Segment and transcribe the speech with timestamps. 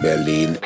[0.00, 0.56] Berlin.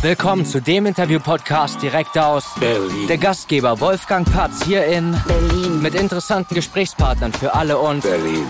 [0.00, 3.08] Willkommen zu dem Interview-Podcast direkt aus Berlin.
[3.08, 5.82] der Gastgeber Wolfgang Patz hier in Berlin.
[5.82, 8.46] mit interessanten Gesprächspartnern für alle und Berlin.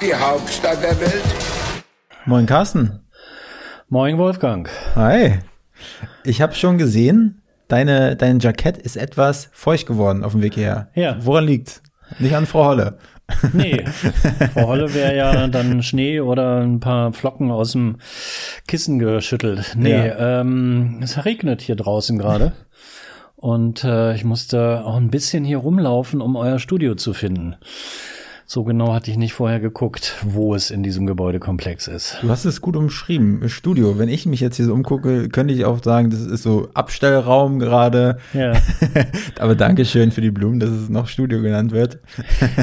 [0.00, 1.22] Die Hauptstadt der Welt.
[2.26, 3.00] Moin Carsten.
[3.88, 4.68] Moin Wolfgang.
[4.96, 5.38] Hi.
[6.24, 10.88] Ich habe schon gesehen, deine, dein Jackett ist etwas feucht geworden auf dem Weg hierher.
[10.94, 11.16] Ja.
[11.20, 11.80] Woran liegt?
[12.18, 12.98] Nicht an Frau Holle.
[13.52, 13.84] Nee,
[14.54, 17.96] Frau Holle wäre ja dann Schnee oder ein paar Flocken aus dem
[18.66, 19.74] Kissen geschüttelt.
[19.76, 20.40] Nee, Ja.
[20.40, 22.52] ähm, es regnet hier draußen gerade.
[23.36, 27.54] Und äh, ich musste auch ein bisschen hier rumlaufen, um euer Studio zu finden.
[28.50, 32.16] So genau hatte ich nicht vorher geguckt, wo es in diesem Gebäudekomplex ist.
[32.22, 33.46] Du hast es gut umschrieben.
[33.50, 33.98] Studio.
[33.98, 37.58] Wenn ich mich jetzt hier so umgucke, könnte ich auch sagen, das ist so Abstellraum
[37.58, 38.16] gerade.
[38.32, 38.54] Ja.
[39.38, 41.98] Aber Dankeschön für die Blumen, dass es noch Studio genannt wird.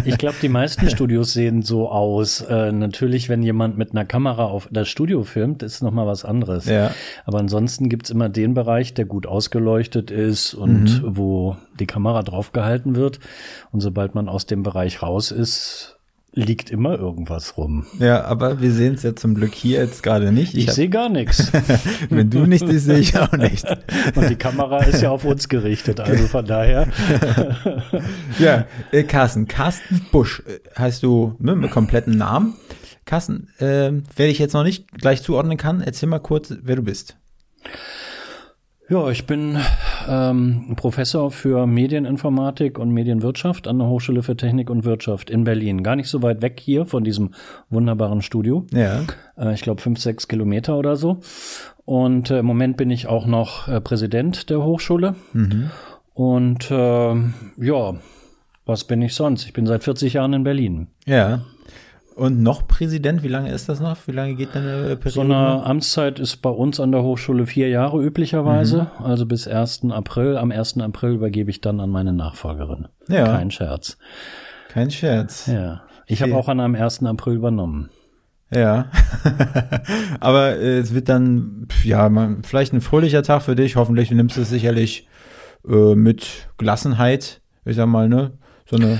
[0.06, 2.42] Ich glaube, die meisten Studios sehen so aus.
[2.42, 6.26] Äh, natürlich, wenn jemand mit einer Kamera auf das Studio filmt, ist noch mal was
[6.26, 6.66] anderes.
[6.66, 6.92] Ja.
[7.26, 12.96] Aber ansonsten gibt's immer den Bereich, der gut ausgeleuchtet ist und wo die Kamera draufgehalten
[12.96, 13.20] wird.
[13.72, 15.92] Und sobald man aus dem Bereich raus ist,
[16.38, 17.86] liegt immer irgendwas rum.
[17.98, 20.54] Ja, aber wir sehen es ja zum Glück hier jetzt gerade nicht.
[20.54, 21.50] Ich, hab- sehe gar nichts.
[22.10, 23.66] Wenn du nicht siehst, sehe ich auch nicht.
[24.16, 26.02] Und die Kamera ist ja auf uns gerichtet.
[26.02, 26.88] Also von daher.
[28.38, 29.48] Ja, äh, Carsten.
[29.48, 32.56] Carsten Busch äh, heißt du ne, mit kompletten Namen.
[33.06, 36.82] Carsten, äh, wer ich jetzt noch nicht gleich zuordnen kann, erzähl mal kurz, wer du
[36.82, 37.16] bist.
[38.88, 39.58] Ja, ich bin
[40.08, 45.82] ähm, Professor für Medieninformatik und Medienwirtschaft an der Hochschule für Technik und Wirtschaft in Berlin.
[45.82, 47.32] Gar nicht so weit weg hier von diesem
[47.72, 48.68] wunderbaren Studio.
[48.72, 49.02] Ja.
[49.38, 51.22] Äh, ich glaube fünf, sechs Kilometer oder so.
[51.86, 55.16] Und äh, im Moment bin ich auch noch äh, Präsident der Hochschule.
[56.14, 57.16] Und äh,
[57.58, 57.96] ja,
[58.68, 59.46] was bin ich sonst?
[59.46, 60.88] Ich bin seit 40 Jahren in Berlin.
[61.06, 61.42] Ja.
[62.16, 63.98] Und noch Präsident, wie lange ist das noch?
[64.08, 65.10] Wie lange geht deine Periode?
[65.10, 69.92] So eine Amtszeit ist bei uns an der Hochschule vier Jahre üblicherweise, also bis 1.
[69.92, 70.38] April.
[70.38, 70.80] Am 1.
[70.80, 72.88] April übergebe ich dann an meine Nachfolgerin.
[73.10, 73.26] Ja.
[73.36, 73.98] Kein Scherz.
[74.70, 75.48] Kein Scherz.
[75.48, 75.82] Ja.
[76.08, 77.04] Ich habe auch an einem 1.
[77.04, 77.90] April übernommen.
[78.50, 78.90] Ja.
[80.22, 83.76] Aber äh, es wird dann, ja, man, vielleicht ein fröhlicher Tag für dich.
[83.76, 85.10] Hoffentlich, du nimmst es sicherlich
[85.68, 87.42] äh, mit Gelassenheit.
[87.66, 88.38] Ich sag mal, ne?
[88.70, 89.00] So eine,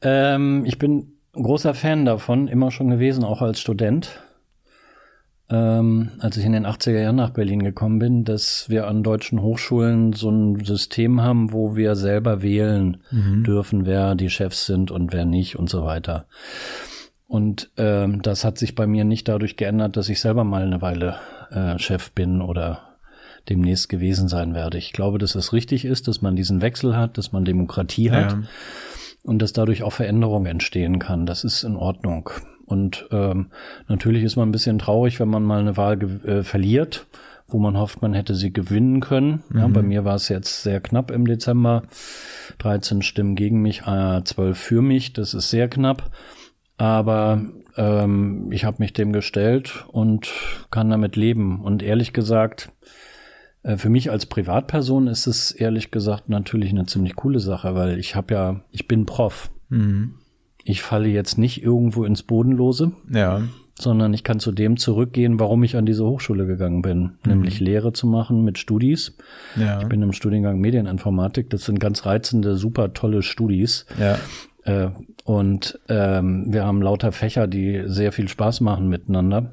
[0.00, 4.20] Ähm, ich bin großer Fan davon, immer schon gewesen, auch als Student.
[5.50, 9.40] Ähm, als ich in den 80er Jahren nach Berlin gekommen bin, dass wir an deutschen
[9.40, 12.98] Hochschulen so ein System haben, wo wir selber wählen
[13.44, 16.26] dürfen, wer die Chefs sind und wer nicht und so weiter.
[17.26, 20.82] Und ähm, das hat sich bei mir nicht dadurch geändert, dass ich selber mal eine
[20.82, 21.16] Weile
[21.50, 22.98] äh, Chef bin oder
[23.48, 24.76] demnächst gewesen sein werde.
[24.76, 28.32] Ich glaube, dass es richtig ist, dass man diesen Wechsel hat, dass man Demokratie hat
[28.32, 28.42] Ja.
[29.22, 31.26] Und dass dadurch auch Veränderung entstehen kann.
[31.26, 32.30] Das ist in Ordnung.
[32.66, 33.50] Und ähm,
[33.88, 37.06] natürlich ist man ein bisschen traurig, wenn man mal eine Wahl äh, verliert,
[37.46, 39.42] wo man hofft, man hätte sie gewinnen können.
[39.54, 41.84] Ja, bei mir war es jetzt sehr knapp im Dezember.
[42.58, 45.14] 13 Stimmen gegen mich, äh, 12 für mich.
[45.14, 46.10] Das ist sehr knapp.
[46.76, 47.40] Aber
[47.76, 50.30] ähm, ich habe mich dem gestellt und
[50.70, 51.60] kann damit leben.
[51.62, 52.70] Und ehrlich gesagt,
[53.76, 58.14] für mich als Privatperson ist es ehrlich gesagt natürlich eine ziemlich coole Sache, weil ich
[58.14, 59.50] habe ja, ich bin Prof.
[60.64, 63.42] Ich falle jetzt nicht irgendwo ins Bodenlose, ja.
[63.78, 67.92] sondern ich kann zu dem zurückgehen, warum ich an diese Hochschule gegangen bin, nämlich Lehre
[67.92, 69.16] zu machen mit Studis.
[69.56, 69.80] Ja.
[69.80, 71.50] Ich bin im Studiengang Medieninformatik.
[71.50, 73.86] Das sind ganz reizende, super tolle Studis.
[73.98, 74.18] ja.
[74.64, 74.90] Äh,
[75.24, 79.50] und ähm, wir haben lauter Fächer, die sehr viel Spaß machen miteinander.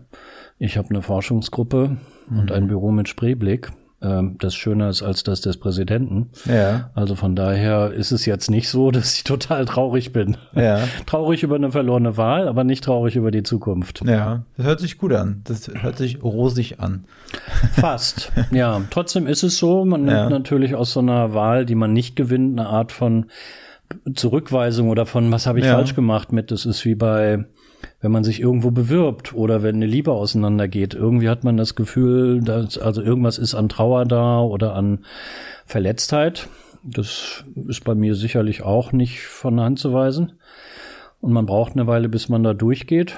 [0.58, 1.98] Ich habe eine Forschungsgruppe
[2.30, 3.72] und ein Büro mit Spreeblick,
[4.06, 6.30] ähm, das schöner ist als das des Präsidenten.
[6.46, 6.92] Ja.
[6.94, 10.38] Also von daher ist es jetzt nicht so, dass ich total traurig bin.
[10.54, 10.82] Ja.
[11.08, 14.02] Traurig über eine verlorene Wahl, aber nicht traurig über die Zukunft.
[14.06, 14.44] Ja.
[14.58, 15.42] Das hört sich gut an.
[15.46, 17.06] Das hört sich rosig an.
[17.74, 18.32] Fast.
[18.52, 20.30] ja, trotzdem ist es so, man nimmt Ja.
[20.30, 23.26] natürlich aus so einer Wahl, die man nicht gewinnt, eine Art von
[24.16, 25.74] Zurückweisung oder von was habe ich Ja.
[25.76, 26.52] falsch gemacht mit.
[26.52, 27.46] Das ist wie bei,
[28.02, 30.94] wenn man sich irgendwo bewirbt oder wenn eine Liebe auseinandergeht.
[30.94, 35.06] Irgendwie hat man das Gefühl, dass also irgendwas ist an Trauer da oder an
[35.66, 36.48] Verletztheit.
[36.84, 40.34] Das ist bei mir sicherlich auch nicht von der Hand zu weisen.
[41.22, 43.16] Und man braucht eine Weile, bis man da durchgeht.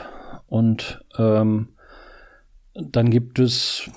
[0.47, 1.69] Und ähm,
[2.73, 3.89] dann gibt es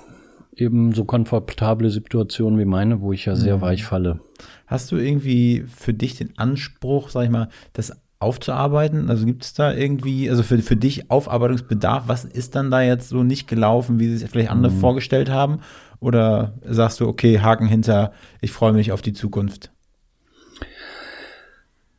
[0.55, 4.19] eben so komfortable Situationen wie meine, wo ich ja sehr weich falle.
[4.67, 9.09] Hast du irgendwie für dich den Anspruch, sag ich mal, das aufzuarbeiten?
[9.09, 13.09] Also gibt es da irgendwie, also für, für dich Aufarbeitungsbedarf, was ist dann da jetzt
[13.09, 15.59] so nicht gelaufen, wie sich vielleicht andere vorgestellt haben?
[15.99, 19.71] Oder sagst du, okay, Haken hinter, ich freue mich auf die Zukunft?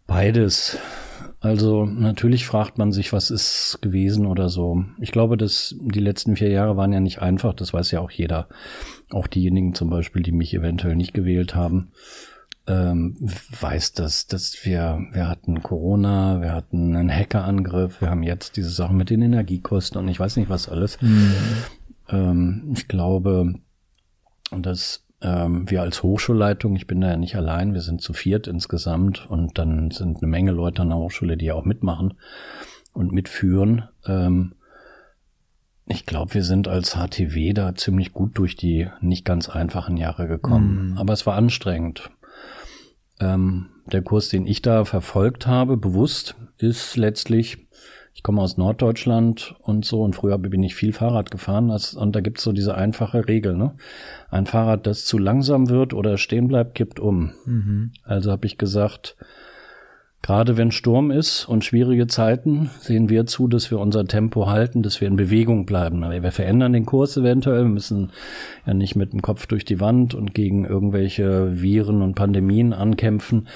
[0.06, 0.78] Beides.
[1.40, 4.84] Also natürlich fragt man sich, was ist gewesen oder so.
[5.00, 8.12] Ich glaube, dass die letzten vier Jahre waren ja nicht einfach, das weiß ja auch
[8.12, 8.48] jeder.
[9.10, 11.90] Auch diejenigen zum Beispiel, die mich eventuell nicht gewählt haben,
[12.66, 13.16] ähm,
[13.60, 18.70] weiß das, dass wir, wir hatten Corona, wir hatten einen Hackerangriff, wir haben jetzt diese
[18.70, 21.00] Sachen mit den Energiekosten und ich weiß nicht was alles.
[21.00, 21.34] Mhm.
[22.08, 23.54] Ähm, ich glaube,
[24.50, 28.46] dass ähm, wir als Hochschulleitung, ich bin da ja nicht allein, wir sind zu viert
[28.46, 32.14] insgesamt und dann sind eine Menge Leute an der Hochschule, die ja auch mitmachen
[32.92, 33.88] und mitführen.
[34.06, 34.54] Ähm,
[35.86, 40.28] ich glaube, wir sind als HTW da ziemlich gut durch die nicht ganz einfachen Jahre
[40.28, 40.94] gekommen.
[40.94, 40.98] Mm.
[40.98, 42.10] Aber es war anstrengend.
[43.22, 47.58] Ähm, der Kurs, den ich da verfolgt habe, bewusst, ist letztlich
[48.14, 52.20] ich komme aus Norddeutschland und so und früher bin ich viel Fahrrad gefahren und da
[52.20, 53.74] gibt's so diese einfache Regel, ne?
[54.30, 57.32] Ein Fahrrad, das zu langsam wird oder stehen bleibt, kippt um.
[57.46, 57.92] Mhm.
[58.04, 59.16] Also habe ich gesagt,
[60.22, 64.84] Gerade wenn Sturm ist und schwierige Zeiten, sehen wir zu, dass wir unser Tempo halten,
[64.84, 66.00] dass wir in Bewegung bleiben.
[66.00, 68.12] Wir verändern den Kurs eventuell, wir müssen
[68.64, 73.48] ja nicht mit dem Kopf durch die Wand und gegen irgendwelche Viren und Pandemien ankämpfen.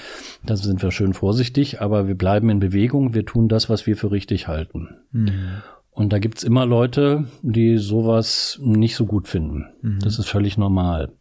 [0.45, 3.95] Da sind wir schön vorsichtig, aber wir bleiben in Bewegung, wir tun das, was wir
[3.95, 4.89] für richtig halten.
[5.13, 5.61] Mhm.
[5.91, 9.67] Und da gibt's immer Leute, die sowas nicht so gut finden.
[9.81, 9.99] Mhm.
[9.99, 11.13] Das ist völlig normal.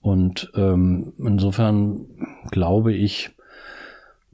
[0.00, 2.06] Und ähm, insofern
[2.50, 3.30] glaube ich,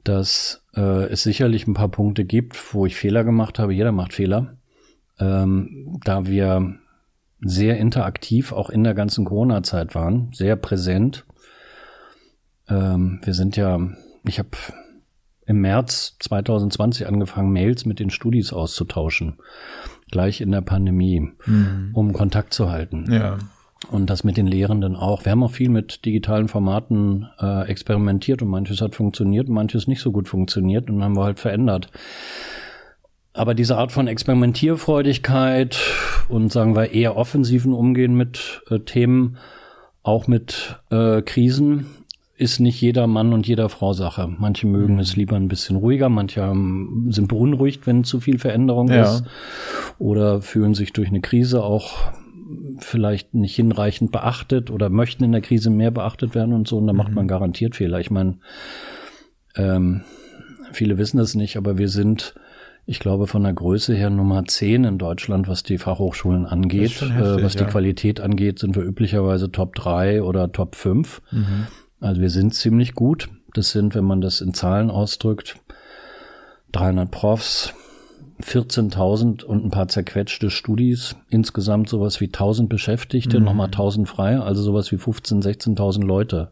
[0.05, 3.73] dass äh, es sicherlich ein paar Punkte gibt, wo ich Fehler gemacht habe.
[3.73, 4.57] Jeder macht Fehler.
[5.19, 6.75] Ähm, da wir
[7.41, 11.25] sehr interaktiv auch in der ganzen Corona-Zeit waren, sehr präsent.
[12.69, 13.79] Ähm, wir sind ja,
[14.27, 14.49] ich habe
[15.45, 19.37] im März 2020 angefangen, Mails mit den Studis auszutauschen,
[20.11, 21.91] gleich in der Pandemie, mhm.
[21.93, 23.11] um Kontakt zu halten.
[23.11, 23.37] Ja.
[23.91, 25.25] Und das mit den Lehrenden auch.
[25.25, 30.01] Wir haben auch viel mit digitalen Formaten äh, experimentiert und manches hat funktioniert, manches nicht
[30.01, 31.89] so gut funktioniert und haben wir halt verändert.
[33.33, 35.77] Aber diese Art von Experimentierfreudigkeit
[36.29, 39.37] und sagen wir eher offensiven Umgehen mit äh, Themen,
[40.03, 41.87] auch mit äh, Krisen,
[42.37, 44.27] ist nicht jeder Mann und jeder Frau Sache.
[44.37, 44.99] Manche mögen mhm.
[44.99, 49.03] es lieber ein bisschen ruhiger, manche haben, sind beunruhigt, wenn zu viel Veränderung ja.
[49.03, 49.23] ist
[49.99, 52.11] oder fühlen sich durch eine Krise auch
[52.79, 56.87] vielleicht nicht hinreichend beachtet oder möchten in der Krise mehr beachtet werden und so, und
[56.87, 56.97] da mhm.
[56.97, 57.99] macht man garantiert Fehler.
[57.99, 58.37] Ich meine,
[59.55, 60.01] ähm,
[60.71, 62.35] viele wissen das nicht, aber wir sind,
[62.85, 67.01] ich glaube, von der Größe her Nummer 10 in Deutschland, was die Fachhochschulen angeht.
[67.01, 71.21] Heftig, äh, was die Qualität angeht, sind wir üblicherweise Top 3 oder Top 5.
[71.31, 71.67] Mhm.
[71.99, 73.29] Also wir sind ziemlich gut.
[73.53, 75.55] Das sind, wenn man das in Zahlen ausdrückt,
[76.73, 77.73] 300 Profs,
[78.41, 83.45] 14.000 und ein paar zerquetschte Studis, insgesamt sowas wie 1.000 Beschäftigte, mhm.
[83.45, 85.43] nochmal 1.000 frei, also sowas wie 15.000,
[85.77, 86.51] 16.000 Leute.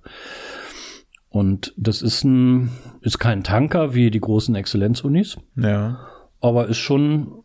[1.29, 2.69] Und das ist ein,
[3.01, 5.37] ist kein Tanker wie die großen Exzellenzunis.
[5.55, 5.99] Ja.
[6.39, 7.43] Aber ist schon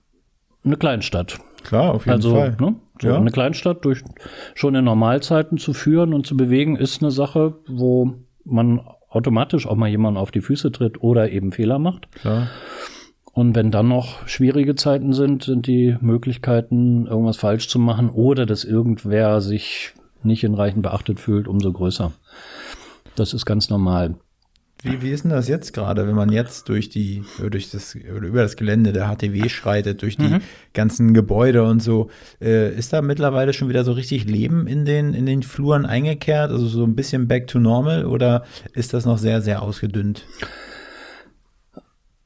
[0.63, 1.39] eine Kleinstadt.
[1.65, 2.57] Klar, auf jeden also, Fall.
[2.61, 3.17] Ne, so ja.
[3.17, 4.03] Eine Kleinstadt durch
[4.55, 8.15] schon in Normalzeiten zu führen und zu bewegen, ist eine Sache, wo
[8.45, 12.13] man automatisch auch mal jemanden auf die Füße tritt oder eben Fehler macht.
[12.13, 12.49] Klar.
[13.33, 18.47] Und wenn dann noch schwierige Zeiten sind, sind die Möglichkeiten, irgendwas falsch zu machen oder
[18.47, 22.13] dass irgendwer sich nicht hinreichend beachtet fühlt, umso größer.
[23.15, 24.17] Das ist ganz normal.
[24.83, 28.43] Wie, wie ist denn das jetzt gerade, wenn man jetzt durch die, durch das, über
[28.43, 30.41] das Gelände der HTW schreitet, durch die mhm.
[30.73, 32.11] ganzen Gebäude und so,
[32.41, 36.53] äh, ist da mittlerweile schon wieder so richtig Leben in den, in den Fluren eingekehrt?
[36.53, 40.25] Also so ein bisschen back to normal oder ist das noch sehr, sehr ausgedünnt?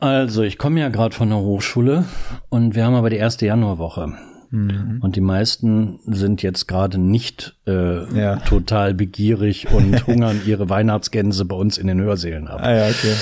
[0.03, 2.05] Also, ich komme ja gerade von der Hochschule
[2.49, 4.15] und wir haben aber die erste Januarwoche.
[4.51, 4.99] Mhm.
[5.01, 8.37] Und die meisten sind jetzt gerade nicht äh, ja.
[8.37, 12.61] total begierig und hungern ihre Weihnachtsgänse bei uns in den Hörsälen ab.
[12.63, 13.15] Ah, ja, okay.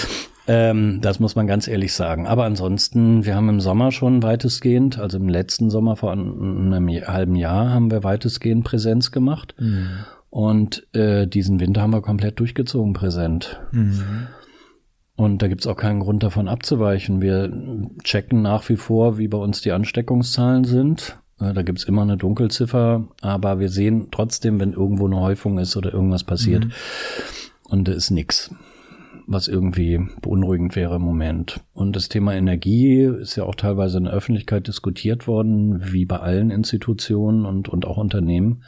[0.48, 2.26] Ähm, das muss man ganz ehrlich sagen.
[2.26, 6.74] Aber ansonsten, wir haben im Sommer schon weitestgehend, also im letzten Sommer vor einem
[7.06, 9.54] halben Jahr, haben wir weitestgehend Präsenz gemacht.
[9.58, 9.86] Mhm.
[10.30, 13.60] Und äh, diesen Winter haben wir komplett durchgezogen präsent.
[13.70, 14.26] Mhm.
[15.20, 17.20] Und da gibt's auch keinen Grund davon abzuweichen.
[17.20, 17.52] Wir
[18.02, 21.18] checken nach wie vor, wie bei uns die Ansteckungszahlen sind.
[21.38, 25.76] Äh, da gibt's immer eine Dunkelziffer, aber wir sehen trotzdem, wenn irgendwo eine Häufung ist
[25.76, 26.64] oder irgendwas passiert.
[26.64, 26.72] Mhm.
[27.64, 28.54] Und da ist nix,
[29.26, 31.60] was irgendwie beunruhigend wäre im Moment.
[31.74, 36.16] Und das Thema Energie ist ja auch teilweise in der Öffentlichkeit diskutiert worden, wie bei
[36.16, 38.62] allen Institutionen und, und auch Unternehmen.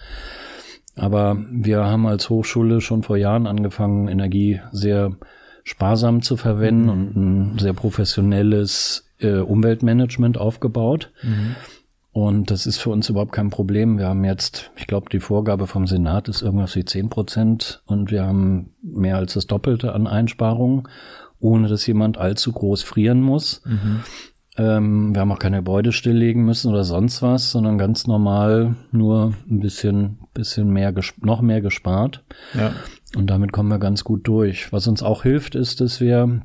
[0.96, 5.16] Aber wir haben als Hochschule schon vor Jahren angefangen, Energie sehr
[5.64, 6.90] sparsam zu verwenden mhm.
[6.90, 11.10] und ein sehr professionelles äh, Umweltmanagement aufgebaut.
[11.22, 11.56] Mhm.
[12.12, 13.96] Und das ist für uns überhaupt kein Problem.
[13.96, 18.10] Wir haben jetzt, ich glaube, die Vorgabe vom Senat ist irgendwas wie zehn Prozent und
[18.10, 20.88] wir haben mehr als das Doppelte an Einsparungen.
[21.42, 23.62] ohne dass jemand allzu groß frieren muss.
[23.64, 24.00] Mhm.
[24.56, 29.34] Ähm, wir haben auch keine Gebäude stilllegen müssen oder sonst was, sondern ganz normal nur
[29.50, 32.22] ein bisschen, bisschen mehr, noch mehr gespart.
[32.54, 32.72] Ja.
[33.16, 34.72] Und damit kommen wir ganz gut durch.
[34.72, 36.42] Was uns auch hilft, ist, dass wir,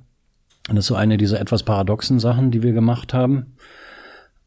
[0.67, 3.53] das ist so eine dieser etwas paradoxen Sachen, die wir gemacht haben.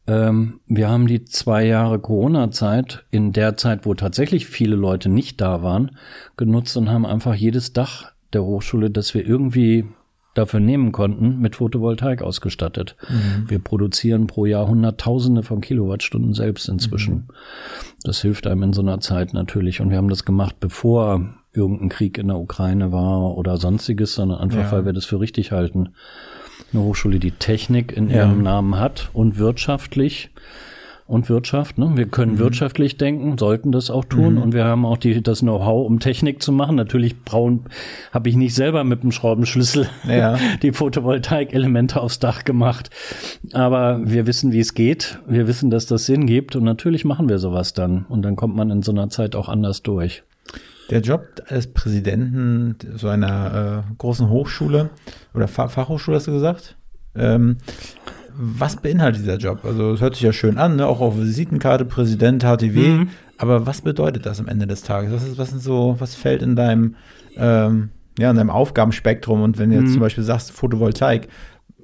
[0.07, 5.41] Ähm, wir haben die zwei Jahre Corona-Zeit, in der Zeit, wo tatsächlich viele Leute nicht
[5.41, 5.97] da waren,
[6.37, 9.85] genutzt und haben einfach jedes Dach der Hochschule, das wir irgendwie
[10.33, 12.95] dafür nehmen konnten, mit Photovoltaik ausgestattet.
[13.09, 13.49] Mhm.
[13.49, 17.13] Wir produzieren pro Jahr Hunderttausende von Kilowattstunden selbst inzwischen.
[17.13, 17.27] Mhm.
[18.03, 19.81] Das hilft einem in so einer Zeit natürlich.
[19.81, 24.39] Und wir haben das gemacht, bevor irgendein Krieg in der Ukraine war oder sonstiges, sondern
[24.39, 24.71] einfach, ja.
[24.71, 25.89] weil wir das für richtig halten.
[26.73, 28.17] Eine Hochschule, die Technik in ja.
[28.17, 30.29] ihrem Namen hat und wirtschaftlich
[31.11, 31.77] und Wirtschaft.
[31.77, 31.91] Ne?
[31.95, 32.39] Wir können mhm.
[32.39, 34.35] wirtschaftlich denken, sollten das auch tun.
[34.35, 34.41] Mhm.
[34.41, 36.77] Und wir haben auch die, das Know-how, um Technik zu machen.
[36.77, 37.65] Natürlich braun
[38.13, 40.37] habe ich nicht selber mit dem Schraubenschlüssel ja.
[40.61, 42.91] die Photovoltaik-Elemente aufs Dach gemacht.
[43.51, 45.19] Aber wir wissen, wie es geht.
[45.27, 46.55] Wir wissen, dass das Sinn gibt.
[46.55, 48.05] Und natürlich machen wir sowas dann.
[48.07, 50.23] Und dann kommt man in so einer Zeit auch anders durch.
[50.91, 54.89] Der Job als Präsidenten so einer äh, großen Hochschule
[55.33, 56.75] oder Fachhochschule hast du gesagt,
[57.15, 57.57] ähm,
[58.33, 59.63] was beinhaltet dieser Job?
[59.63, 60.87] Also es hört sich ja schön an, ne?
[60.87, 62.87] auch auf Visitenkarte, Präsident, HTW.
[62.87, 63.09] Mhm.
[63.37, 65.13] Aber was bedeutet das am Ende des Tages?
[65.13, 66.95] Was ist, was sind so, was fällt in deinem,
[67.37, 69.41] ähm, ja, in deinem Aufgabenspektrum?
[69.41, 69.93] Und wenn du jetzt mhm.
[69.93, 71.27] zum Beispiel sagst, Photovoltaik,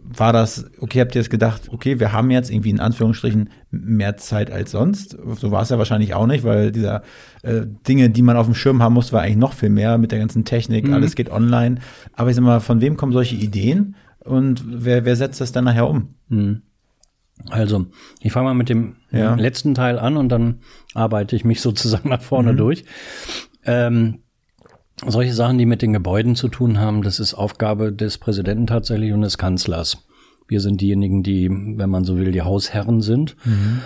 [0.07, 4.17] war das, okay, habt ihr jetzt gedacht, okay, wir haben jetzt irgendwie in Anführungsstrichen mehr
[4.17, 5.17] Zeit als sonst?
[5.35, 7.03] So war es ja wahrscheinlich auch nicht, weil dieser
[7.43, 10.11] äh, Dinge, die man auf dem Schirm haben muss, war eigentlich noch viel mehr mit
[10.11, 10.93] der ganzen Technik, mhm.
[10.93, 11.79] alles geht online.
[12.13, 13.95] Aber ich sag mal, von wem kommen solche Ideen?
[14.27, 16.09] und wer, wer setzt das dann nachher um?
[16.29, 16.61] Hm.
[17.49, 17.85] Also,
[18.19, 19.35] ich fange mal mit dem ja.
[19.35, 20.61] letzten Teil an und dann
[20.93, 22.57] arbeite ich mich sozusagen nach vorne mhm.
[22.57, 22.85] durch.
[23.63, 24.19] Ähm,
[25.05, 29.13] solche Sachen, die mit den Gebäuden zu tun haben, das ist Aufgabe des Präsidenten tatsächlich
[29.13, 30.03] und des Kanzlers.
[30.47, 33.35] Wir sind diejenigen, die, wenn man so will, die Hausherren sind.
[33.45, 33.81] Mhm.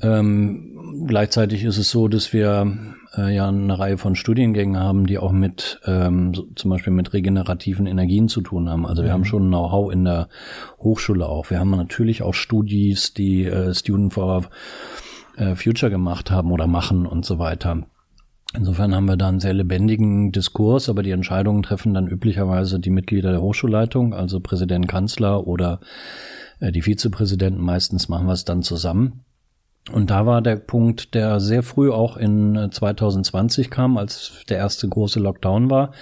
[0.00, 2.72] Ähm, gleichzeitig ist es so, dass wir
[3.16, 7.12] äh, ja eine Reihe von Studiengängen haben, die auch mit ähm, so, zum Beispiel mit
[7.12, 8.86] regenerativen Energien zu tun haben.
[8.86, 9.14] Also wir mhm.
[9.14, 10.28] haben schon Know-how in der
[10.78, 11.50] Hochschule auch.
[11.50, 14.44] Wir haben natürlich auch Studis, die äh, Student for
[15.36, 17.82] äh, Future gemacht haben oder machen und so weiter.
[18.54, 22.90] Insofern haben wir da einen sehr lebendigen Diskurs, aber die Entscheidungen treffen dann üblicherweise die
[22.90, 25.80] Mitglieder der Hochschulleitung, also Präsident, Kanzler oder
[26.60, 27.60] äh, die Vizepräsidenten.
[27.60, 29.24] Meistens machen wir es dann zusammen.
[29.92, 34.58] Und da war der Punkt, der sehr früh auch in 2020 äh, kam, als der
[34.58, 35.92] erste große Lockdown war.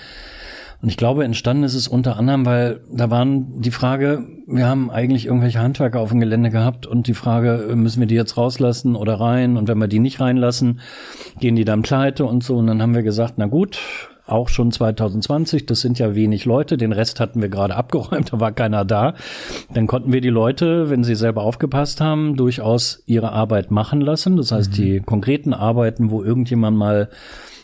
[0.87, 4.89] Und ich glaube, entstanden ist es unter anderem, weil da waren die Frage, wir haben
[4.89, 8.95] eigentlich irgendwelche Handwerker auf dem Gelände gehabt und die Frage, müssen wir die jetzt rauslassen
[8.95, 9.57] oder rein?
[9.57, 10.79] Und wenn wir die nicht reinlassen,
[11.41, 12.59] gehen die dann pleite und so.
[12.59, 13.81] Und dann haben wir gesagt, na gut,
[14.27, 15.67] auch schon 2020.
[15.67, 16.77] Das sind ja wenig Leute.
[16.77, 19.15] Den Rest hatten wir gerade abgeräumt, da war keiner da.
[19.75, 24.37] Dann konnten wir die Leute, wenn sie selber aufgepasst haben, durchaus ihre Arbeit machen lassen.
[24.37, 27.09] Das heißt, die konkreten Arbeiten, wo irgendjemand mal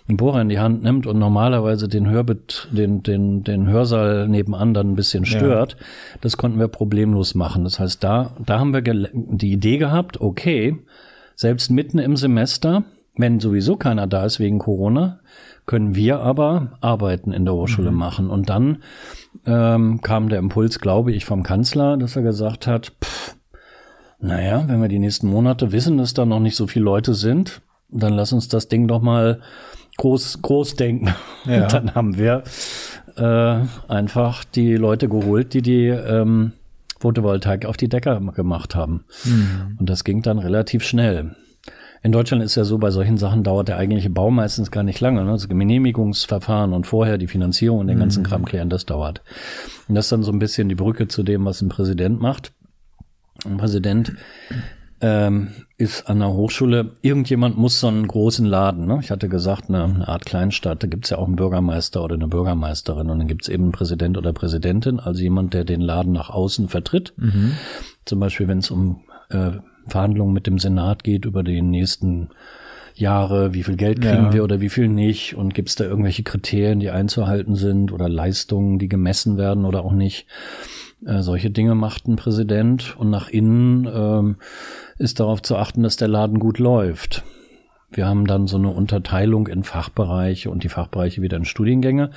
[0.09, 4.75] einen Bohrer in die Hand nimmt und normalerweise den Hörbet, den, den, den Hörsaal nebenan
[4.75, 5.87] dann ein bisschen stört, ja.
[6.21, 7.65] das konnten wir problemlos machen.
[7.65, 10.77] Das heißt, da, da haben wir die Idee gehabt, okay,
[11.37, 12.85] selbst mitten im Semester,
[13.17, 15.21] wenn sowieso keiner da ist wegen Corona,
[15.67, 17.97] können wir aber Arbeiten in der Hochschule mhm.
[17.97, 18.31] machen.
[18.31, 18.79] Und dann
[19.47, 23.37] ähm, kam der Impuls, glaube ich, vom Kanzler, dass er gesagt hat, pff,
[24.19, 27.61] naja, wenn wir die nächsten Monate wissen, dass da noch nicht so viele Leute sind,
[27.91, 29.41] dann lass uns das Ding doch mal
[29.97, 31.15] groß, groß denken.
[31.45, 31.65] Ja.
[31.65, 32.43] Und dann haben wir
[33.17, 33.57] äh,
[33.89, 36.53] einfach die Leute geholt, die die ähm,
[37.01, 39.05] Photovoltaik auf die Decker gemacht haben.
[39.25, 39.77] Mhm.
[39.79, 41.35] Und das ging dann relativ schnell.
[42.05, 45.01] In Deutschland ist ja so, bei solchen Sachen dauert der eigentliche Bau meistens gar nicht
[45.01, 45.25] lange.
[45.25, 45.31] Ne?
[45.31, 48.27] Das Genehmigungsverfahren und vorher die Finanzierung und den ganzen mhm.
[48.27, 49.23] Kram klären, das dauert.
[49.89, 52.53] Und das ist dann so ein bisschen die Brücke zu dem, was ein Präsident macht.
[53.45, 54.15] Ein Präsident
[55.03, 59.01] ähm, ist an der Hochschule, irgendjemand muss so einen großen Laden, ne?
[59.03, 62.29] ich hatte gesagt, eine, eine Art Kleinstadt, da gibt's ja auch einen Bürgermeister oder eine
[62.29, 66.31] Bürgermeisterin und dann gibt's eben einen Präsident oder Präsidentin, also jemand, der den Laden nach
[66.31, 67.13] außen vertritt.
[67.17, 67.55] Mhm.
[68.05, 69.51] Zum Beispiel, wenn es um äh,
[69.89, 72.29] Verhandlungen mit dem Senat geht über die nächsten
[72.95, 74.33] Jahre, wie viel Geld kriegen ja.
[74.33, 78.09] wir oder wie viel nicht und gibt es da irgendwelche Kriterien, die einzuhalten sind oder
[78.09, 80.27] Leistungen, die gemessen werden oder auch nicht.
[81.07, 84.37] Äh, solche Dinge macht ein Präsident und nach innen ähm,
[84.99, 87.25] ist darauf zu achten, dass der Laden gut läuft.
[87.91, 92.11] Wir haben dann so eine Unterteilung in Fachbereiche und die Fachbereiche wieder in Studiengänge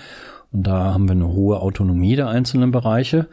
[0.51, 3.27] und da haben wir eine hohe Autonomie der einzelnen Bereiche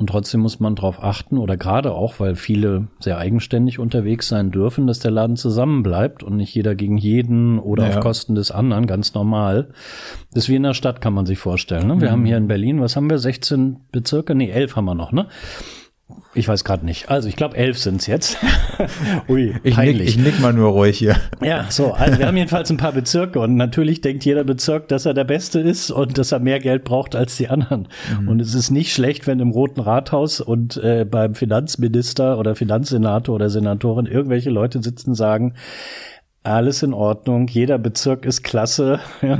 [0.00, 4.50] Und trotzdem muss man darauf achten, oder gerade auch, weil viele sehr eigenständig unterwegs sein
[4.50, 7.90] dürfen, dass der Laden zusammenbleibt und nicht jeder gegen jeden oder Ja.
[7.98, 9.68] auf Kosten des anderen, ganz normal.
[10.32, 11.86] Das ist wie in der Stadt, kann man sich vorstellen.
[11.86, 12.00] Ne?
[12.00, 12.12] Wir Mhm.
[12.12, 14.34] haben hier in Berlin, was haben wir, 16 Bezirke?
[14.34, 15.26] Nee, 11 haben wir noch, ne?
[16.32, 17.10] Ich weiß gerade nicht.
[17.10, 18.38] Also ich glaube, elf sind's jetzt.
[19.28, 21.16] Ui, Ich nick, ich nick mal nur ruhig hier.
[21.42, 25.06] Ja, so, also wir haben jedenfalls ein paar Bezirke und natürlich denkt jeder Bezirk, dass
[25.06, 27.88] er der Beste ist und dass er mehr Geld braucht als die anderen.
[28.28, 33.34] Und es ist nicht schlecht, wenn im Roten Rathaus und äh, beim Finanzminister oder Finanzsenator
[33.34, 35.54] oder Senatorin irgendwelche Leute sitzen und sagen,
[36.42, 39.00] alles in Ordnung, jeder Bezirk ist klasse.
[39.22, 39.38] Ja.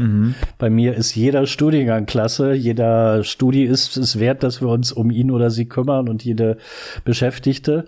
[0.58, 5.10] Bei mir ist jeder Studiengang klasse, jeder Studi ist es wert, dass wir uns um
[5.10, 6.58] ihn oder sie kümmern und jede
[7.04, 7.86] Beschäftigte.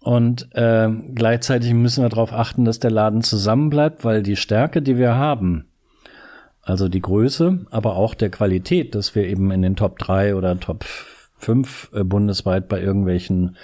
[0.00, 4.96] Und ähm, gleichzeitig müssen wir darauf achten, dass der Laden zusammenbleibt, weil die Stärke, die
[4.96, 5.64] wir haben,
[6.62, 10.58] also die Größe, aber auch der Qualität, dass wir eben in den Top 3 oder
[10.60, 10.84] Top
[11.38, 13.56] 5 äh, bundesweit bei irgendwelchen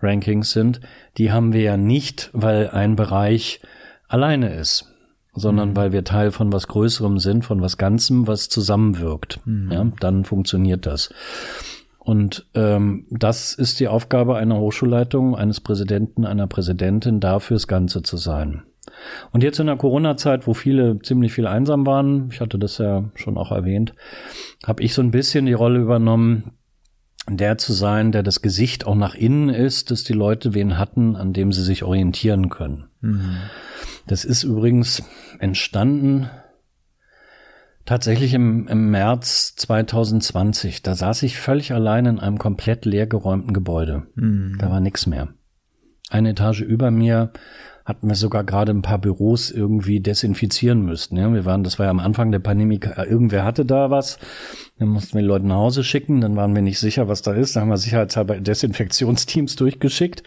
[0.00, 0.80] Rankings sind,
[1.18, 3.60] die haben wir ja nicht, weil ein Bereich
[4.12, 4.86] alleine ist,
[5.34, 9.40] sondern weil wir Teil von was Größerem sind, von was Ganzem, was zusammenwirkt.
[9.70, 11.10] Ja, dann funktioniert das.
[11.98, 18.02] Und ähm, das ist die Aufgabe einer Hochschulleitung, eines Präsidenten, einer Präsidentin, da fürs Ganze
[18.02, 18.64] zu sein.
[19.30, 23.04] Und jetzt in der Corona-Zeit, wo viele ziemlich viel einsam waren, ich hatte das ja
[23.14, 23.94] schon auch erwähnt,
[24.66, 26.52] habe ich so ein bisschen die Rolle übernommen,
[27.28, 31.14] der zu sein, der das Gesicht auch nach innen ist, dass die Leute wen hatten,
[31.14, 32.88] an dem sie sich orientieren können.
[34.06, 35.02] Das ist übrigens
[35.38, 36.28] entstanden
[37.84, 40.82] tatsächlich im, im März 2020.
[40.82, 44.06] Da saß ich völlig allein in einem komplett leergeräumten Gebäude.
[44.58, 45.28] Da war nichts mehr.
[46.10, 47.32] Eine Etage über mir
[47.84, 51.16] hatten wir sogar gerade ein paar Büros irgendwie desinfizieren müssten.
[51.16, 54.18] Ja, wir waren, das war ja am Anfang der Pandemie, irgendwer hatte da was.
[54.78, 57.56] Dann mussten wir Leute nach Hause schicken, dann waren wir nicht sicher, was da ist.
[57.56, 60.22] Dann haben wir sicherheitshalber Desinfektionsteams durchgeschickt.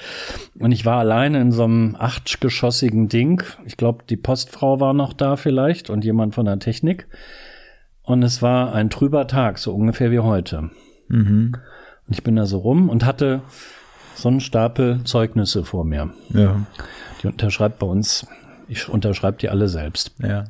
[0.60, 3.44] Und ich war alleine in so einem achtgeschossigen Ding.
[3.66, 7.08] Ich glaube, die Postfrau war noch da vielleicht und jemand von der Technik.
[8.04, 10.70] Und es war ein trüber Tag, so ungefähr wie heute.
[12.08, 13.42] Und ich bin da so rum und hatte
[14.16, 16.10] so einen Stapel Zeugnisse vor mir.
[16.30, 16.66] Ja,
[17.22, 18.26] Die unterschreibt bei uns,
[18.68, 20.12] ich unterschreibe die alle selbst.
[20.20, 20.46] ja.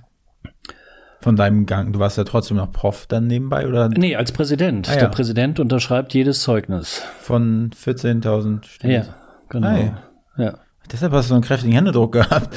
[1.22, 4.88] Von deinem Gang, du warst ja trotzdem noch Prof dann nebenbei oder Nee, als Präsident.
[4.90, 5.00] Ah, ja.
[5.00, 7.02] Der Präsident unterschreibt jedes Zeugnis.
[7.20, 9.08] von 14.000 Studis?
[9.08, 9.16] Ja,
[9.50, 9.68] genau.
[9.70, 9.92] Hi.
[10.38, 10.54] Ja.
[10.92, 12.56] Deshalb hast du so einen kräftigen Händedruck gehabt.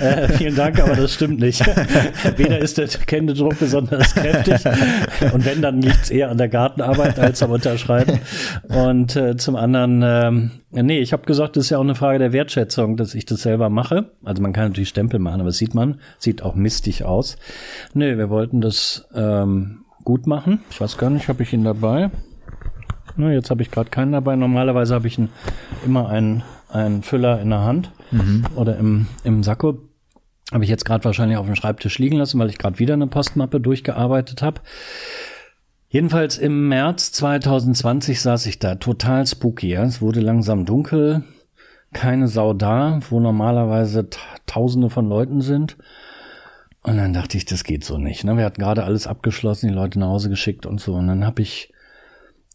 [0.00, 1.64] Äh, vielen Dank, aber das stimmt nicht.
[2.36, 4.60] Weder ist der Händedruck besonders kräftig
[5.32, 8.20] und wenn, dann liegt es eher an der Gartenarbeit als am Unterschreiben.
[8.68, 12.18] Und äh, zum anderen, ähm, nee, ich habe gesagt, das ist ja auch eine Frage
[12.18, 14.10] der Wertschätzung, dass ich das selber mache.
[14.24, 17.36] Also man kann natürlich Stempel machen, aber das sieht man, sieht auch mistig aus.
[17.94, 20.60] Nee, wir wollten das ähm, gut machen.
[20.70, 22.10] Ich weiß gar nicht, habe ich ihn dabei?
[23.16, 24.36] Na, jetzt habe ich gerade keinen dabei.
[24.36, 25.28] Normalerweise habe ich einen,
[25.84, 27.90] immer einen, einen Füller in der Hand
[28.56, 29.78] oder im, im Sakko.
[30.52, 33.06] Habe ich jetzt gerade wahrscheinlich auf dem Schreibtisch liegen lassen, weil ich gerade wieder eine
[33.06, 34.60] Postmappe durchgearbeitet habe.
[35.90, 39.68] Jedenfalls im März 2020 saß ich da, total spooky.
[39.68, 39.84] Ja?
[39.84, 41.22] Es wurde langsam dunkel,
[41.92, 45.76] keine Sau da, wo normalerweise ta- Tausende von Leuten sind.
[46.82, 48.24] Und dann dachte ich, das geht so nicht.
[48.24, 48.36] Ne?
[48.36, 50.94] Wir hatten gerade alles abgeschlossen, die Leute nach Hause geschickt und so.
[50.94, 51.72] Und dann habe ich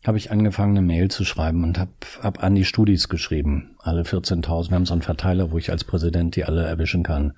[0.05, 4.03] habe ich angefangen, eine Mail zu schreiben und habe hab an die Studis geschrieben, alle
[4.03, 4.69] 14.000.
[4.69, 7.33] Wir haben so einen Verteiler, wo ich als Präsident die alle erwischen kann.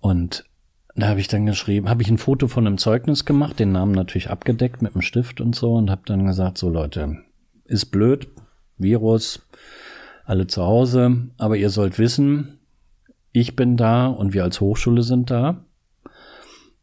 [0.00, 0.44] Und
[0.94, 3.92] da habe ich dann geschrieben, habe ich ein Foto von einem Zeugnis gemacht, den Namen
[3.92, 7.18] natürlich abgedeckt mit einem Stift und so und habe dann gesagt, so Leute,
[7.66, 8.28] ist blöd,
[8.78, 9.46] Virus,
[10.24, 12.58] alle zu Hause, aber ihr sollt wissen,
[13.32, 15.64] ich bin da und wir als Hochschule sind da.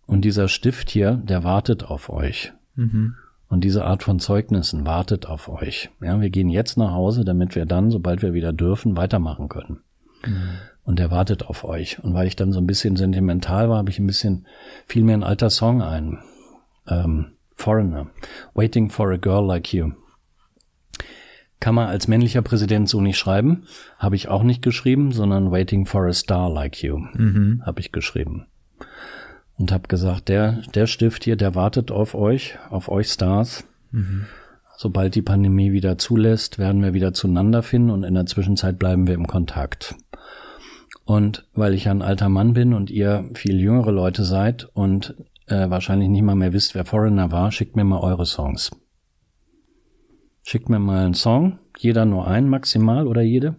[0.05, 2.53] Und dieser Stift hier, der wartet auf euch.
[3.53, 5.91] Und diese Art von Zeugnissen wartet auf euch.
[6.01, 9.83] Ja, wir gehen jetzt nach Hause, damit wir dann, sobald wir wieder dürfen, weitermachen können.
[10.83, 12.03] Und der wartet auf euch.
[12.03, 14.47] Und weil ich dann so ein bisschen sentimental war, habe ich ein bisschen,
[14.87, 16.17] fiel mir ein alter Song ein.
[16.87, 18.07] Ähm, Foreigner.
[18.55, 19.91] Waiting for a girl like you.
[21.59, 23.65] Kann man als männlicher Präsident so nicht schreiben.
[23.99, 27.05] Habe ich auch nicht geschrieben, sondern Waiting for a star like you.
[27.63, 28.47] Habe ich geschrieben
[29.57, 33.63] und habe gesagt, der, der Stift hier, der wartet auf euch, auf euch Stars.
[34.77, 39.07] Sobald die Pandemie wieder zulässt, werden wir wieder zueinander finden und in der Zwischenzeit bleiben
[39.07, 39.95] wir im Kontakt.
[41.05, 45.15] Und weil ich ja ein alter Mann bin und ihr viel jüngere Leute seid und
[45.47, 48.71] äh, wahrscheinlich nicht mal mehr wisst, wer Foreigner war, schickt mir mal eure Songs.
[50.43, 53.55] Schickt mir mal einen Song, jeder nur einen maximal oder jede,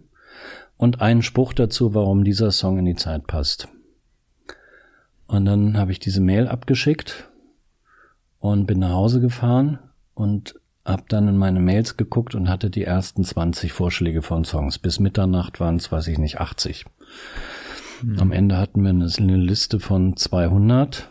[0.77, 3.67] und einen Spruch dazu, warum dieser Song in die Zeit passt.
[5.27, 7.29] Und dann habe ich diese Mail abgeschickt
[8.39, 9.79] und bin nach Hause gefahren
[10.13, 14.77] und habe dann in meine Mails geguckt und hatte die ersten 20 Vorschläge von Songs.
[14.77, 16.85] Bis Mitternacht waren es, weiß ich nicht, 80.
[18.03, 18.19] Mhm.
[18.19, 21.09] Am Ende hatten wir eine, Liste von 200,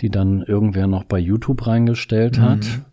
[0.00, 2.58] die dann irgendwer noch bei YouTube reingestellt hat.
[2.58, 2.84] Mhm.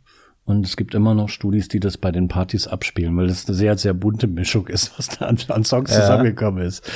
[0.45, 3.55] Und es gibt immer noch Studis, die das bei den Partys abspielen, weil das eine
[3.55, 6.01] sehr, sehr bunte Mischung ist, was da an, an Songs ja.
[6.01, 6.89] zusammengekommen ist.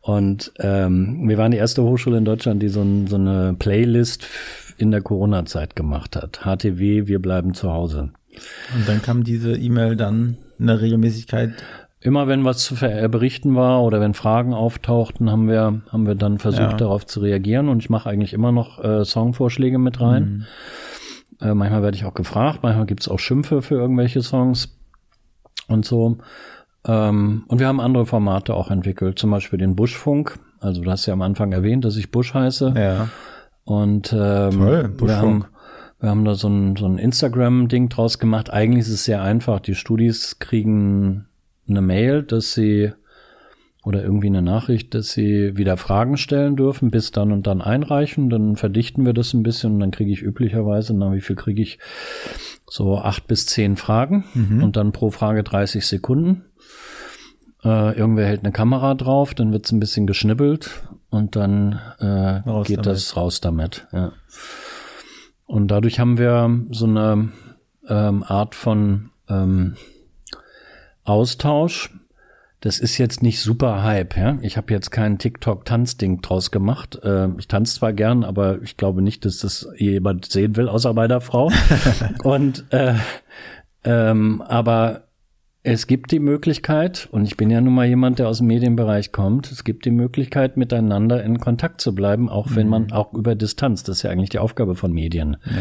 [0.00, 4.26] Und ähm, wir waren die erste Hochschule in Deutschland, die so, ein, so eine Playlist
[4.78, 6.40] in der Corona-Zeit gemacht hat.
[6.44, 8.10] HTW, wir bleiben zu Hause.
[8.74, 11.52] Und dann kam diese E-Mail dann in der Regelmäßigkeit
[12.06, 16.38] Immer wenn was zu berichten war oder wenn Fragen auftauchten, haben wir, haben wir dann
[16.38, 16.76] versucht, ja.
[16.76, 17.68] darauf zu reagieren.
[17.68, 20.22] Und ich mache eigentlich immer noch äh, Songvorschläge mit rein.
[20.22, 20.46] Mhm.
[21.40, 24.76] Äh, manchmal werde ich auch gefragt, manchmal gibt es auch Schimpfe für irgendwelche Songs
[25.68, 26.18] und so.
[26.86, 30.38] Ähm, und wir haben andere Formate auch entwickelt, zum Beispiel den Buschfunk.
[30.60, 32.74] Also du hast ja am Anfang erwähnt, dass ich Busch heiße.
[32.76, 33.08] Ja.
[33.64, 34.94] Und ähm, Toll.
[34.98, 35.44] Wir haben,
[36.00, 38.50] wir haben da so ein, so ein Instagram-Ding draus gemacht.
[38.50, 39.60] Eigentlich ist es sehr einfach.
[39.60, 41.26] Die Studis kriegen
[41.68, 42.92] eine Mail, dass sie
[43.86, 48.30] oder irgendwie eine Nachricht, dass sie wieder Fragen stellen dürfen, bis dann und dann einreichen.
[48.30, 51.62] Dann verdichten wir das ein bisschen und dann kriege ich üblicherweise, na, wie viel kriege
[51.62, 51.78] ich?
[52.68, 54.60] So acht bis zehn Fragen mhm.
[54.64, 56.46] und dann pro Frage 30 Sekunden.
[57.62, 62.78] Äh, irgendwer hält eine Kamera drauf, dann wird's ein bisschen geschnibbelt und dann äh, geht
[62.78, 62.86] damit.
[62.86, 63.86] das raus damit.
[63.92, 64.10] Ja.
[65.44, 67.28] Und dadurch haben wir so eine
[67.88, 69.76] ähm, Art von ähm,
[71.04, 71.95] Austausch.
[72.66, 74.38] Das ist jetzt nicht super Hype, ja.
[74.42, 76.98] Ich habe jetzt kein TikTok-Tanzding draus gemacht.
[77.04, 80.92] Äh, ich tanze zwar gern, aber ich glaube nicht, dass das jemand sehen will, außer
[80.92, 81.52] meiner Frau.
[82.24, 82.94] Und äh,
[83.84, 85.04] ähm, aber
[85.62, 89.12] es gibt die Möglichkeit, und ich bin ja nun mal jemand, der aus dem Medienbereich
[89.12, 92.92] kommt, es gibt die Möglichkeit, miteinander in Kontakt zu bleiben, auch wenn man mhm.
[92.94, 95.36] auch über Distanz, das ist ja eigentlich die Aufgabe von Medien.
[95.44, 95.52] Ja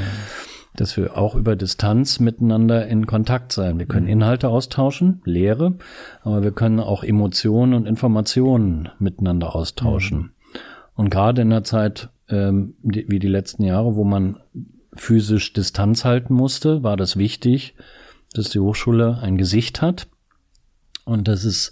[0.76, 3.80] dass wir auch über Distanz miteinander in Kontakt sein.
[3.80, 4.12] Wir können mhm.
[4.14, 5.76] Inhalte austauschen, Lehre,
[6.22, 10.18] aber wir können auch Emotionen und Informationen miteinander austauschen.
[10.18, 10.30] Mhm.
[10.96, 14.38] Und gerade in der Zeit ähm, die, wie die letzten Jahre, wo man
[14.96, 17.76] physisch Distanz halten musste, war das wichtig,
[18.34, 20.08] dass die Hochschule ein Gesicht hat
[21.04, 21.72] und dass es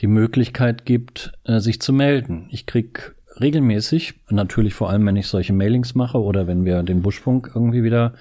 [0.00, 2.48] die Möglichkeit gibt, äh, sich zu melden.
[2.50, 7.02] Ich krieg regelmäßig, natürlich vor allem, wenn ich solche Mailings mache oder wenn wir den
[7.02, 8.14] Buschfunk irgendwie wieder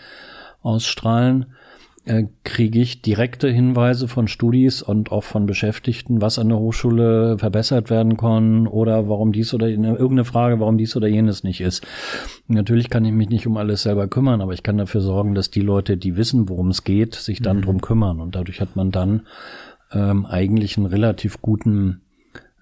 [0.61, 1.47] ausstrahlen,
[2.05, 7.37] äh, kriege ich direkte Hinweise von Studis und auch von Beschäftigten, was an der Hochschule
[7.37, 11.85] verbessert werden kann oder warum dies oder irgendeine Frage, warum dies oder jenes nicht ist.
[12.47, 15.51] Natürlich kann ich mich nicht um alles selber kümmern, aber ich kann dafür sorgen, dass
[15.51, 17.61] die Leute, die wissen, worum es geht, sich dann mhm.
[17.61, 19.27] drum kümmern und dadurch hat man dann
[19.91, 22.01] ähm, eigentlich einen relativ guten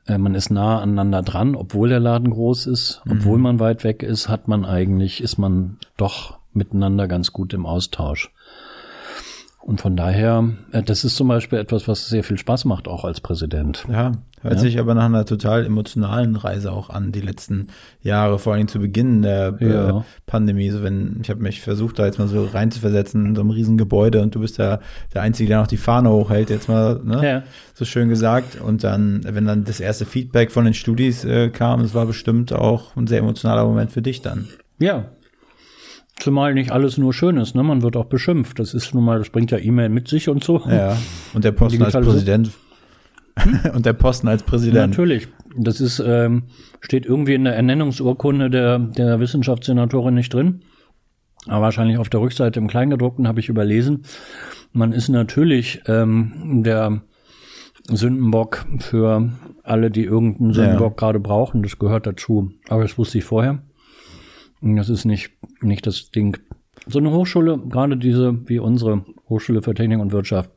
[0.08, 3.44] äh, man ist nah aneinander dran, obwohl der Laden groß ist, obwohl mhm.
[3.44, 8.32] man weit weg ist, hat man eigentlich, ist man doch miteinander ganz gut im Austausch.
[9.62, 13.04] Und von daher, äh, das ist zum Beispiel etwas, was sehr viel Spaß macht, auch
[13.04, 13.86] als Präsident.
[13.92, 14.14] Ja,
[14.48, 14.62] hört ja.
[14.64, 17.68] sich aber nach einer total emotionalen Reise auch an, die letzten
[18.02, 20.06] Jahre, vor allem zu Beginn der äh, ja.
[20.26, 20.70] Pandemie.
[20.70, 23.78] So wenn, ich habe mich versucht, da jetzt mal so reinzuversetzen in so einem riesen
[23.78, 24.80] Gebäude und du bist ja
[25.14, 27.28] der Einzige, der noch die Fahne hochhält, jetzt mal, ne?
[27.28, 27.44] Ja.
[27.74, 28.60] So schön gesagt.
[28.60, 32.54] Und dann, wenn dann das erste Feedback von den Studis äh, kam, das war bestimmt
[32.54, 34.48] auch ein sehr emotionaler Moment für dich dann.
[34.80, 35.06] Ja,
[36.20, 37.62] Zumal nicht alles nur schön ist, ne?
[37.62, 38.58] Man wird auch beschimpft.
[38.58, 40.64] Das ist nun mal, das bringt ja E-Mail mit sich und so.
[40.68, 40.98] Ja.
[41.34, 42.50] Und der Posten als Präsident.
[43.38, 43.72] Hm?
[43.74, 44.92] und der Posten als Präsident.
[44.92, 45.28] Natürlich.
[45.58, 46.44] Das ist, ähm,
[46.82, 50.62] steht irgendwie in der Ernennungsurkunde der, der Wissenschaftssenatorin nicht drin.
[51.48, 54.04] Aber wahrscheinlich auf der Rückseite im Kleingedruckten habe ich überlesen.
[54.74, 57.02] Man ist natürlich ähm, der
[57.90, 59.32] Sündenbock für
[59.64, 61.08] alle, die irgendeinen Sündenbock ja.
[61.08, 61.64] gerade brauchen.
[61.64, 62.52] Das gehört dazu.
[62.68, 63.64] Aber das wusste ich vorher.
[64.62, 66.38] Das ist nicht, nicht das Ding.
[66.86, 70.50] So eine Hochschule, gerade diese wie unsere Hochschule für Technik und Wirtschaft,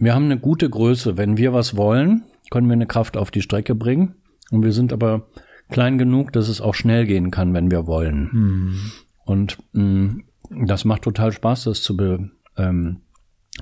[0.00, 1.16] wir haben eine gute Größe.
[1.16, 4.14] Wenn wir was wollen, können wir eine Kraft auf die Strecke bringen.
[4.50, 5.26] Und wir sind aber
[5.68, 8.30] klein genug, dass es auch schnell gehen kann, wenn wir wollen.
[8.32, 8.92] Mhm.
[9.24, 10.24] Und mh, mm,
[10.66, 13.02] das macht total Spaß, das zu be, ähm,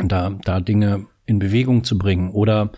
[0.02, 2.30] da, da Dinge in Bewegung zu bringen.
[2.30, 2.70] Oder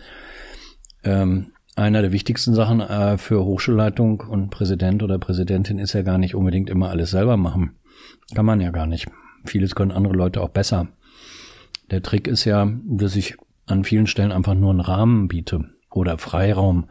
[1.03, 6.17] ähm, einer der wichtigsten Sachen äh, für Hochschulleitung und Präsident oder Präsidentin ist ja gar
[6.17, 7.75] nicht unbedingt immer alles selber machen.
[8.35, 9.07] Kann man ja gar nicht.
[9.45, 10.87] Vieles können andere Leute auch besser.
[11.91, 16.17] Der Trick ist ja, dass ich an vielen Stellen einfach nur einen Rahmen biete oder
[16.17, 16.85] Freiraum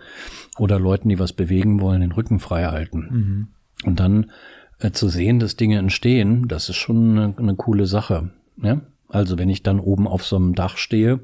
[0.58, 3.08] oder Leuten, die was bewegen wollen, den Rücken frei halten.
[3.10, 3.48] Mhm.
[3.88, 4.30] Und dann
[4.78, 8.30] äh, zu sehen, dass Dinge entstehen, das ist schon eine, eine coole Sache.
[8.62, 8.82] Ja?
[9.08, 11.20] Also wenn ich dann oben auf so einem Dach stehe,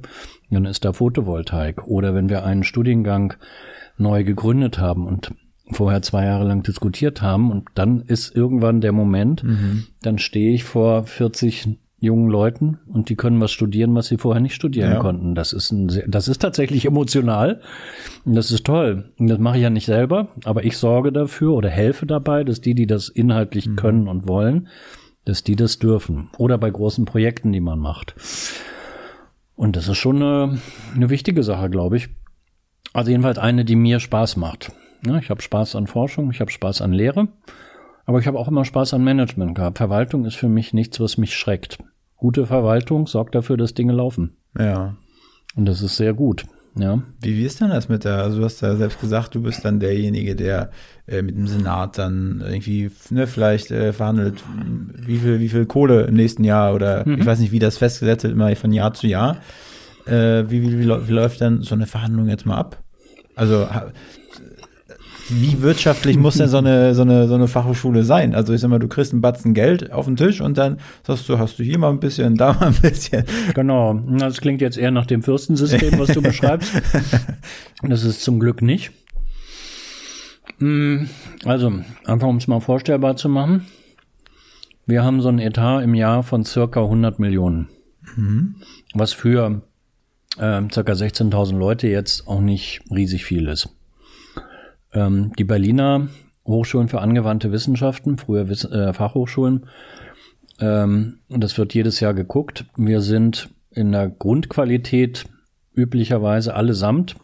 [0.51, 1.87] dann ist da Photovoltaik.
[1.87, 3.35] Oder wenn wir einen Studiengang
[3.99, 5.33] neu gegründet haben und
[5.71, 9.85] vorher zwei Jahre lang diskutiert haben und dann ist irgendwann der Moment, mhm.
[10.03, 14.41] dann stehe ich vor 40 jungen Leuten und die können was studieren, was sie vorher
[14.43, 14.99] nicht studieren Ja.
[14.99, 15.35] konnten.
[15.35, 17.61] Das ist ein, sehr- das ist tatsächlich emotional
[18.25, 19.13] und das ist toll.
[19.19, 22.61] Und das mache ich ja nicht selber, aber ich sorge dafür oder helfe dabei, dass
[22.61, 24.69] die, die das inhaltlich können und wollen,
[25.25, 26.29] dass die das dürfen.
[26.37, 28.15] Oder bei großen Projekten, die man macht.
[29.55, 30.59] Und das ist schon eine,
[30.95, 32.09] eine wichtige Sache, glaube ich.
[32.93, 34.71] Also jedenfalls eine, die mir Spaß macht.
[35.07, 37.29] Ja, ich habe Spaß an Forschung, ich habe Spaß an Lehre,
[38.07, 39.79] aber ich habe auch immer Spaß an Management gehabt.
[39.79, 41.79] Verwaltung ist für mich nichts, was mich schreckt.
[42.16, 44.37] Gute Verwaltung sorgt dafür, dass Dinge laufen.
[44.59, 44.97] Ja.
[45.55, 46.47] Und das ist sehr gut.
[46.79, 47.03] Ja.
[47.21, 49.64] Wie, wie ist denn das mit der, also du hast ja selbst gesagt, du bist
[49.64, 50.71] dann derjenige, der
[51.07, 54.45] äh, mit dem Senat dann irgendwie, ne, vielleicht äh, verhandelt,
[54.95, 58.25] wie viel, wie viel Kohle im nächsten Jahr oder ich weiß nicht, wie das festgesetzt
[58.25, 59.38] wird, immer von Jahr zu Jahr.
[60.07, 62.83] Äh, wie, wie, wie, wie läuft dann so eine Verhandlung jetzt mal ab?
[63.35, 63.66] Also
[65.29, 68.35] wie wirtschaftlich muss denn so eine, so eine, so eine Fachhochschule sein?
[68.35, 71.29] Also ich sag mal, du kriegst einen Batzen Geld auf den Tisch und dann sagst
[71.29, 73.25] du, hast du hier mal ein bisschen, da mal ein bisschen.
[73.55, 73.95] Genau.
[74.19, 76.73] Das klingt jetzt eher nach dem Fürstensystem, was du beschreibst.
[77.83, 78.91] Das ist zum Glück nicht.
[80.59, 81.05] Mm,
[81.45, 81.73] Also,
[82.05, 83.67] einfach um es mal vorstellbar zu machen.
[84.87, 87.69] Wir haben so ein Etat im Jahr von circa 100 Millionen.
[88.95, 89.62] Was für
[90.39, 93.69] äh, circa 16.000 Leute jetzt auch nicht riesig viel ist.
[94.97, 96.09] Ähm, die Berliner
[96.47, 99.67] Hochschulen für angewandte Wissenschaften, früher Wiss äh, Fachhochschulen,
[100.59, 102.65] ähm, und das wird jedes Jahr geguckt.
[102.77, 105.27] Wir sind in der Grundqualität
[105.75, 107.17] üblicherweise allesamt,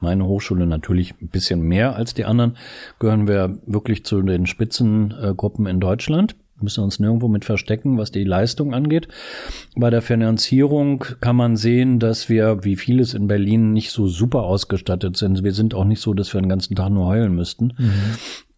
[0.00, 2.56] meine Hochschule natürlich ein bisschen mehr als die anderen,
[2.98, 6.36] gehören wir wirklich zu den Spitzengruppen in Deutschland.
[6.62, 9.08] Müssen uns nirgendwo mit verstecken, was die Leistung angeht.
[9.76, 14.42] Bei der Finanzierung kann man sehen, dass wir, wie vieles in Berlin, nicht so super
[14.42, 15.42] ausgestattet sind.
[15.44, 17.74] Wir sind auch nicht so, dass wir den ganzen Tag nur heulen müssten.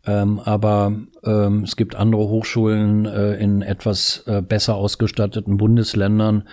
[0.05, 0.93] Ähm, aber
[1.25, 6.49] ähm, es gibt andere Hochschulen äh, in etwas äh, besser ausgestatteten Bundesländern.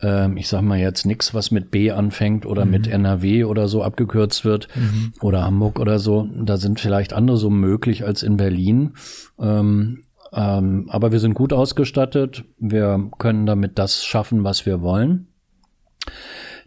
[0.00, 3.82] Ähm, ich sag mal jetzt nichts, was mit B anfängt oder mit NRW oder so
[3.82, 4.68] abgekürzt wird
[5.20, 6.28] oder Hamburg oder so.
[6.34, 8.94] Da sind vielleicht andere so möglich als in Berlin.
[9.38, 10.02] Ähm,
[10.34, 12.44] ähm, aber wir sind gut ausgestattet.
[12.58, 15.28] Wir können damit das schaffen, was wir wollen.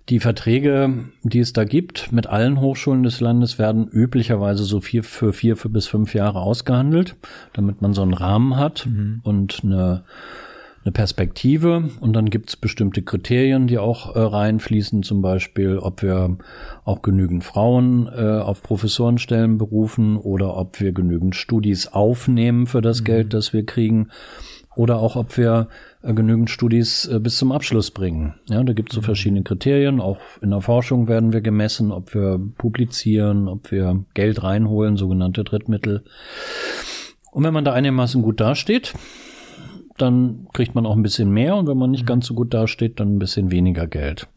[0.09, 5.03] Die Verträge, die es da gibt mit allen Hochschulen des Landes, werden üblicherweise so vier,
[5.03, 7.17] für vier für bis fünf Jahre ausgehandelt,
[7.51, 8.87] damit man so einen Rahmen hat
[9.23, 10.05] und eine,
[10.87, 11.89] eine Perspektive.
[11.99, 16.37] Und dann gibt es bestimmte Kriterien, die auch äh, reinfließen, zum Beispiel, ob wir
[16.85, 23.03] auch genügend Frauen äh, auf Professorenstellen berufen oder ob wir genügend Studis aufnehmen für das
[23.03, 24.07] Geld, das wir kriegen
[24.77, 25.67] oder auch ob wir
[26.03, 28.35] äh, genügend Studis äh, bis zum Abschluss bringen.
[28.47, 29.99] Ja, da gibt es so verschiedene Kriterien.
[29.99, 35.43] Auch in der Forschung werden wir gemessen, ob wir publizieren, ob wir Geld reinholen, sogenannte
[35.43, 36.05] Drittmittel.
[37.31, 38.93] Und wenn man da einigermaßen gut dasteht,
[39.97, 42.99] dann kriegt man auch ein bisschen mehr und wenn man nicht ganz so gut dasteht,
[42.99, 44.27] dann ein bisschen weniger Geld.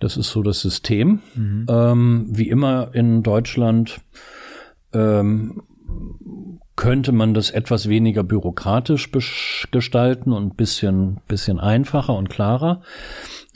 [0.00, 1.20] Das ist so das System.
[1.68, 4.00] Ähm, wie immer in Deutschland
[4.92, 5.62] ähm,
[6.76, 9.10] könnte man das etwas weniger bürokratisch
[9.70, 12.82] gestalten und ein bisschen, bisschen einfacher und klarer.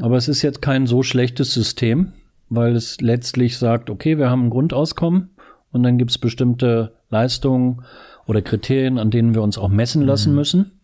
[0.01, 2.13] Aber es ist jetzt kein so schlechtes System,
[2.49, 5.31] weil es letztlich sagt, okay, wir haben ein Grundauskommen
[5.73, 7.83] und dann gibt es bestimmte Leistungen
[8.27, 10.78] oder Kriterien, an denen wir uns auch messen lassen müssen.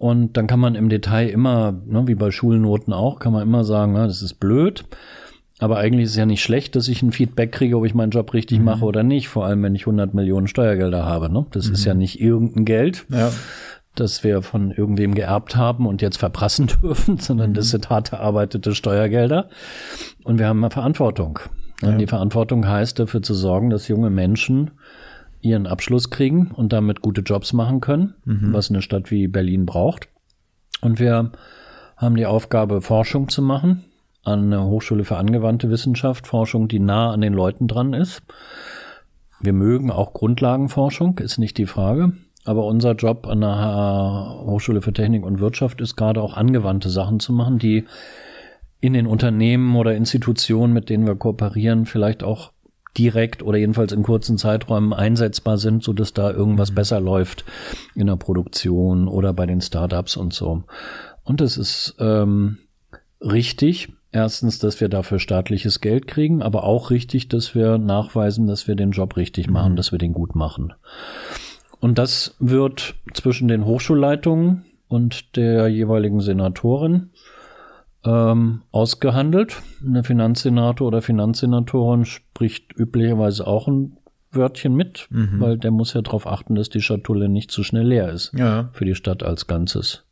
[0.00, 3.64] Und dann kann man im Detail immer, ne, wie bei Schulnoten auch, kann man immer
[3.64, 4.84] sagen, na, das ist blöd.
[5.58, 8.08] Aber eigentlich ist es ja nicht schlecht, dass ich ein Feedback kriege, ob ich meinen
[8.08, 9.28] Job richtig mache oder nicht.
[9.28, 11.30] Vor allem, wenn ich 100 Millionen Steuergelder habe.
[11.30, 11.44] Ne?
[11.50, 13.30] Das ist ja nicht irgendein Geld, Ja.
[13.94, 18.74] das wir von irgendwem geerbt haben und jetzt verprassen dürfen, sondern das sind hart erarbeitete
[18.74, 19.50] Steuergelder.
[20.24, 21.40] Und wir haben eine Verantwortung.
[21.82, 24.70] Und Die Verantwortung heißt, dafür zu sorgen, dass junge Menschen
[25.40, 28.14] ihren Abschluss kriegen und damit gute Jobs machen können,
[28.52, 30.08] was eine Stadt wie Berlin braucht.
[30.80, 31.32] Und wir
[31.96, 33.84] haben die Aufgabe, Forschung zu machen
[34.22, 38.22] an der Hochschule für angewandte Wissenschaft, Forschung, die nah an den Leuten dran ist.
[39.40, 42.12] Wir mögen auch Grundlagenforschung, ist nicht die Frage.
[42.44, 47.20] Aber unser Job an der Hochschule für Technik und Wirtschaft ist gerade auch angewandte Sachen
[47.20, 47.84] zu machen, die
[48.80, 52.52] in den Unternehmen oder Institutionen, mit denen wir kooperieren, vielleicht auch
[52.96, 57.44] direkt oder jedenfalls in kurzen Zeiträumen einsetzbar sind, so dass da irgendwas besser läuft
[57.94, 60.64] in der Produktion oder bei den Startups und so.
[61.24, 62.58] Und es ist ähm,
[63.20, 68.66] richtig, erstens, dass wir dafür staatliches Geld kriegen, aber auch richtig, dass wir nachweisen, dass
[68.66, 70.72] wir den Job richtig machen, dass wir den gut machen.
[71.80, 77.10] Und das wird zwischen den Hochschulleitungen und der jeweiligen Senatorin
[78.04, 79.56] ähm, ausgehandelt.
[79.84, 83.96] Eine Finanzsenator oder Finanzsenatorin spricht üblicherweise auch ein
[84.32, 88.10] Wörtchen mit, weil der muss ja darauf achten, dass die Schatulle nicht zu schnell leer
[88.10, 88.68] ist Ja.
[88.72, 90.04] für die Stadt als Ganzes.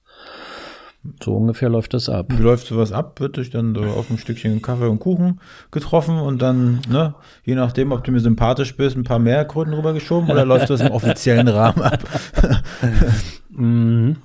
[1.22, 2.26] So ungefähr läuft das ab.
[2.36, 3.20] Wie läuft sowas ab?
[3.20, 7.54] Wird dich dann so auf ein Stückchen Kaffee und Kuchen getroffen und dann, ne, je
[7.54, 10.90] nachdem, ob du mir sympathisch bist, ein paar mehr Kröten rübergeschoben oder läuft das im
[10.90, 12.00] offiziellen Rahmen ab?
[13.50, 14.16] Mhm.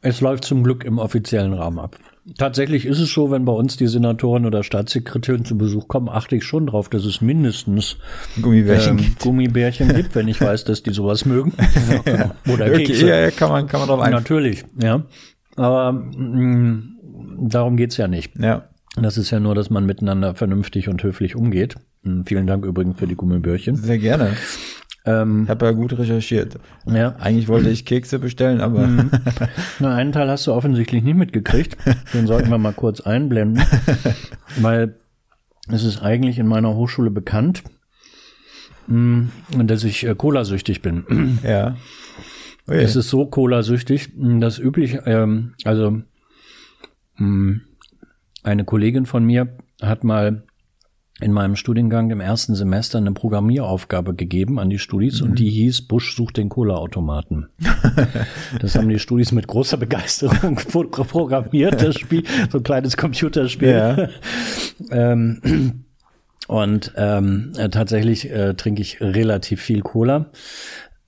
[0.00, 1.96] Es läuft zum Glück im offiziellen Rahmen ab.
[2.36, 6.36] Tatsächlich ist es so, wenn bei uns die Senatoren oder Staatssekretärin zu Besuch kommen, achte
[6.36, 7.96] ich schon drauf, dass es mindestens
[8.42, 9.18] Gummibärchen ähm, gibt.
[9.20, 11.52] Gummibärchen gibt, wenn ich weiß, dass die sowas mögen.
[12.52, 13.08] Oder Okay, Kekse.
[13.08, 14.12] ja, kann man, kann man drauf ein.
[14.12, 15.04] Natürlich, ja.
[15.56, 16.82] Aber mh,
[17.48, 18.32] darum geht's ja nicht.
[18.38, 18.68] Ja.
[19.00, 21.76] Das ist ja nur, dass man miteinander vernünftig und höflich umgeht.
[22.02, 23.76] Hm, Vielen Dank übrigens für die Gummibärchen.
[23.76, 24.36] Sehr gerne.
[25.08, 26.58] Ähm, Ich habe ja gut recherchiert.
[26.86, 27.14] ja.
[27.18, 29.10] Eigentlich wollte ich Kekse bestellen, aber Mhm.
[29.78, 31.76] Na, einen Teil hast du offensichtlich nicht mitgekriegt.
[32.14, 33.62] Den sollten wir mal kurz einblenden.
[34.60, 34.96] Weil
[35.70, 37.62] es ist eigentlich in meiner Hochschule bekannt,
[38.86, 39.28] mh,
[39.64, 41.38] dass ich äh, Cola-süchtig bin.
[41.42, 41.76] ja.
[42.68, 42.76] Ui.
[42.76, 46.02] Es ist so Cola-süchtig, dass üblich, ähm, also
[47.16, 47.60] mh,
[48.42, 49.48] eine Kollegin von mir
[49.80, 50.42] hat mal
[51.20, 55.82] in meinem Studiengang im ersten Semester eine Programmieraufgabe gegeben an die Studis und die hieß
[55.82, 57.48] Bush sucht den Cola-Automaten.
[58.60, 63.68] das haben die Studis mit großer Begeisterung pro- programmiert, das Spiel, so ein kleines Computerspiel.
[63.68, 64.08] Ja.
[64.90, 65.84] ähm,
[66.46, 70.26] und ähm, äh, tatsächlich äh, trinke ich relativ viel Cola.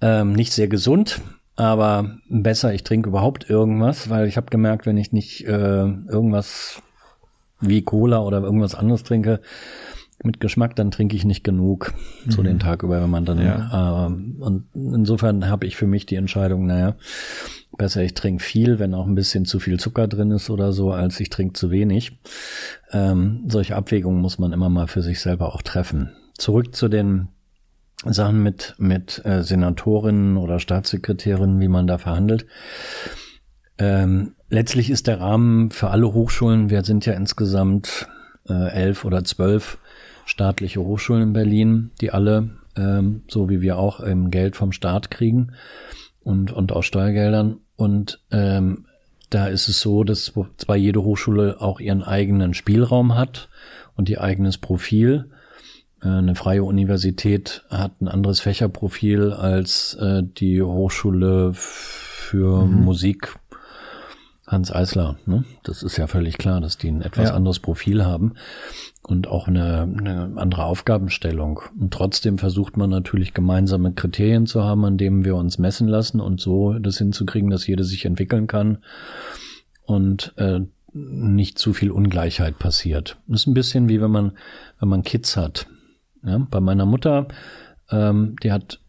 [0.01, 1.21] Ähm, nicht sehr gesund,
[1.55, 6.83] aber besser, ich trinke überhaupt irgendwas, weil ich habe gemerkt, wenn ich nicht äh, irgendwas
[7.61, 9.41] wie Cola oder irgendwas anderes trinke
[10.23, 11.95] mit Geschmack, dann trinke ich nicht genug
[12.29, 14.07] so den Tag über, wenn man dann Ja.
[14.07, 16.97] ähm, und insofern habe ich für mich die Entscheidung, naja,
[17.77, 20.93] besser ich trinke viel, wenn auch ein bisschen zu viel Zucker drin ist oder so,
[20.93, 22.19] als ich trinke zu wenig.
[22.93, 26.11] Ähm, solche Abwägungen muss man immer mal für sich selber auch treffen.
[26.37, 27.29] Zurück zu den
[28.05, 32.47] Sachen mit, mit äh, Senatorinnen oder Staatssekretärinnen, wie man da verhandelt.
[33.79, 38.09] Ähm, letztlich ist der Rahmen für alle Hochschulen, wir sind ja insgesamt
[38.49, 39.79] äh, elf oder zwölf
[40.31, 45.11] staatliche Hochschulen in Berlin, die alle, ähm, so wie wir auch, ähm, Geld vom Staat
[45.11, 45.53] kriegen
[46.23, 47.59] und, und aus Steuergeldern.
[47.75, 48.87] Und ähm,
[49.29, 53.49] da ist es so, dass zwar jede Hochschule auch ihren eigenen Spielraum hat
[53.97, 55.31] und ihr eigenes Profil.
[56.01, 63.35] Äh, Eine freie Universität hat ein anderes Fächerprofil als äh, die Hochschule für Musik
[64.51, 65.17] Hans Eisler.
[65.27, 65.45] Ne?
[65.63, 67.35] Das ist ja völlig klar, dass die ein etwas Ja.
[67.35, 68.35] anderes Profil haben
[69.03, 71.61] und auch eine, eine andere Aufgabenstellung.
[71.79, 76.21] Und trotzdem versucht man natürlich gemeinsame Kriterien zu haben, an denen wir uns messen lassen
[76.21, 78.79] und so das hinzukriegen, dass jeder sich entwickeln kann
[79.85, 80.61] und äh,
[80.93, 83.19] nicht zu viel Ungleichheit passiert.
[83.29, 84.33] Das ist ein bisschen wie wenn man,
[84.81, 85.67] wenn man Kids hat.
[86.25, 87.29] Ja, bei meiner Mutter,
[87.91, 88.81] ähm, die hat,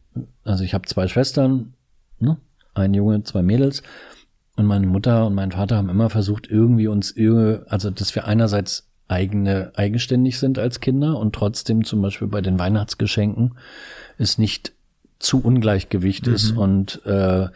[0.43, 1.75] also ich habe zwei Schwestern,
[2.19, 2.37] ne?
[2.73, 3.83] ein Junge, zwei Mädels.
[4.57, 7.15] Und meine Mutter und mein Vater haben immer versucht, irgendwie uns,
[7.67, 12.59] also dass wir einerseits eigene, eigenständig sind als Kinder und trotzdem zum Beispiel bei den
[12.59, 13.55] Weihnachtsgeschenken
[14.17, 14.73] es nicht
[15.19, 17.47] zu Ungleichgewicht ist und äh,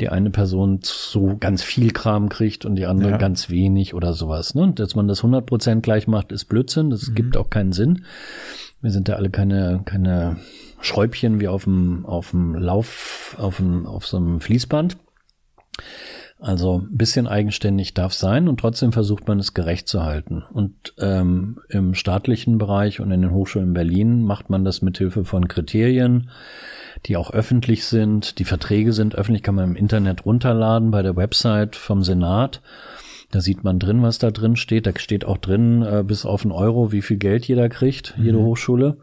[0.00, 3.16] die eine Person so ganz viel Kram kriegt und die andere Ja.
[3.16, 4.54] ganz wenig oder sowas.
[4.54, 4.62] Ne?
[4.62, 6.90] Und dass man das 100% gleich macht, ist Blödsinn.
[6.90, 8.04] Das gibt auch keinen Sinn.
[8.80, 10.36] Wir sind ja alle keine, keine
[10.80, 14.96] Schräubchen wie auf dem, auf dem Lauf, auf dem, auf so einem Fließband.
[16.40, 20.44] Also ein bisschen eigenständig darf sein und trotzdem versucht man es gerecht zu halten.
[20.52, 24.98] Und ähm, im staatlichen Bereich und in den Hochschulen in Berlin macht man das mit
[24.98, 26.30] Hilfe von Kriterien,
[27.06, 28.38] die auch öffentlich sind.
[28.38, 32.60] Die Verträge sind öffentlich, kann man im Internet runterladen bei der Website vom Senat.
[33.32, 34.86] Da sieht man drin, was da drin steht.
[34.86, 38.38] Da steht auch drin, äh, bis auf einen Euro, wie viel Geld jeder kriegt, jede
[38.38, 38.96] Hochschule.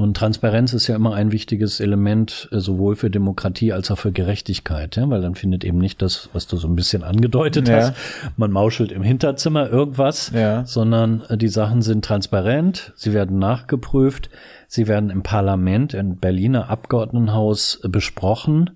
[0.00, 4.12] Und Transparenz ist ja immer ein wichtiges Element, äh, sowohl für Demokratie als auch für
[4.12, 5.10] Gerechtigkeit, ja?
[5.10, 7.76] weil dann findet eben nicht das, was du so ein bisschen angedeutet Ja.
[7.76, 7.92] hast,
[8.38, 10.64] man mauschelt im Hinterzimmer irgendwas, Ja.
[10.64, 14.30] sondern äh, die Sachen sind transparent, sie werden nachgeprüft,
[14.68, 18.70] sie werden im Parlament, im Berliner Abgeordnetenhaus äh, besprochen,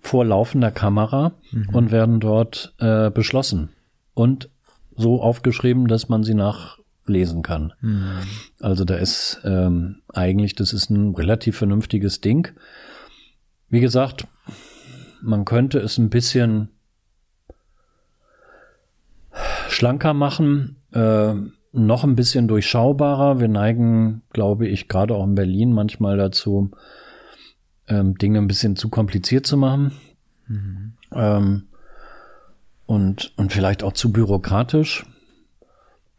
[0.00, 1.30] vor laufender Kamera
[1.72, 3.68] und werden dort äh, beschlossen
[4.14, 4.48] und
[4.96, 6.34] so aufgeschrieben, dass man sie
[7.10, 7.72] nachlesen kann.
[8.60, 12.48] Also da ist ähm, eigentlich, das ist ein relativ vernünftiges Ding.
[13.68, 14.26] Wie gesagt,
[15.22, 16.68] man könnte es ein bisschen
[19.68, 21.34] schlanker machen, äh,
[21.72, 23.38] noch ein bisschen durchschaubarer.
[23.38, 26.72] Wir neigen, glaube ich, gerade auch in Berlin manchmal dazu,
[27.86, 29.92] ähm, Dinge ein bisschen zu kompliziert zu machen.
[31.12, 31.64] Ähm,
[32.86, 35.06] und, und vielleicht auch zu bürokratisch.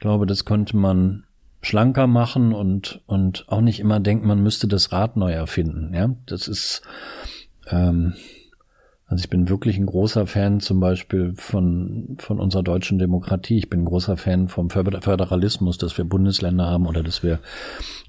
[0.02, 1.26] Ich glaube, das könnte man
[1.62, 5.94] schlanker machen und, und auch nicht immer denken, man müsste das Rad neu erfinden.
[5.94, 6.82] Ja, das ist,
[7.68, 8.16] ähm,
[9.12, 13.58] Also ich bin wirklich ein großer Fan zum Beispiel von, von unserer deutschen Demokratie.
[13.58, 17.40] Ich bin ein großer Fan vom Föderalismus, dass wir Bundesländer haben oder dass wir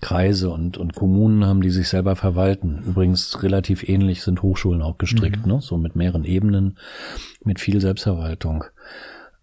[0.00, 2.84] Kreise und, und Kommunen haben, die sich selber verwalten.
[2.86, 5.54] Übrigens relativ ähnlich sind Hochschulen auch gestrickt, mhm.
[5.54, 5.60] ne?
[5.60, 6.78] so mit mehreren Ebenen,
[7.44, 8.64] mit viel Selbstverwaltung.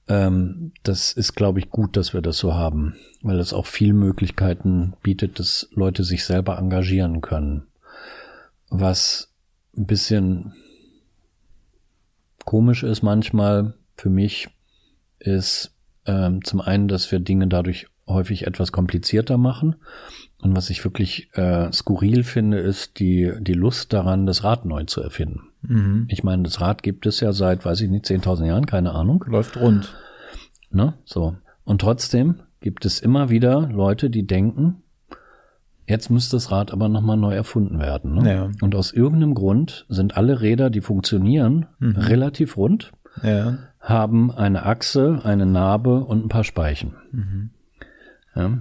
[0.10, 3.94] Ähm, das ist, glaube ich, gut, dass wir das so haben, weil es auch viel
[3.94, 7.68] Möglichkeiten bietet, dass Leute sich selber engagieren können.
[8.70, 9.32] Was
[9.78, 10.54] ein bisschen
[12.44, 14.50] komisch ist manchmal für mich,
[15.20, 19.76] ist ähm, zum einen, dass wir Dinge dadurch häufig etwas komplizierter machen.
[20.42, 24.86] Und was ich wirklich äh, skurril finde, ist die, die Lust daran, das Rad neu
[24.86, 25.49] zu erfinden.
[25.62, 26.06] Mhm.
[26.10, 29.26] Ich meine, das Rad gibt es ja seit, weiß ich nicht, 10.000 Jahren, keine Ahnung.
[29.28, 29.96] Läuft rund.
[30.72, 30.94] Ne?
[31.06, 31.36] So.
[31.64, 34.84] Und trotzdem gibt es immer wieder Leute, die denken,
[35.90, 38.14] Jetzt müsste das Rad aber nochmal neu erfunden werden.
[38.14, 38.32] Ne?
[38.32, 38.52] Ja.
[38.62, 41.96] Und aus irgendeinem Grund sind alle Räder, die funktionieren, mhm.
[41.96, 42.92] relativ rund,
[43.24, 43.58] ja.
[43.80, 46.94] haben eine Achse, eine Narbe und ein paar Speichen.
[47.12, 47.50] Mhm.
[48.36, 48.60] Ja.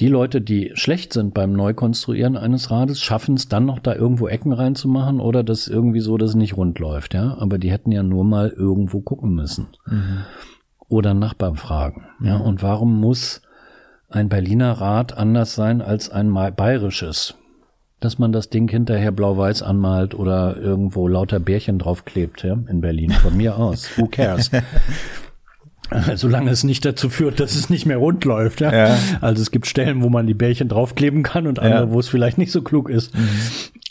[0.00, 4.28] Die Leute, die schlecht sind beim Neukonstruieren eines Rades, schaffen es dann noch da irgendwo
[4.28, 7.36] Ecken reinzumachen oder das irgendwie so, dass es nicht rund läuft, ja.
[7.38, 9.68] Aber die hätten ja nur mal irgendwo gucken müssen.
[9.86, 10.24] Mhm.
[10.88, 12.06] Oder Nachbarn fragen.
[12.20, 12.36] Ja.
[12.36, 13.42] Und warum muss
[14.10, 17.34] ein Berliner Rad anders sein als ein bayerisches.
[18.00, 23.10] Dass man das Ding hinterher blau-weiß anmalt oder irgendwo lauter Bärchen draufklebt, ja, in Berlin.
[23.10, 23.90] Von mir aus.
[23.98, 24.50] Who cares?
[26.14, 28.60] Solange es nicht dazu führt, dass es nicht mehr rund läuft.
[28.60, 28.72] Ja?
[28.74, 28.98] ja.
[29.20, 31.90] Also es gibt Stellen, wo man die Bärchen draufkleben kann und andere, ja.
[31.90, 33.16] wo es vielleicht nicht so klug ist.
[33.16, 33.28] Mhm.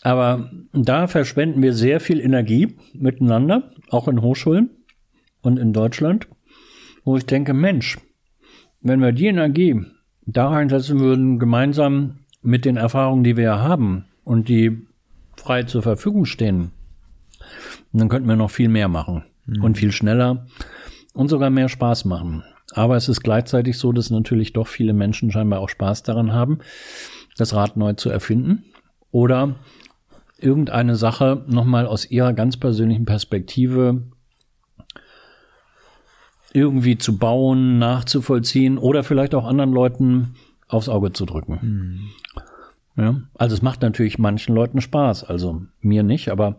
[0.02, 4.70] Aber da verschwenden wir sehr viel Energie miteinander, auch in Hochschulen
[5.42, 6.28] und in Deutschland,
[7.04, 7.98] wo ich denke, Mensch,
[8.82, 9.82] wenn wir die Energie
[10.26, 14.86] da einsetzen würden, gemeinsam mit den Erfahrungen, die wir ja haben und die
[15.36, 16.72] frei zur Verfügung stehen,
[17.92, 19.64] dann könnten wir noch viel mehr machen mhm.
[19.64, 20.46] und viel schneller
[21.18, 22.44] und sogar mehr Spaß machen.
[22.74, 26.60] Aber es ist gleichzeitig so, dass natürlich doch viele Menschen scheinbar auch Spaß daran haben,
[27.38, 28.64] das Rad neu zu erfinden
[29.12, 29.56] oder
[30.38, 34.04] irgendeine Sache nochmal aus ihrer ganz persönlichen Perspektive
[36.54, 40.36] irgendwie zu bauen, nachzuvollziehen oder vielleicht auch anderen Leuten
[40.68, 41.60] aufs Auge zu drücken.
[41.62, 42.00] Mhm.
[43.00, 46.58] Ja, also es macht natürlich manchen Leuten Spaß, also mir nicht, aber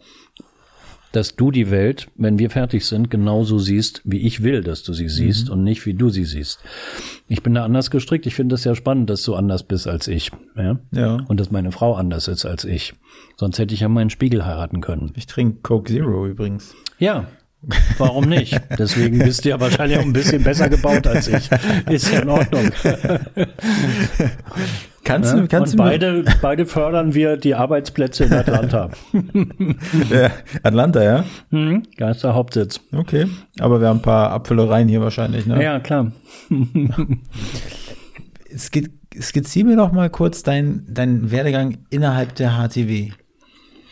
[1.12, 4.92] dass du die Welt, wenn wir fertig sind, genauso siehst, wie ich will, dass du
[4.92, 5.54] sie siehst mhm.
[5.54, 6.60] und nicht wie du sie siehst.
[7.28, 8.26] Ich bin da anders gestrickt.
[8.26, 10.30] Ich finde das ja spannend, dass du anders bist als ich.
[10.56, 10.78] Ja?
[10.92, 11.18] ja.
[11.28, 12.94] Und dass meine Frau anders ist als ich.
[13.36, 15.12] Sonst hätte ich ja meinen Spiegel heiraten können.
[15.16, 16.74] Ich trinke Coke Zero übrigens.
[16.98, 17.28] Ja,
[17.98, 18.60] Warum nicht?
[18.78, 21.50] Deswegen bist du ja wahrscheinlich auch ein bisschen besser gebaut als ich.
[21.90, 22.70] Ist ja in Ordnung.
[25.08, 28.90] Kannst du, kannst Und du beide, beide fördern wir die Arbeitsplätze in Atlanta.
[30.10, 30.30] ja,
[30.62, 31.24] Atlanta, ja?
[31.48, 32.80] Mhm, da ist der Hauptsitz.
[32.92, 33.26] Okay,
[33.58, 35.64] aber wir haben ein paar Abfüllereien hier wahrscheinlich, ne?
[35.64, 36.12] Ja, klar.
[39.18, 43.12] Skizziere mir doch mal kurz deinen dein Werdegang innerhalb der HTW.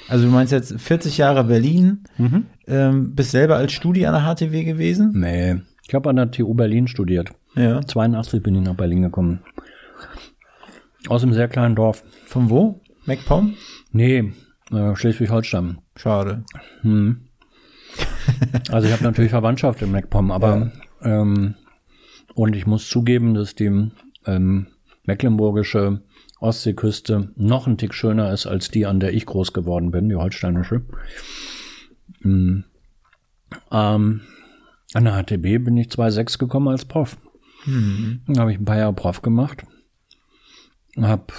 [0.09, 2.45] Also du meinst jetzt 40 Jahre Berlin, mhm.
[2.67, 5.13] ähm, bist selber als Studi an der HTW gewesen?
[5.15, 7.31] Nee, ich habe an der TU Berlin studiert.
[7.55, 7.81] Ja.
[7.81, 9.41] 82 bin ich nach Berlin gekommen.
[11.09, 12.03] Aus einem sehr kleinen Dorf.
[12.27, 12.81] Von wo?
[13.05, 13.55] MacPom?
[13.93, 14.33] Nee,
[14.73, 15.79] äh, Schleswig-Holstein.
[15.95, 16.45] Schade.
[16.83, 17.29] Hm.
[18.71, 21.23] Also ich habe natürlich Verwandtschaft in MacPom, aber ja.
[21.23, 21.55] ähm,
[22.35, 23.91] und ich muss zugeben, dass die
[24.27, 24.67] ähm,
[25.05, 26.03] mecklenburgische
[26.41, 30.17] Ostseeküste noch ein Tick schöner ist als die, an der ich groß geworden bin, die
[30.17, 30.83] holsteinische.
[32.21, 32.65] Mhm.
[33.71, 34.21] Ähm,
[34.93, 37.17] an der HTB bin ich 2006 gekommen als Prof.
[37.65, 38.23] Mhm.
[38.27, 39.65] Dann habe ich ein paar Jahre Prof gemacht.
[41.01, 41.33] Habe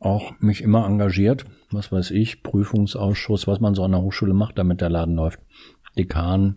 [0.00, 4.58] auch mich immer engagiert, was weiß ich, Prüfungsausschuss, was man so an der Hochschule macht,
[4.58, 5.40] damit der Laden läuft.
[5.96, 6.56] Dekan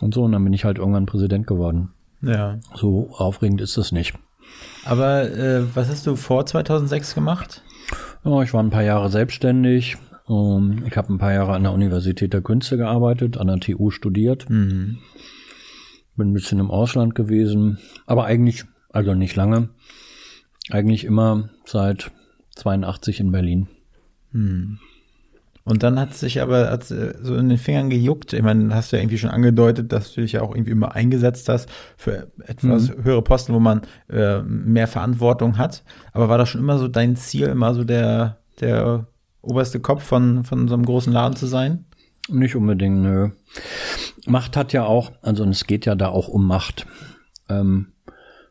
[0.00, 0.22] und so.
[0.22, 1.90] Und dann bin ich halt irgendwann Präsident geworden.
[2.22, 2.58] Ja.
[2.74, 4.14] So aufregend ist das nicht.
[4.84, 7.62] Aber äh, was hast du vor 2006 gemacht?
[8.24, 9.96] Ja, ich war ein paar Jahre selbstständig.
[10.26, 13.90] Um, ich habe ein paar Jahre an der Universität der Künste gearbeitet, an der TU
[13.90, 14.50] studiert.
[14.50, 14.98] Mhm.
[16.16, 19.68] Bin ein bisschen im Ausland gewesen, aber eigentlich, also nicht lange,
[20.70, 22.10] eigentlich immer seit
[22.56, 23.68] 82 in Berlin.
[24.32, 24.78] Mhm.
[25.64, 28.32] Und dann hat es sich aber hat's äh, so in den Fingern gejuckt.
[28.32, 30.94] Ich meine, hast du ja irgendwie schon angedeutet, dass du dich ja auch irgendwie immer
[30.94, 33.02] eingesetzt hast für etwas mhm.
[33.02, 35.82] höhere Posten, wo man äh, mehr Verantwortung hat.
[36.12, 39.08] Aber war das schon immer so dein Ziel, immer so der, der
[39.42, 41.84] oberste Kopf von, von so einem großen Laden zu sein?
[42.28, 43.30] Nicht unbedingt, nö.
[44.24, 46.86] Macht hat ja auch, also es geht ja da auch um Macht.
[47.48, 47.88] Ähm,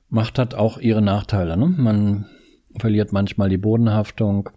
[0.09, 1.57] Macht hat auch ihre Nachteile.
[1.57, 1.67] Ne?
[1.67, 2.25] Man
[2.79, 4.49] verliert manchmal die Bodenhaftung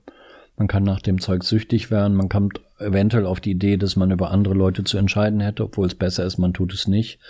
[0.56, 4.10] Man kann nach dem Zeug süchtig werden, man kommt eventuell auf die Idee, dass man
[4.10, 7.20] über andere Leute zu entscheiden hätte, obwohl es besser ist, man tut es nicht.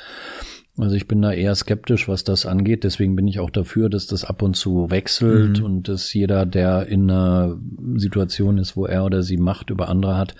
[0.78, 2.84] Also ich bin da eher skeptisch, was das angeht.
[2.84, 5.64] Deswegen bin ich auch dafür, dass das ab und zu wechselt mhm.
[5.64, 7.58] und dass jeder, der in einer
[7.96, 10.36] Situation ist, wo er oder sie Macht über andere hat,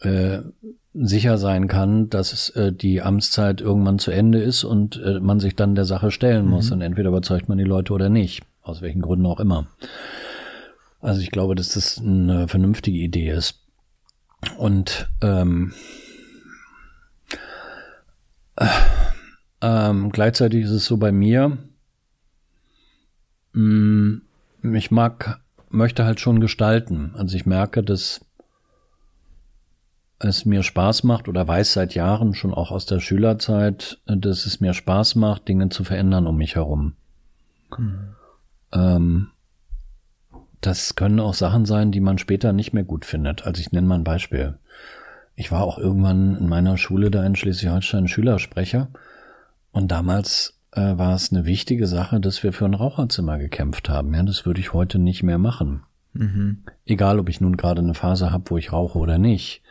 [0.00, 0.40] äh,
[0.94, 5.54] sicher sein kann, dass äh, die Amtszeit irgendwann zu Ende ist und äh, man sich
[5.54, 6.50] dann der Sache stellen mhm.
[6.50, 6.70] muss.
[6.70, 8.42] Und entweder überzeugt man die Leute oder nicht.
[8.62, 9.66] Aus welchen Gründen auch immer.
[11.00, 13.62] Also ich glaube, dass das eine vernünftige Idee ist.
[14.56, 15.72] Und ähm,
[18.56, 18.66] äh,
[19.60, 21.58] ähm, gleichzeitig ist es so bei mir,
[23.52, 24.20] mh,
[24.62, 27.12] mm, ich mag, möchte halt schon gestalten.
[27.14, 28.20] Also ich merke, dass
[30.18, 34.60] es mir Spaß macht oder weiß seit Jahren schon auch aus der Schülerzeit, dass es
[34.60, 36.94] mir Spaß macht, Dinge zu verändern um mich herum.
[37.76, 38.14] Mhm.
[38.72, 39.28] Ähm,
[40.60, 43.46] das können auch Sachen sein, die man später nicht mehr gut findet.
[43.46, 44.58] Also ich nenne mal ein Beispiel.
[45.36, 48.88] Ich war auch irgendwann in meiner Schule da in Schleswig-Holstein Schülersprecher
[49.70, 54.14] und damals äh, war es eine wichtige Sache, dass wir für ein Raucherzimmer gekämpft haben.
[54.14, 55.84] Ja, das würde ich heute nicht mehr machen.
[56.12, 56.64] Mhm.
[56.84, 59.62] Egal, ob ich nun gerade eine Phase habe, wo ich rauche oder nicht.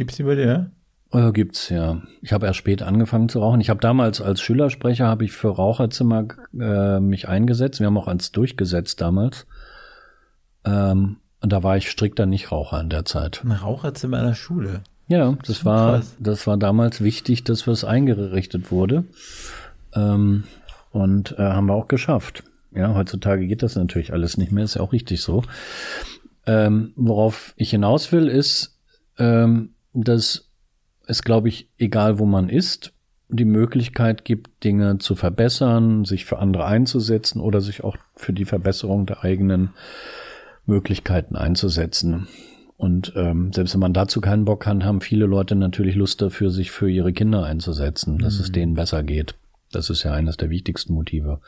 [0.00, 0.70] Gibt's die bei dir?
[1.12, 2.00] Äh, gibt's ja.
[2.22, 3.60] Ich habe erst spät angefangen zu rauchen.
[3.60, 6.26] Ich habe damals als Schülersprecher habe ich für Raucherzimmer
[6.58, 7.80] äh, mich eingesetzt.
[7.80, 9.46] Wir haben auch eins durchgesetzt damals.
[10.64, 13.42] Ähm, und da war ich strikter Nichtraucher in der Zeit.
[13.44, 14.80] Ein Raucherzimmer in der Schule.
[15.06, 16.16] Ja, das, das war, krass.
[16.18, 19.04] das war damals wichtig, dass was eingerichtet wurde.
[19.94, 20.44] Ähm,
[20.92, 22.42] und äh, haben wir auch geschafft.
[22.74, 25.42] Ja, heutzutage geht das natürlich alles nicht mehr, ist ja auch richtig so.
[26.46, 28.80] Ähm, worauf ich hinaus will, ist,
[29.18, 30.48] ähm, dass
[31.06, 32.92] es, glaube ich, egal wo man ist,
[33.28, 38.44] die Möglichkeit gibt, Dinge zu verbessern, sich für andere einzusetzen oder sich auch für die
[38.44, 39.70] Verbesserung der eigenen
[40.66, 42.26] Möglichkeiten einzusetzen.
[42.76, 46.50] Und ähm, selbst wenn man dazu keinen Bock hat, haben viele Leute natürlich Lust dafür,
[46.50, 48.40] sich für ihre Kinder einzusetzen, dass mhm.
[48.40, 49.34] es denen besser geht.
[49.70, 51.40] Das ist ja eines der wichtigsten Motive.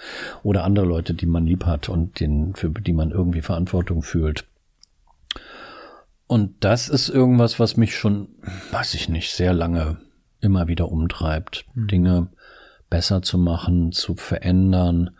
[0.42, 4.44] Oder andere Leute, die man lieb hat und den, für die man irgendwie Verantwortung fühlt.
[6.32, 8.28] Und das ist irgendwas, was mich schon,
[8.70, 9.98] weiß ich nicht, sehr lange
[10.40, 11.66] immer wieder umtreibt.
[11.74, 11.86] Mhm.
[11.88, 12.28] Dinge
[12.88, 15.10] besser zu machen, zu verändern,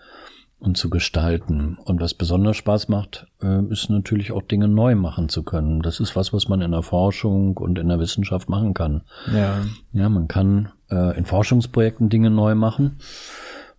[0.59, 1.77] und zu gestalten.
[1.77, 5.83] Und was besonders Spaß macht, äh, ist natürlich auch Dinge neu machen zu können.
[5.83, 9.03] Das ist was, was man in der Forschung und in der Wissenschaft machen kann.
[9.35, 9.65] Ja.
[9.93, 12.99] Ja, man kann äh, in Forschungsprojekten Dinge neu machen,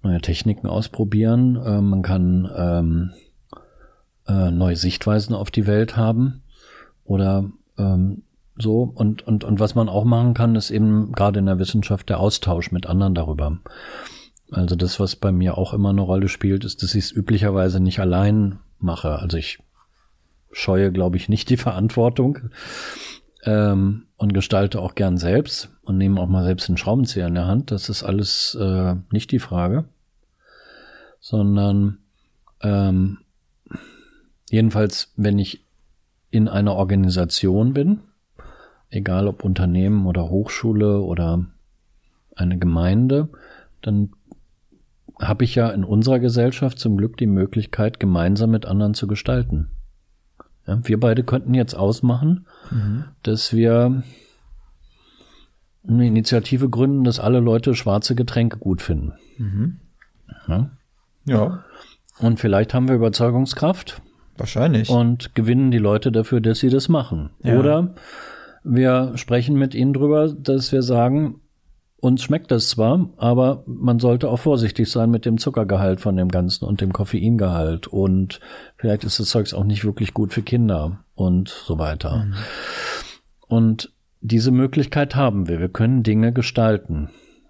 [0.03, 1.55] neue Techniken ausprobieren.
[1.55, 3.11] Äh, man kann ähm,
[4.27, 6.42] äh, neue Sichtweisen auf die Welt haben
[7.05, 7.45] oder
[7.77, 8.23] ähm,
[8.55, 8.91] so.
[8.95, 12.19] Und, und, und was man auch machen kann, ist eben gerade in der Wissenschaft der
[12.19, 13.59] Austausch mit anderen darüber.
[14.51, 17.79] Also das, was bei mir auch immer eine Rolle spielt, ist, dass ich es üblicherweise
[17.79, 19.19] nicht allein mache.
[19.19, 19.59] Also ich
[20.51, 22.39] scheue, glaube ich, nicht die Verantwortung
[23.43, 27.47] ähm, und gestalte auch gern selbst und nehme auch mal selbst den Schraubenzieher in der
[27.47, 27.71] Hand.
[27.71, 29.85] Das ist alles äh, nicht die Frage,
[31.19, 31.99] sondern
[32.61, 33.19] ähm,
[34.49, 35.65] jedenfalls, wenn ich
[36.33, 37.99] in einer Organisation bin,
[38.89, 41.45] egal ob Unternehmen oder Hochschule oder
[42.35, 43.29] eine Gemeinde,
[43.83, 44.09] dann
[45.21, 49.69] habe ich ja in unserer Gesellschaft zum Glück die Möglichkeit, gemeinsam mit anderen zu gestalten.
[50.65, 53.05] Ja, wir beide könnten jetzt ausmachen, mhm.
[53.21, 54.01] dass wir
[55.87, 59.13] eine Initiative gründen, dass alle Leute schwarze Getränke gut finden.
[59.37, 59.79] Mhm.
[60.47, 60.71] Ja.
[61.25, 61.63] ja.
[62.17, 64.01] Und vielleicht haben wir Überzeugungskraft.
[64.37, 64.89] Wahrscheinlich.
[64.89, 67.31] Und gewinnen die Leute dafür, dass sie das machen.
[67.43, 67.59] Ja.
[67.59, 67.95] Oder
[68.63, 71.41] wir sprechen mit ihnen drüber, dass wir sagen,
[72.03, 76.27] uns schmeckt das zwar, aber man sollte auch vorsichtig sein mit dem Zuckergehalt von dem
[76.27, 77.87] Ganzen und dem Koffeingehalt.
[77.87, 78.41] Und
[78.75, 82.25] vielleicht ist das Zeugs auch nicht wirklich gut für Kinder und so weiter.
[82.25, 82.33] Mhm.
[83.47, 85.59] Und diese Möglichkeit haben wir.
[85.59, 87.09] Wir können Dinge gestalten.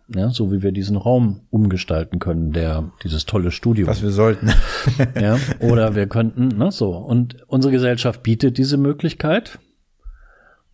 [0.10, 3.88] Ja, so wie wir diesen Raum umgestalten können, der, dieses tolle Studio.
[3.88, 4.52] Was wir sollten.
[5.20, 6.92] ja, oder wir könnten, ne, so.
[6.92, 9.60] Und unsere Gesellschaft bietet diese Möglichkeit.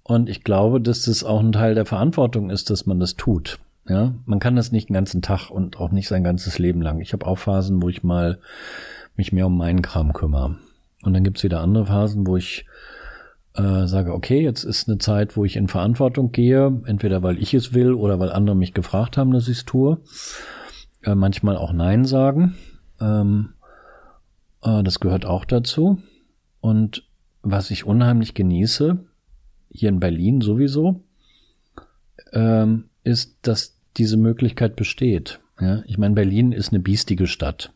[0.03, 3.59] Und ich glaube, dass das auch ein Teil der Verantwortung ist, dass man das tut.
[3.87, 6.99] Ja, man kann das nicht den ganzen Tag und auch nicht sein ganzes Leben lang.
[6.99, 8.39] Ich habe auch Phasen, wo ich mal
[9.15, 10.57] mich mehr um meinen Kram kümmere.
[11.03, 12.65] Und dann gibt's wieder andere Phasen, wo ich
[13.59, 17.53] äh, sage, okay, jetzt ist eine Zeit, wo ich in Verantwortung gehe, entweder weil ich
[17.53, 19.99] es will oder weil andere mich gefragt haben, dass ich es tue.
[21.03, 22.55] Äh, manchmal auch Nein sagen.
[23.01, 23.53] Ähm,
[24.63, 26.01] äh, das gehört auch dazu.
[26.61, 27.05] Und
[27.41, 28.99] was ich unheimlich genieße,
[29.71, 31.03] hier in Berlin sowieso,
[32.31, 35.41] ähm, ist, dass diese Möglichkeit besteht.
[35.59, 37.73] Ja, ich meine, Berlin ist eine biestige Stadt.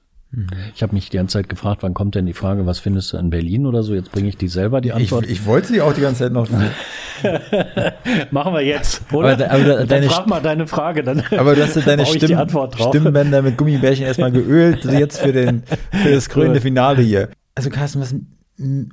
[0.74, 3.18] Ich habe mich die ganze Zeit gefragt, wann kommt denn die Frage, was findest du
[3.18, 3.94] in Berlin oder so?
[3.94, 5.28] Jetzt bringe ich die selber die Ich, Antwort.
[5.30, 6.48] ich wollte sie auch die ganze Zeit noch.
[8.32, 9.34] Machen wir jetzt, oder?
[9.34, 12.10] Aber, aber Dann deine, frag mal deine Frage, dann aber du hast ja deine ich
[12.10, 12.90] Stimm, Antwort drauf.
[12.90, 17.30] Stimmbänder mit Gummibärchen erstmal geölt, jetzt für, den, für das krönende Finale hier.
[17.56, 18.16] Also Carsten, was,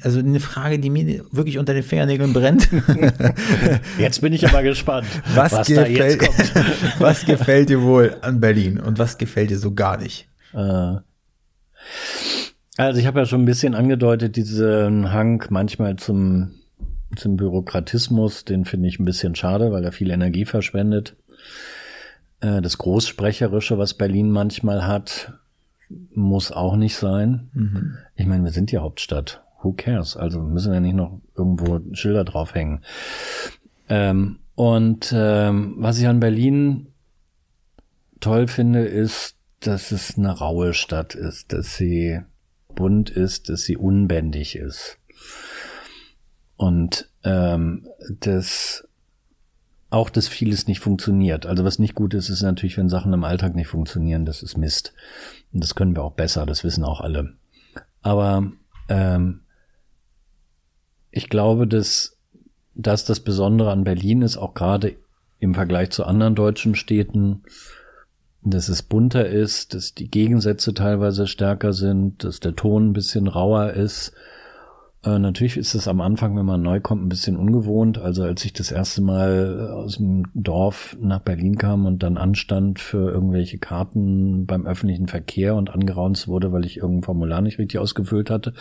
[0.02, 2.68] also eine Frage, die mir wirklich unter den Fingernägeln brennt.
[3.98, 6.22] Jetzt bin ich aber gespannt, Was, was, gefällt,
[6.98, 10.28] was gefällt dir wohl an Berlin und was gefällt dir so gar nicht?
[10.52, 10.96] Äh,
[12.76, 16.52] Also ich habe ja schon ein bisschen angedeutet, diesen Hang manchmal zum,
[17.16, 21.16] zum Bürokratismus, den finde ich ein bisschen schade, weil er viel Energie verschwendet.
[22.40, 25.32] Äh, Das Großsprecherische, was Berlin manchmal hat,
[26.14, 27.50] muss auch nicht sein.
[28.14, 29.42] Ich meine, wir sind die Hauptstadt.
[29.62, 30.16] Who cares?
[30.16, 32.80] Also müssen wir nicht noch irgendwo Schilder draufhängen.
[33.88, 36.86] Ähm, und ähm, was ich an Berlin
[38.20, 42.20] toll finde, ist, dass es eine raue Stadt ist, dass sie
[42.74, 44.98] bunt ist, dass sie unbändig ist.
[46.56, 47.88] Und ähm,
[48.20, 48.86] dass
[49.90, 51.46] auch dass vieles nicht funktioniert.
[51.46, 54.56] Also was nicht gut ist, ist natürlich, wenn Sachen im Alltag nicht funktionieren, das ist
[54.56, 54.94] Mist.
[55.52, 57.34] Und das können wir auch besser, das wissen auch alle.
[58.00, 58.52] Aber
[58.88, 59.40] ähm,
[61.10, 62.16] ich glaube, dass,
[62.74, 64.96] dass das Besondere an Berlin ist, auch gerade
[65.40, 67.42] im Vergleich zu anderen deutschen Städten,
[68.42, 73.28] dass es bunter ist, dass die Gegensätze teilweise stärker sind, dass der Ton ein bisschen
[73.28, 74.12] rauer ist.
[75.02, 77.96] Äh, natürlich ist es am Anfang, wenn man neu kommt, ein bisschen ungewohnt.
[77.96, 82.80] Also als ich das erste Mal aus dem Dorf nach Berlin kam und dann anstand
[82.80, 87.80] für irgendwelche Karten beim öffentlichen Verkehr und angeraunzt wurde, weil ich irgendein Formular nicht richtig
[87.80, 88.52] ausgefüllt hatte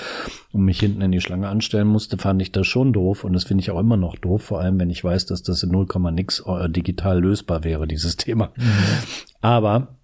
[0.54, 3.26] und mich hinten in die Schlange anstellen musste, fand ich das schon doof.
[3.26, 5.64] Und das finde ich auch immer noch doof, vor allem wenn ich weiß, dass das
[5.64, 8.52] in 0, nix äh, digital lösbar wäre, dieses Thema.
[9.42, 9.96] Aber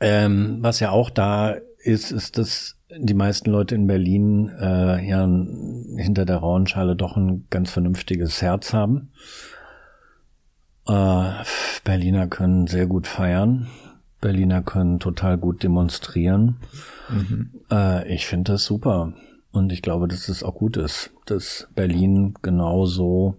[0.00, 5.26] ähm, was ja auch da ist, ist, dass die meisten Leute in Berlin äh, ja
[5.96, 9.10] hinter der rauen Schale doch ein ganz vernünftiges Herz haben.
[10.86, 11.30] Äh,
[11.84, 13.68] Berliner können sehr gut feiern.
[14.20, 16.56] Berliner können total gut demonstrieren.
[17.70, 19.12] Äh, ich finde das super.
[19.52, 23.36] Und ich glaube, dass es auch gut ist, dass Berlin genauso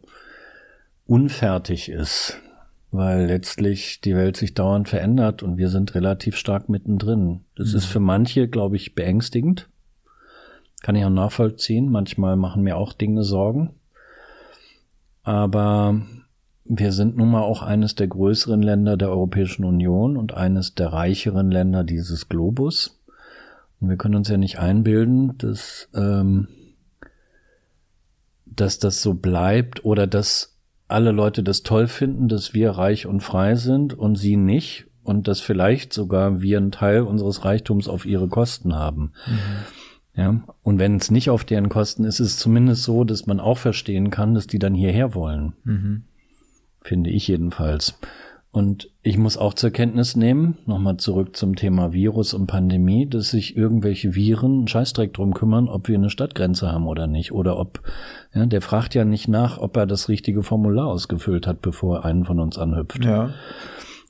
[1.06, 2.40] unfertig ist
[2.98, 7.42] weil letztlich die Welt sich dauernd verändert und wir sind relativ stark mittendrin.
[7.56, 9.70] Das ist für manche, glaube ich, beängstigend.
[10.82, 11.92] Kann ich auch nachvollziehen.
[11.92, 13.72] Manchmal machen mir auch Dinge Sorgen.
[15.24, 16.02] Aber
[16.64, 20.94] wir sind nun mal auch eines der größeren Länder der Europäischen Union und eines der
[20.94, 23.00] reicheren Länder dieses Globus.
[23.80, 26.48] Und wir können uns ja nicht einbilden, dass, ähm,
[28.46, 30.55] dass das so bleibt oder dass
[30.88, 35.28] alle Leute das toll finden, dass wir reich und frei sind und sie nicht und
[35.28, 39.14] dass vielleicht sogar wir einen Teil unseres Reichtums auf ihre Kosten haben.
[40.16, 43.40] Ja, und wenn es nicht auf deren Kosten ist, ist es zumindest so, dass man
[43.40, 45.54] auch verstehen kann, dass die dann hierher wollen.
[46.82, 48.00] Finde ich jedenfalls.
[48.56, 53.32] Und ich muss auch zur Kenntnis nehmen, nochmal zurück zum Thema Virus und Pandemie, dass
[53.32, 57.34] sich irgendwelche Viren einen Scheißdreck drum kümmern, ob wir eine Stadtgrenze haben oder nicht.
[57.34, 57.82] Oder ob,
[58.34, 62.06] ja, der fragt ja nicht nach, ob er das richtige Formular ausgefüllt hat, bevor er
[62.06, 63.04] einen von uns anhüpft.
[63.04, 63.32] Ja.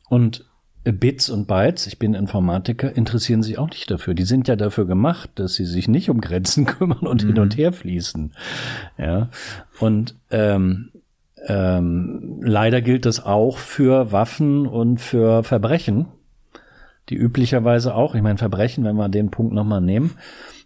[0.10, 0.46] Und
[0.84, 4.14] Bits und Bytes, ich bin Informatiker, interessieren sich auch nicht dafür.
[4.14, 7.58] Die sind ja dafür gemacht, dass sie sich nicht um Grenzen kümmern und hin und
[7.58, 8.32] her fließen.
[9.00, 9.30] Ja.
[9.80, 10.91] Und ähm,
[11.48, 16.08] ähm, leider gilt das auch für Waffen und für Verbrechen,
[17.10, 20.16] die üblicherweise auch, ich meine Verbrechen, wenn wir den Punkt nochmal nehmen,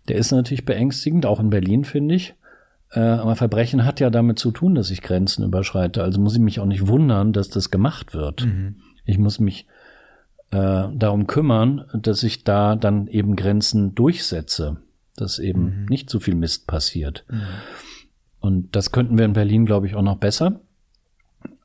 [0.07, 2.35] der ist natürlich beängstigend, auch in Berlin finde ich.
[2.91, 6.01] Äh, aber Verbrechen hat ja damit zu tun, dass ich Grenzen überschreite.
[6.01, 8.47] Also muss ich mich auch nicht wundern, dass das gemacht wird.
[9.05, 9.67] Ich muss mich
[10.51, 14.77] äh, darum kümmern, dass ich da dann eben Grenzen durchsetze,
[15.15, 17.25] dass eben nicht so viel Mist passiert.
[18.39, 20.61] Und das könnten wir in Berlin, glaube ich, auch noch besser.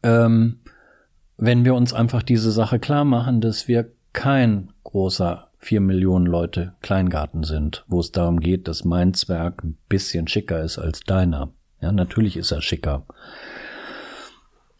[0.04, 0.60] Ähm,
[1.36, 6.74] wenn wir uns einfach diese Sache klar machen, dass wir kein großer vier Millionen Leute
[6.82, 11.52] Kleingarten sind, wo es darum geht, dass mein Zwerg ein bisschen schicker ist als deiner.
[11.80, 13.06] Ja, natürlich ist er schicker.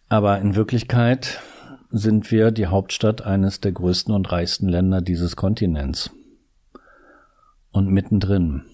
[0.09, 1.41] Aber in Wirklichkeit
[1.91, 6.11] sind wir die Hauptstadt eines der größten und reichsten Länder dieses Kontinents.
[7.73, 8.65] Und mittendrin.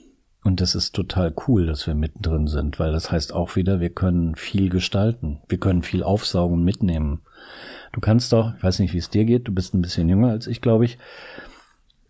[0.43, 3.91] Und das ist total cool, dass wir mittendrin sind, weil das heißt auch wieder, wir
[3.91, 5.41] können viel gestalten.
[5.49, 7.21] Wir können viel aufsaugen und mitnehmen.
[7.93, 10.29] Du kannst doch, ich weiß nicht, wie es dir geht, du bist ein bisschen jünger
[10.29, 10.99] als ich, glaube ich.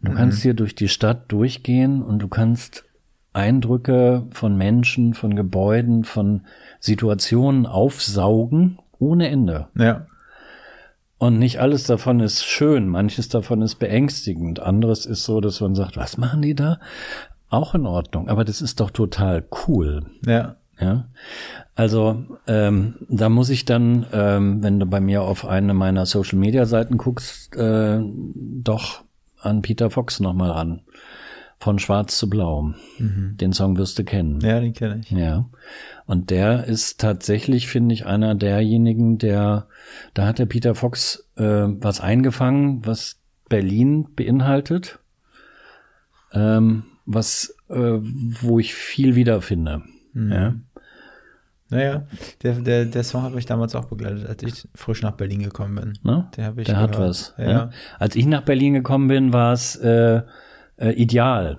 [0.03, 2.85] Du kannst hier durch die Stadt durchgehen und du kannst
[3.33, 6.43] Eindrücke von Menschen, von Gebäuden, von
[6.78, 9.68] Situationen aufsaugen ohne Ende.
[9.76, 10.07] Ja.
[11.18, 15.74] Und nicht alles davon ist schön, manches davon ist beängstigend, anderes ist so, dass man
[15.74, 16.81] sagt, was machen die da?
[17.51, 20.07] Auch in Ordnung, aber das ist doch total cool.
[20.25, 20.57] Ja.
[20.81, 21.09] Ja,
[21.75, 26.39] also ähm, da muss ich dann, ähm, wenn du bei mir auf eine meiner Social
[26.39, 29.03] Media Seiten guckst, äh, doch
[29.41, 30.81] an Peter Fox nochmal ran.
[31.59, 32.73] Von Schwarz zu Blau.
[32.97, 33.37] Mhm.
[33.39, 34.41] Den Song wirst du kennen.
[34.41, 35.11] Ja, den kenne ich.
[35.11, 35.51] Ja.
[36.07, 39.67] Und der ist tatsächlich, finde ich, einer derjenigen, der,
[40.15, 43.19] da hat der Peter Fox äh, was eingefangen, was
[43.51, 45.01] Berlin beinhaltet,
[46.33, 46.85] ähm,
[47.15, 49.83] was, äh, wo ich viel wiederfinde.
[50.13, 50.33] Mhm.
[50.33, 50.55] Ja.
[51.71, 52.03] Naja,
[52.43, 55.77] der, der, der Song hat mich damals auch begleitet, als ich frisch nach Berlin gekommen
[55.77, 55.99] bin.
[56.03, 56.29] Ne?
[56.37, 57.35] Der, hab ich der hat was.
[57.39, 57.51] Ja.
[57.51, 57.71] ja.
[57.99, 60.23] Als ich nach Berlin gekommen bin, war es äh,
[60.77, 61.59] äh, ideal.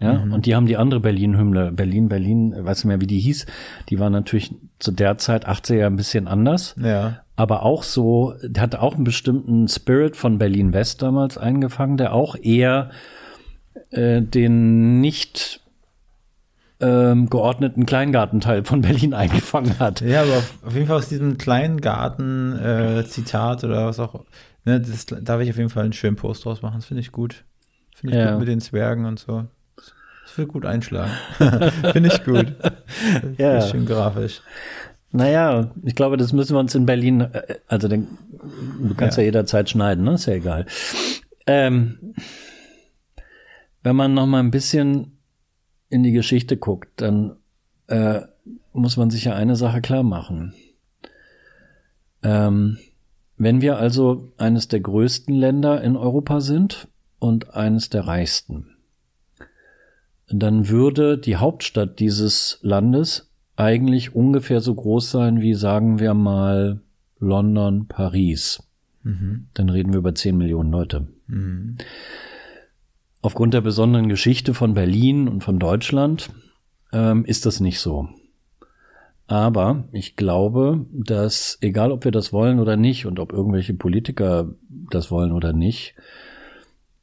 [0.00, 0.32] Ja, mhm.
[0.32, 3.44] und die haben die andere Berlin-Hymne, Berlin, Berlin, weiß nicht mehr, wie die hieß.
[3.90, 6.74] Die war natürlich zu der Zeit 80er ein bisschen anders.
[6.82, 7.20] Ja.
[7.36, 12.34] Aber auch so, hatte auch einen bestimmten Spirit von Berlin West damals eingefangen, der auch
[12.34, 12.90] eher
[13.90, 15.60] äh, den nicht
[16.80, 20.00] ähm, geordneten Kleingartenteil von Berlin eingefangen hat.
[20.00, 24.24] Ja, aber auf, jeden Fall aus diesem Kleingarten-Zitat äh, oder was auch,
[24.64, 26.76] ne, das darf ich auf jeden Fall einen schönen Post draus machen.
[26.76, 27.44] Das finde ich gut.
[27.94, 28.30] Finde ich ja.
[28.30, 29.44] gut mit den Zwergen und so.
[29.76, 29.92] Das
[30.38, 31.10] will gut einschlagen.
[31.92, 32.54] finde ich gut.
[33.36, 33.60] ja.
[33.62, 34.40] Schön grafisch.
[35.12, 38.06] Naja, ich glaube, das müssen wir uns in Berlin, äh, also den,
[38.80, 39.22] du kannst ja.
[39.22, 40.14] ja jederzeit schneiden, ne?
[40.14, 40.66] Ist ja egal.
[41.46, 42.14] Ähm,
[43.82, 45.18] wenn man noch mal ein bisschen
[45.88, 47.36] in die Geschichte guckt, dann
[47.88, 48.20] äh,
[48.72, 50.54] muss man sich ja eine Sache klar machen.
[52.22, 52.78] Ähm,
[53.36, 58.76] wenn wir also eines der größten Länder in Europa sind und eines der reichsten,
[60.28, 66.80] dann würde die Hauptstadt dieses Landes eigentlich ungefähr so groß sein wie, sagen wir mal,
[67.18, 68.62] London, Paris.
[69.02, 69.48] Mhm.
[69.54, 71.08] Dann reden wir über 10 Millionen Leute.
[71.26, 71.78] Mhm.
[73.22, 76.30] Aufgrund der besonderen Geschichte von Berlin und von Deutschland
[76.92, 78.08] ähm, ist das nicht so.
[79.26, 84.54] Aber ich glaube, dass egal ob wir das wollen oder nicht und ob irgendwelche Politiker
[84.90, 85.94] das wollen oder nicht,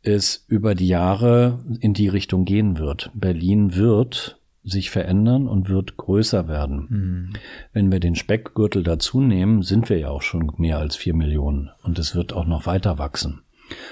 [0.01, 3.11] es über die Jahre in die Richtung gehen wird.
[3.13, 6.87] Berlin wird sich verändern und wird größer werden.
[6.89, 7.33] Mhm.
[7.71, 11.69] Wenn wir den Speckgürtel dazu nehmen, sind wir ja auch schon mehr als vier Millionen
[11.83, 13.41] und es wird auch noch weiter wachsen.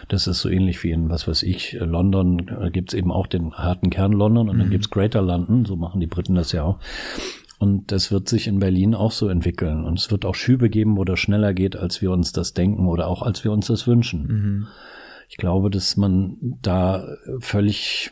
[0.07, 3.53] Das ist so ähnlich wie in, was weiß ich, London äh, gibt's eben auch den
[3.53, 4.59] harten Kern London und mhm.
[4.59, 6.79] dann gibt's Greater London, so machen die Briten das ja auch.
[7.57, 9.85] Und das wird sich in Berlin auch so entwickeln.
[9.85, 12.87] Und es wird auch Schübe geben, wo das schneller geht, als wir uns das denken
[12.87, 14.27] oder auch als wir uns das wünschen.
[14.27, 14.67] Mhm.
[15.29, 17.07] Ich glaube, dass man da
[17.39, 18.11] völlig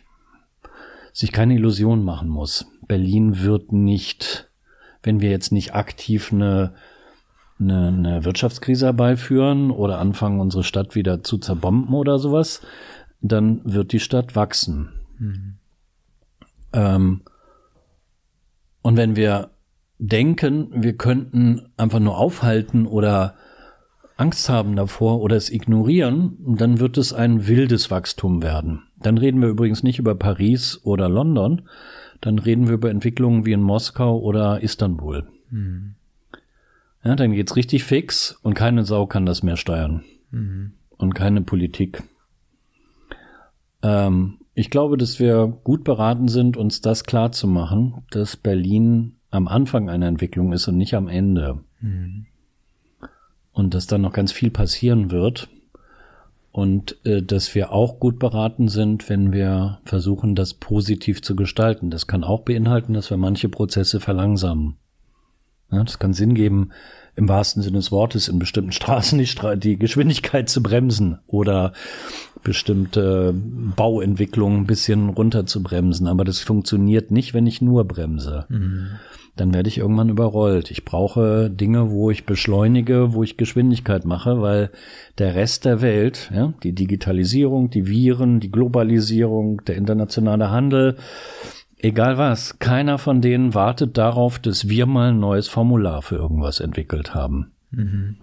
[1.11, 2.65] sich keine Illusion machen muss.
[2.87, 4.49] Berlin wird nicht,
[5.03, 6.73] wenn wir jetzt nicht aktiv eine
[7.63, 12.61] eine, eine Wirtschaftskrise herbeiführen oder anfangen, unsere Stadt wieder zu zerbomben oder sowas,
[13.21, 14.89] dann wird die Stadt wachsen.
[15.17, 15.55] Mhm.
[16.73, 17.21] Ähm,
[18.81, 19.51] und wenn wir
[19.97, 23.35] denken, wir könnten einfach nur aufhalten oder
[24.17, 28.83] Angst haben davor oder es ignorieren, dann wird es ein wildes Wachstum werden.
[29.01, 31.63] Dann reden wir übrigens nicht über Paris oder London,
[32.21, 35.25] dann reden wir über Entwicklungen wie in Moskau oder Istanbul.
[35.49, 35.95] Mhm.
[37.03, 40.03] Ja, dann geht's richtig fix und keine Sau kann das mehr steuern.
[40.31, 40.73] Mhm.
[40.97, 42.03] Und keine Politik.
[43.81, 49.17] Ähm, ich glaube, dass wir gut beraten sind, uns das klar zu machen, dass Berlin
[49.31, 51.59] am Anfang einer Entwicklung ist und nicht am Ende.
[51.81, 52.27] Mhm.
[53.51, 55.49] Und dass dann noch ganz viel passieren wird.
[56.51, 61.89] Und äh, dass wir auch gut beraten sind, wenn wir versuchen, das positiv zu gestalten.
[61.89, 64.77] Das kann auch beinhalten, dass wir manche Prozesse verlangsamen.
[65.83, 66.69] Das kann Sinn geben,
[67.15, 71.73] im wahrsten Sinne des Wortes in bestimmten Straßen die, Stra die Geschwindigkeit zu bremsen oder
[72.43, 76.07] bestimmte Bauentwicklungen ein bisschen runter zu bremsen.
[76.07, 78.45] Aber das funktioniert nicht, wenn ich nur bremse.
[78.49, 78.87] Mhm.
[79.35, 80.69] Dann werde ich irgendwann überrollt.
[80.69, 84.69] Ich brauche Dinge, wo ich beschleunige, wo ich Geschwindigkeit mache, weil
[85.17, 90.97] der Rest der Welt, ja, die Digitalisierung, die Viren, die Globalisierung, der internationale Handel,
[91.83, 96.61] Egal was, keiner von denen wartet darauf, dass wir mal ein neues Formular für irgendwas
[96.61, 97.51] entwickelt haben.
[97.71, 98.19] Mhm.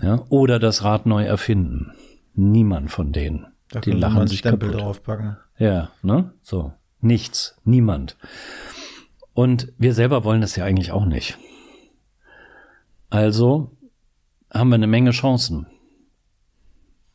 [0.00, 1.92] Ja, oder das Rad neu erfinden.
[2.34, 3.46] Niemand von denen.
[3.70, 4.82] Da die lachen sich Stempel kaputt.
[4.82, 5.36] draufpacken.
[5.58, 6.32] Ja, ne?
[6.42, 6.72] So.
[7.00, 7.56] Nichts.
[7.62, 8.16] Niemand.
[9.32, 11.38] Und wir selber wollen das ja eigentlich auch nicht.
[13.10, 13.70] Also
[14.52, 15.68] haben wir eine Menge Chancen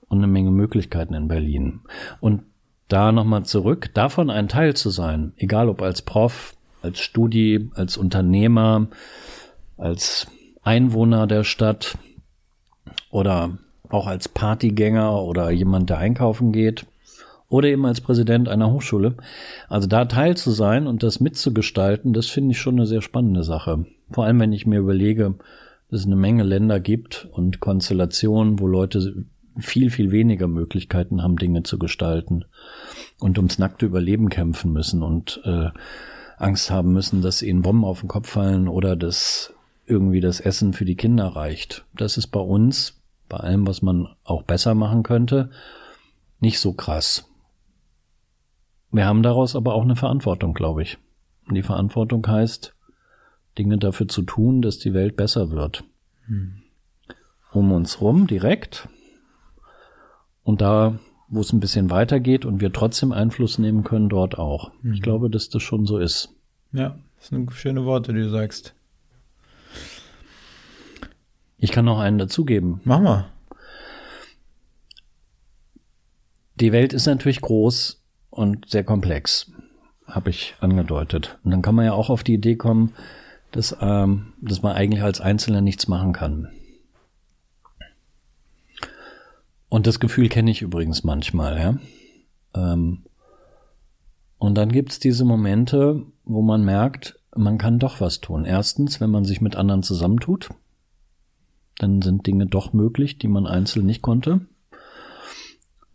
[0.07, 1.81] und eine Menge Möglichkeiten in Berlin.
[2.21, 2.43] Und
[2.89, 7.97] da nochmal zurück, davon ein Teil zu sein, egal ob als Prof, als Studi, als
[7.97, 8.87] Unternehmer,
[9.77, 10.27] als
[10.63, 11.97] Einwohner der Stadt
[13.11, 13.57] oder
[13.89, 16.85] auch als Partygänger oder jemand, der einkaufen geht
[17.47, 19.15] oder eben als Präsident einer Hochschule.
[19.67, 23.43] Also da teil zu sein und das mitzugestalten, das finde ich schon eine sehr spannende
[23.43, 23.85] Sache.
[24.11, 25.35] Vor allem, wenn ich mir überlege,
[25.89, 29.25] dass es eine Menge Länder gibt und Konstellationen, wo Leute
[29.61, 32.45] viel, viel weniger Möglichkeiten haben, Dinge zu gestalten
[33.19, 35.69] und ums nackte Überleben kämpfen müssen und äh,
[36.37, 39.53] Angst haben müssen, dass ihnen Bomben auf den Kopf fallen oder dass
[39.85, 41.85] irgendwie das Essen für die Kinder reicht.
[41.95, 45.49] Das ist bei uns, bei allem, was man auch besser machen könnte,
[46.39, 47.25] nicht so krass.
[48.91, 50.97] Wir haben daraus aber auch eine Verantwortung, glaube ich.
[51.47, 52.73] Und die Verantwortung heißt,
[53.57, 55.83] Dinge dafür zu tun, dass die Welt besser wird.
[56.27, 56.61] Hm.
[57.51, 58.87] Um uns rum direkt.
[60.49, 60.97] Und da,
[61.27, 64.71] wo es ein bisschen weitergeht und wir trotzdem Einfluss nehmen können, dort auch.
[64.81, 64.93] Hm.
[64.93, 66.33] Ich glaube, dass das schon so ist.
[66.71, 68.73] Ja, das sind schöne Worte, die du sagst.
[71.59, 72.81] Ich kann noch einen dazugeben.
[72.83, 73.27] Mach mal.
[76.55, 79.51] Die Welt ist natürlich groß und sehr komplex,
[80.07, 81.37] habe ich angedeutet.
[81.43, 82.95] Und dann kann man ja auch auf die Idee kommen,
[83.51, 86.47] dass, ähm, dass man eigentlich als Einzelner nichts machen kann.
[89.69, 91.77] Und das Gefühl kenne ich übrigens manchmal, ja.
[92.55, 93.03] Ähm,
[94.37, 98.45] und dann gibt's diese Momente, wo man merkt, man kann doch was tun.
[98.45, 100.49] Erstens, wenn man sich mit anderen zusammentut,
[101.77, 104.41] dann sind Dinge doch möglich, die man einzeln nicht konnte.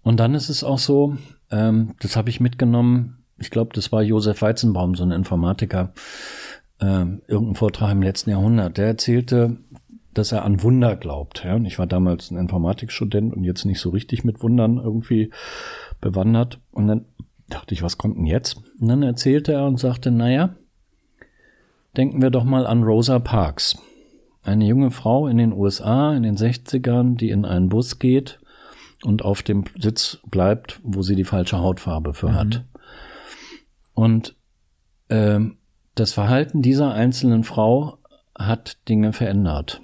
[0.02, 1.16] Und dann ist es auch so,
[1.50, 5.92] ähm, das habe ich mitgenommen, ich glaube, das war Josef Weizenbaum, so ein Informatiker,
[6.80, 9.58] äh, irgendein Vortrag im letzten Jahrhundert, der erzählte,
[10.14, 11.44] dass er an Wunder glaubt.
[11.44, 11.56] Ja?
[11.56, 15.30] Und ich war damals ein Informatikstudent und jetzt nicht so richtig mit Wundern irgendwie
[16.00, 16.60] bewandert.
[16.72, 17.04] Und dann
[17.48, 18.56] dachte ich, was kommt denn jetzt?
[18.80, 20.54] Und dann erzählte er und sagte, naja,
[21.96, 23.78] denken wir doch mal an Rosa Parks.
[24.42, 28.40] Eine junge Frau in den USA in den 60ern, die in einen Bus geht
[29.04, 32.34] und auf dem Sitz bleibt, wo sie die falsche Hautfarbe für mhm.
[32.34, 32.64] hat.
[33.94, 34.36] Und
[35.08, 35.56] ähm,
[35.94, 37.98] das Verhalten dieser einzelnen Frau
[38.36, 39.80] hat Dinge verändert.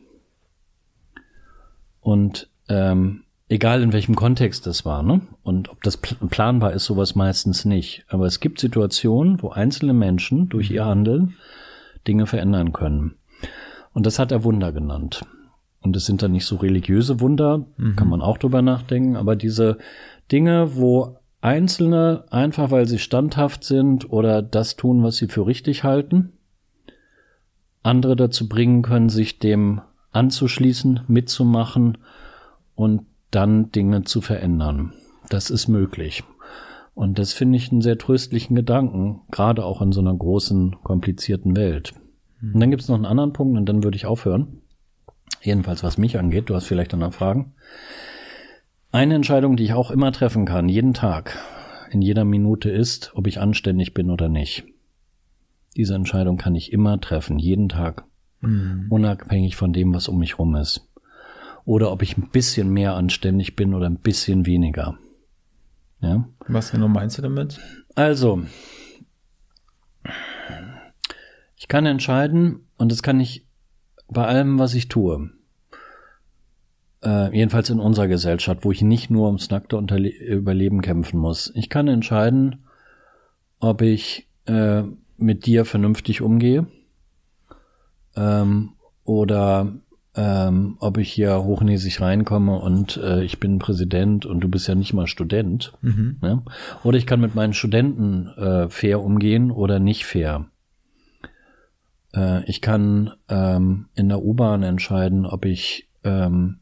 [2.01, 5.21] Und ähm, egal in welchem Kontext das war, ne?
[5.43, 8.05] Und ob das planbar ist, sowas meistens nicht.
[8.09, 11.35] Aber es gibt Situationen, wo einzelne Menschen durch ihr Handeln
[12.07, 13.17] Dinge verändern können.
[13.93, 15.23] Und das hat er Wunder genannt.
[15.81, 17.97] Und es sind dann nicht so religiöse Wunder, mhm.
[17.97, 19.79] kann man auch drüber nachdenken, aber diese
[20.31, 25.85] Dinge, wo Einzelne, einfach weil sie standhaft sind oder das tun, was sie für richtig
[25.85, 26.35] halten,
[27.83, 29.81] andere dazu bringen können, sich dem
[30.13, 31.99] anzuschließen, mitzumachen
[32.75, 34.93] und dann Dinge zu verändern.
[35.29, 36.25] Das ist möglich.
[36.95, 41.57] Und das finde ich einen sehr tröstlichen Gedanken, gerade auch in so einer großen, komplizierten
[41.57, 41.95] Welt.
[42.43, 44.61] Und dann gibt es noch einen anderen Punkt und dann würde ich aufhören.
[45.43, 47.55] Jedenfalls was mich angeht, du hast vielleicht noch Fragen.
[48.93, 51.39] Eine Entscheidung, die ich auch immer treffen kann, jeden Tag,
[51.91, 54.65] in jeder Minute ist, ob ich anständig bin oder nicht.
[55.77, 58.05] Diese Entscheidung kann ich immer treffen, jeden Tag.
[58.41, 58.87] Mhm.
[58.89, 60.89] Unabhängig von dem, was um mich rum ist.
[61.65, 64.99] Oder ob ich ein bisschen mehr anständig bin oder ein bisschen weniger.
[66.01, 66.29] Ja?
[66.49, 67.61] Was genau meinst du damit?
[67.95, 68.43] Also,
[71.57, 73.47] ich kann entscheiden, und das kann ich
[74.09, 75.31] bei allem, was ich tue
[77.03, 81.53] äh, jedenfalls in unserer Gesellschaft, wo ich nicht nur ums nackte Unterle Überleben kämpfen muss.
[81.55, 82.65] Ich kann entscheiden,
[83.59, 84.83] ob ich äh,
[85.17, 86.67] mit dir vernünftig umgehe
[88.17, 88.71] ähm,
[89.05, 89.73] oder
[90.15, 94.75] ähm, ob ich hier hochnäsig reinkomme und äh, ich bin Präsident und du bist ja
[94.75, 95.73] nicht mal Student.
[95.83, 96.19] Mhm.
[96.21, 96.43] Ne?
[96.83, 100.47] Oder ich kann mit meinen Studenten äh, fair umgehen oder nicht fair.
[102.13, 106.59] Äh, ich kann ähm, in der U-Bahn entscheiden, ob ich ähm,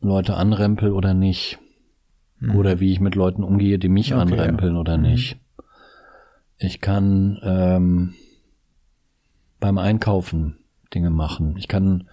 [0.00, 1.58] Leute anrempel oder nicht.
[2.40, 2.56] Mhm.
[2.56, 5.02] Oder wie ich mit Leuten umgehe, die mich okay, anrempeln oder mhm.
[5.02, 5.36] nicht.
[6.58, 8.14] Ich kann ähm,
[9.62, 10.58] beim Einkaufen
[10.92, 11.56] Dinge machen.
[11.56, 12.08] Ich kann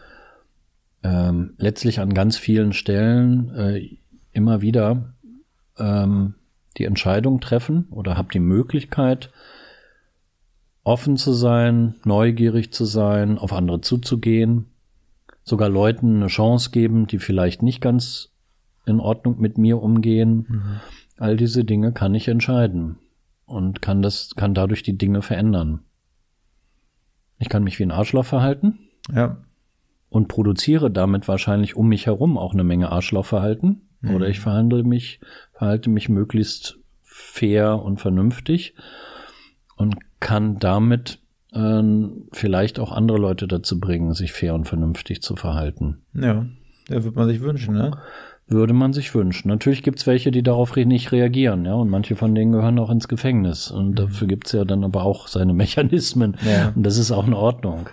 [1.04, 3.98] ähm, letztlich an ganz vielen Stellen äh,
[4.32, 5.14] immer wieder
[5.78, 6.36] ähm,
[6.78, 9.32] die Entscheidung treffen oder habe die Möglichkeit,
[10.84, 14.68] offen zu sein, neugierig zu sein, auf andere zuzugehen,
[15.44, 18.30] sogar Leuten eine Chance geben, die vielleicht nicht ganz
[18.86, 20.46] in Ordnung mit mir umgehen.
[20.48, 20.80] Mhm.
[21.18, 22.98] All diese Dinge kann ich entscheiden
[23.46, 25.80] und kann das, kann dadurch die Dinge verändern.
[27.40, 28.80] Ich kann mich wie ein Arschloch verhalten.
[29.14, 29.38] Ja.
[30.10, 33.88] Und produziere damit wahrscheinlich um mich herum auch eine Menge Arschlochverhalten.
[34.02, 34.16] Mhm.
[34.16, 35.20] Oder ich verhandle mich,
[35.54, 38.76] verhalte mich möglichst fair und vernünftig
[39.76, 41.20] und kann damit
[41.54, 41.82] äh,
[42.32, 46.02] vielleicht auch andere Leute dazu bringen, sich fair und vernünftig zu verhalten.
[46.14, 46.46] Ja,
[46.88, 47.98] da würde man sich wünschen, ne?
[48.52, 49.48] Würde man sich wünschen.
[49.48, 53.08] Natürlich gibt's welche, die darauf nicht reagieren, ja, und manche von denen gehören auch ins
[53.08, 53.70] Gefängnis.
[53.70, 56.36] Und dafür gibt's ja dann aber auch seine Mechanismen.
[56.44, 56.74] Ja.
[56.76, 57.90] Und das ist auch in Ordnung.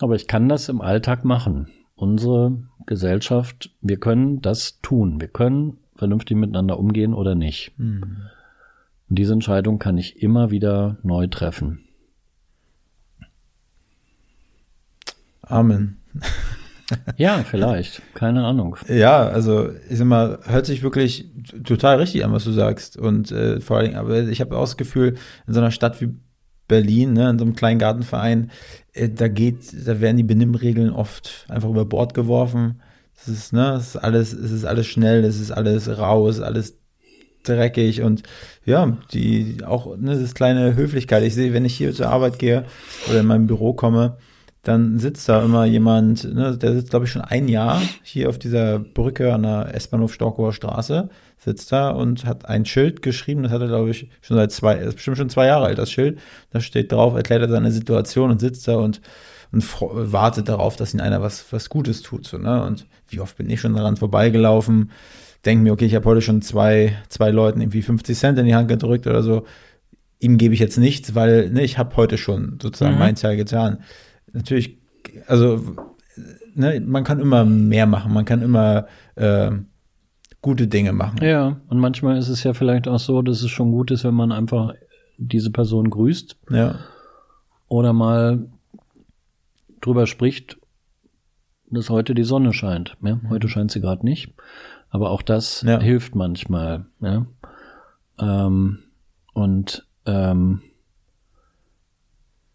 [0.00, 1.68] Aber ich kann das im Alltag machen.
[1.94, 5.18] Unsere Gesellschaft, wir können das tun.
[5.18, 7.72] Wir können vernünftig miteinander umgehen oder nicht.
[7.78, 11.80] Und diese Entscheidung kann ich immer wieder neu treffen.
[15.40, 15.96] Amen.
[17.16, 18.02] Ja, vielleicht.
[18.14, 18.76] Keine Ahnung.
[18.88, 21.30] Ja, also ich sag mal, hört sich wirklich
[21.64, 22.96] total richtig an, was du sagst.
[22.96, 25.16] Und äh, vor allen Dingen, aber ich habe auch das Gefühl,
[25.46, 26.14] in so einer Stadt wie
[26.68, 28.50] Berlin, ne, in so einem kleinen Gartenverein,
[28.92, 32.82] äh, da geht, da werden die Benimmregeln oft einfach über Bord geworfen.
[33.16, 36.36] Das ist, ne, das ist alles, es ist alles schnell, es ist alles rau, es
[36.36, 36.78] ist alles
[37.44, 38.24] dreckig und
[38.64, 41.22] ja, die auch ne, das kleine Höflichkeit.
[41.22, 42.64] Ich sehe, wenn ich hier zur Arbeit gehe
[43.08, 44.18] oder in mein Büro komme,
[44.66, 48.38] dann sitzt da immer jemand, ne, der sitzt, glaube ich, schon ein Jahr hier auf
[48.38, 51.08] dieser Brücke an der S-Bahnhof Storkower Straße,
[51.38, 54.74] sitzt da und hat ein Schild geschrieben, das hat er, glaube ich, schon seit zwei,
[54.74, 56.18] ist bestimmt schon zwei Jahre alt, das Schild.
[56.50, 59.00] Da steht drauf, erklärt er seine Situation und sitzt da und,
[59.52, 62.26] und wartet darauf, dass ihn einer was, was Gutes tut.
[62.26, 62.64] So, ne?
[62.64, 64.90] Und wie oft bin ich schon daran vorbeigelaufen,
[65.44, 68.56] denke mir, okay, ich habe heute schon zwei, zwei Leuten irgendwie 50 Cent in die
[68.56, 69.46] Hand gedrückt oder so.
[70.18, 72.98] Ihm gebe ich jetzt nichts, weil ne, ich habe heute schon sozusagen Mhm.
[72.98, 73.78] mein Teil getan.
[74.36, 74.76] Natürlich,
[75.28, 75.62] also
[76.54, 79.50] ne, man kann immer mehr machen, man kann immer äh,
[80.42, 81.18] gute Dinge machen.
[81.22, 84.12] Ja, und manchmal ist es ja vielleicht auch so, dass es schon gut ist, wenn
[84.14, 84.74] man einfach
[85.16, 86.78] diese Person grüßt Ja,
[87.68, 88.46] oder mal
[89.80, 90.58] drüber spricht,
[91.70, 92.96] dass heute die Sonne scheint.
[93.02, 94.34] Ja, heute scheint sie gerade nicht,
[94.90, 95.80] aber auch das Ja.
[95.80, 96.84] hilft manchmal.
[97.00, 97.24] Ja?
[98.18, 98.80] Ähm,
[99.32, 100.60] und ähm,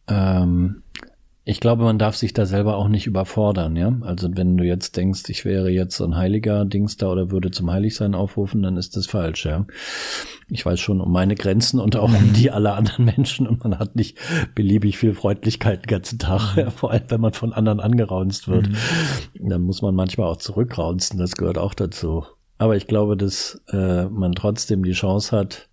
[0.07, 0.83] ähm,
[1.43, 3.97] ich glaube, man darf sich da selber auch nicht überfordern, ja.
[4.01, 7.49] Also wenn du jetzt denkst, ich wäre jetzt so ein heiliger Dings da oder würde
[7.49, 9.65] zum Heiligsein aufrufen, dann ist das falsch, ja.
[10.49, 13.79] Ich weiß schon um meine Grenzen und auch um die aller anderen Menschen und man
[13.79, 14.17] hat nicht
[14.53, 18.69] beliebig viel Freundlichkeit den ganzen Tag, ja, vor allem wenn man von anderen angeraunzt wird.
[19.33, 22.23] Dann muss man manchmal auch zurückraunzen, das gehört auch dazu.
[22.59, 25.69] Aber ich glaube, dass äh, man trotzdem die Chance hat,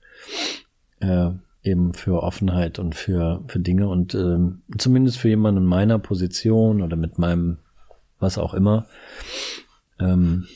[1.00, 1.30] äh,
[1.68, 6.82] eben für Offenheit und für, für Dinge und ähm, zumindest für jemanden in meiner Position
[6.82, 7.58] oder mit meinem
[8.18, 8.86] was auch immer,
[10.00, 10.46] ähm,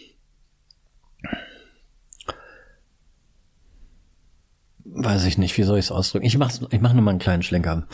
[4.85, 6.27] weiß ich nicht, wie soll ich es ausdrücken?
[6.27, 7.87] Ich mach's, ich mache nur mal einen kleinen Schlenker.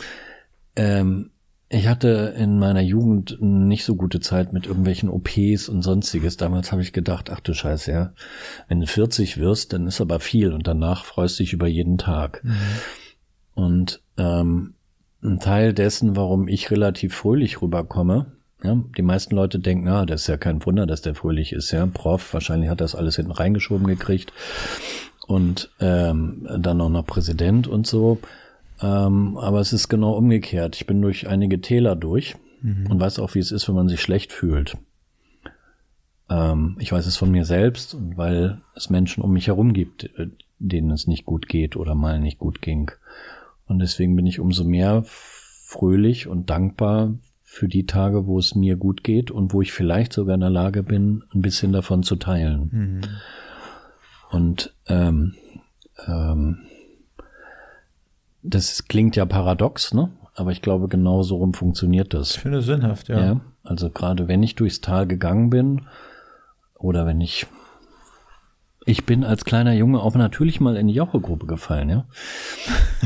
[0.75, 1.31] Ähm,
[1.71, 6.35] ich hatte in meiner Jugend nicht so gute Zeit mit irgendwelchen OPs und sonstiges.
[6.35, 8.13] Damals habe ich gedacht, ach du Scheiße, ja,
[8.67, 11.99] wenn du 40 wirst, dann ist aber viel und danach freust du dich über jeden
[11.99, 12.43] Tag.
[13.59, 14.75] Und ähm,
[15.21, 18.27] ein Teil dessen, warum ich relativ fröhlich rüberkomme,
[18.63, 21.71] ja, die meisten Leute denken, ah, das ist ja kein Wunder, dass der fröhlich ist,
[21.71, 24.31] ja, Prof, wahrscheinlich hat das alles hinten reingeschoben gekriegt
[25.27, 28.19] und ähm, dann auch noch Präsident und so.
[28.81, 30.77] Ähm, aber es ist genau umgekehrt.
[30.77, 32.37] Ich bin durch einige Täler durch
[32.89, 34.77] und weiß auch, wie es ist, wenn man sich schlecht fühlt.
[36.29, 40.05] Ähm, ich weiß es von mir selbst und weil es Menschen um mich herum gibt,
[40.17, 40.27] äh,
[40.59, 42.91] denen es nicht gut geht oder mal nicht gut ging.
[43.69, 47.13] Und deswegen bin ich umso mehr fröhlich und dankbar
[47.43, 50.49] für die Tage, wo es mir gut geht und wo ich vielleicht sogar in der
[50.49, 53.01] Lage bin, ein bisschen davon zu teilen.
[54.31, 55.35] Und ähm,
[56.07, 56.59] ähm,
[58.41, 60.11] das klingt ja paradox, ne?
[60.33, 62.35] Aber ich glaube, genau so rum funktioniert das.
[62.35, 63.19] ich finde es sinnhaft, ja.
[63.19, 63.41] Ja.
[63.63, 65.81] Also gerade wenn ich durchs Tal gegangen bin
[66.75, 67.45] oder wenn ich
[68.89, 72.05] ich bin als kleiner Junge auch natürlich mal in die Jauchegruppe gefallen, ja.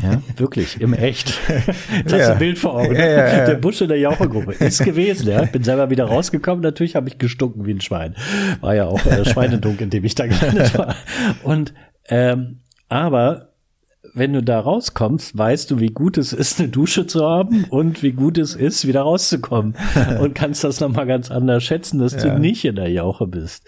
[0.01, 1.37] Ja, wirklich, im Echt.
[1.47, 2.31] Hast du Ja.
[2.33, 2.95] ein Bild vor Augen.
[2.95, 3.45] Ja, ja, ja.
[3.45, 5.43] Der Busch in der Jauchegruppe ist gewesen, ja.
[5.45, 6.61] Bin selber wieder rausgekommen.
[6.61, 8.15] Natürlich habe ich gestunken wie ein Schwein.
[8.61, 10.95] War ja auch äh, Schweinedunk, in dem ich da gelandet war.
[11.43, 11.73] Und
[12.07, 13.49] ähm, aber
[14.15, 18.03] wenn du da rauskommst, weißt du, wie gut es ist, eine Dusche zu haben und
[18.03, 19.75] wie gut es ist, wieder rauszukommen.
[20.21, 22.35] Und kannst das nochmal ganz anders schätzen, dass Ja.
[22.35, 23.63] du nicht in der Jauche bist.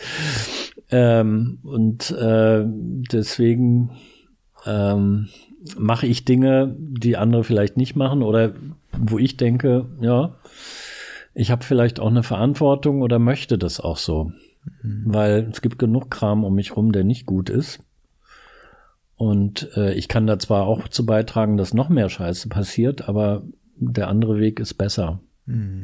[0.98, 3.90] Ähm, und äh, deswegen
[4.66, 5.28] ähm,
[5.78, 8.54] mache ich Dinge, die andere vielleicht nicht machen oder
[8.98, 10.36] wo ich denke, ja,
[11.34, 14.32] ich habe vielleicht auch eine Verantwortung oder möchte das auch so.
[14.84, 17.80] Weil es gibt genug Kram um mich rum, der nicht gut ist.
[19.18, 23.44] Und äh, ich kann da zwar auch zu beitragen, dass noch mehr Scheiße passiert, aber
[23.76, 25.20] der andere Weg ist besser.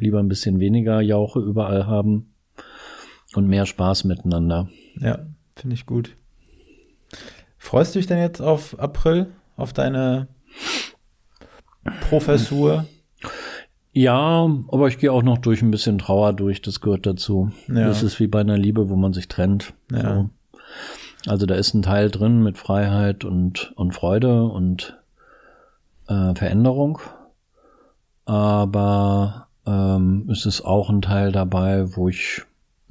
[0.00, 2.31] Lieber ein bisschen weniger Jauche überall haben
[3.34, 4.68] und mehr Spaß miteinander.
[4.98, 5.20] Ja,
[5.56, 6.16] finde ich gut.
[7.58, 10.28] Freust du dich denn jetzt auf April, auf deine
[12.08, 12.86] Professur?
[13.92, 17.52] Ja, aber ich gehe auch noch durch ein bisschen Trauer durch, das gehört dazu.
[17.68, 17.86] Ja.
[17.86, 19.74] Das ist wie bei einer Liebe, wo man sich trennt.
[19.90, 20.14] Ja.
[20.14, 20.30] So.
[21.26, 24.98] Also da ist ein Teil drin mit Freiheit und, und Freude und
[26.08, 26.98] äh, Veränderung.
[28.24, 32.42] Aber ähm, es ist auch ein Teil dabei, wo ich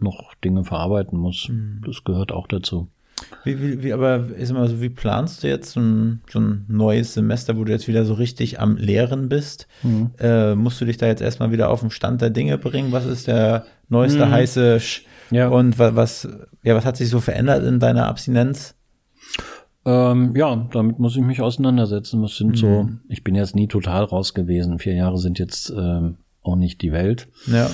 [0.01, 1.47] noch Dinge verarbeiten muss.
[1.49, 1.81] Mhm.
[1.85, 2.87] Das gehört auch dazu.
[3.43, 6.65] Wie, wie, wie, aber ist immer so, wie planst du jetzt so ein, so ein
[6.67, 9.67] neues Semester, wo du jetzt wieder so richtig am Lehren bist?
[10.19, 12.91] Äh, musst du dich da jetzt erstmal wieder auf den Stand der Dinge bringen?
[12.91, 15.49] Was ist der neueste heiße Sch Ja.
[15.49, 16.27] und was, was,
[16.63, 18.75] ja, was hat sich so verändert in deiner Abstinenz?
[19.85, 22.21] Ähm, ja, damit muss ich mich auseinandersetzen.
[22.21, 24.79] Was sind so, ich bin jetzt nie total raus gewesen.
[24.79, 27.27] Vier Jahre sind jetzt ähm, auch nicht die Welt.
[27.47, 27.69] Ja.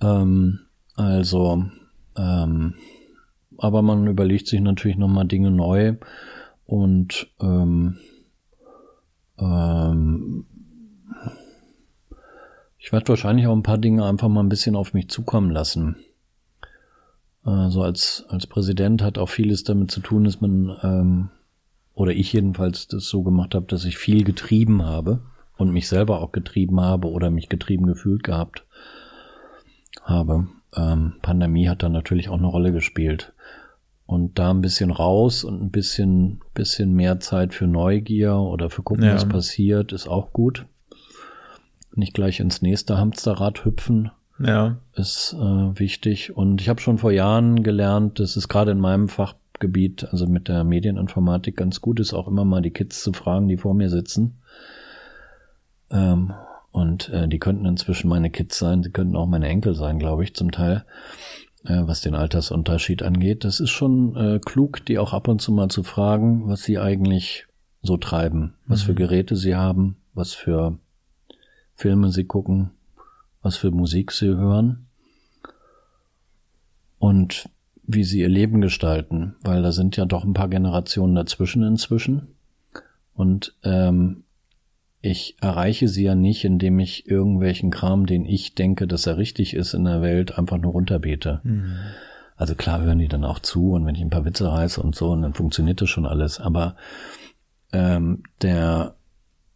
[0.00, 0.60] Ähm,
[0.98, 1.62] also,
[2.16, 2.74] ähm,
[3.56, 5.94] aber man überlegt sich natürlich nochmal Dinge neu
[6.66, 7.98] und ähm,
[9.38, 10.44] ähm,
[12.78, 15.94] ich werde wahrscheinlich auch ein paar Dinge einfach mal ein bisschen auf mich zukommen lassen.
[17.44, 21.30] Also als, als Präsident hat auch vieles damit zu tun, dass man, ähm,
[21.94, 25.20] oder ich jedenfalls das so gemacht habe, dass ich viel getrieben habe
[25.56, 28.66] und mich selber auch getrieben habe oder mich getrieben gefühlt gehabt
[30.02, 30.48] habe.
[30.76, 33.32] Ähm, Pandemie hat da natürlich auch eine Rolle gespielt.
[34.06, 38.82] Und da ein bisschen raus und ein bisschen, bisschen mehr Zeit für Neugier oder für
[38.82, 39.14] gucken, Ja.
[39.14, 40.64] was passiert, ist auch gut.
[41.94, 44.76] Nicht gleich ins nächste Hamsterrad hüpfen Ja.
[44.94, 46.34] ist äh, wichtig.
[46.36, 50.48] Und ich habe schon vor Jahren gelernt, dass es gerade in meinem Fachgebiet, also mit
[50.48, 53.90] der Medieninformatik, ganz gut ist, auch immer mal die Kids zu fragen, die vor mir
[53.90, 54.38] sitzen.
[55.90, 56.32] Ähm,
[56.78, 60.22] und äh, die könnten inzwischen meine Kids sein, sie könnten auch meine Enkel sein, glaube
[60.22, 60.84] ich, zum Teil,
[61.64, 63.44] äh, was den Altersunterschied angeht.
[63.44, 66.78] Das ist schon äh, klug, die auch ab und zu mal zu fragen, was sie
[66.78, 67.46] eigentlich
[67.82, 70.78] so treiben, was für Geräte sie haben, was für
[71.74, 72.70] Filme sie gucken,
[73.42, 74.86] was für Musik sie hören
[76.98, 77.48] und
[77.82, 82.34] wie sie ihr Leben gestalten, weil da sind ja doch ein paar Generationen dazwischen inzwischen.
[83.14, 84.24] Und ähm,
[85.00, 89.54] ich erreiche sie ja nicht, indem ich irgendwelchen Kram, den ich denke, dass er richtig
[89.54, 91.40] ist in der Welt, einfach nur runterbete.
[92.36, 94.94] Also klar hören die dann auch zu und wenn ich ein paar Witze reiße und
[94.94, 96.40] so, und dann funktioniert das schon alles.
[96.40, 96.76] Aber
[97.72, 98.94] ähm, der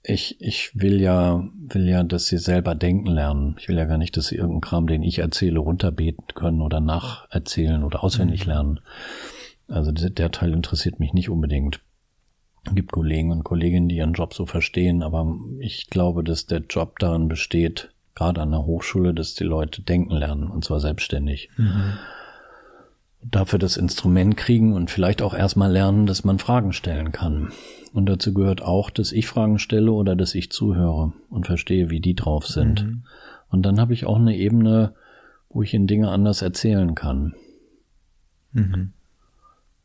[0.05, 3.55] ich, ich will ja, will ja, dass sie selber denken lernen.
[3.59, 6.81] Ich will ja gar nicht, dass sie irgendeinen Kram, den ich erzähle, runterbeten können oder
[6.81, 8.81] nacherzählen oder auswendig lernen.
[9.69, 11.81] Also der Teil interessiert mich nicht unbedingt.
[12.65, 16.61] Es gibt Kollegen und Kolleginnen, die ihren Job so verstehen, aber ich glaube, dass der
[16.61, 21.51] Job darin besteht, gerade an der Hochschule, dass die Leute denken lernen und zwar selbstständig.
[23.25, 27.53] Dafür das Instrument kriegen und vielleicht auch erstmal lernen, dass man Fragen stellen kann.
[27.93, 32.01] Und dazu gehört auch, dass ich Fragen stelle oder dass ich zuhöre und verstehe, wie
[32.01, 32.81] die drauf sind.
[33.49, 34.95] Und dann habe ich auch eine Ebene,
[35.51, 37.35] wo ich ihnen Dinge anders erzählen kann.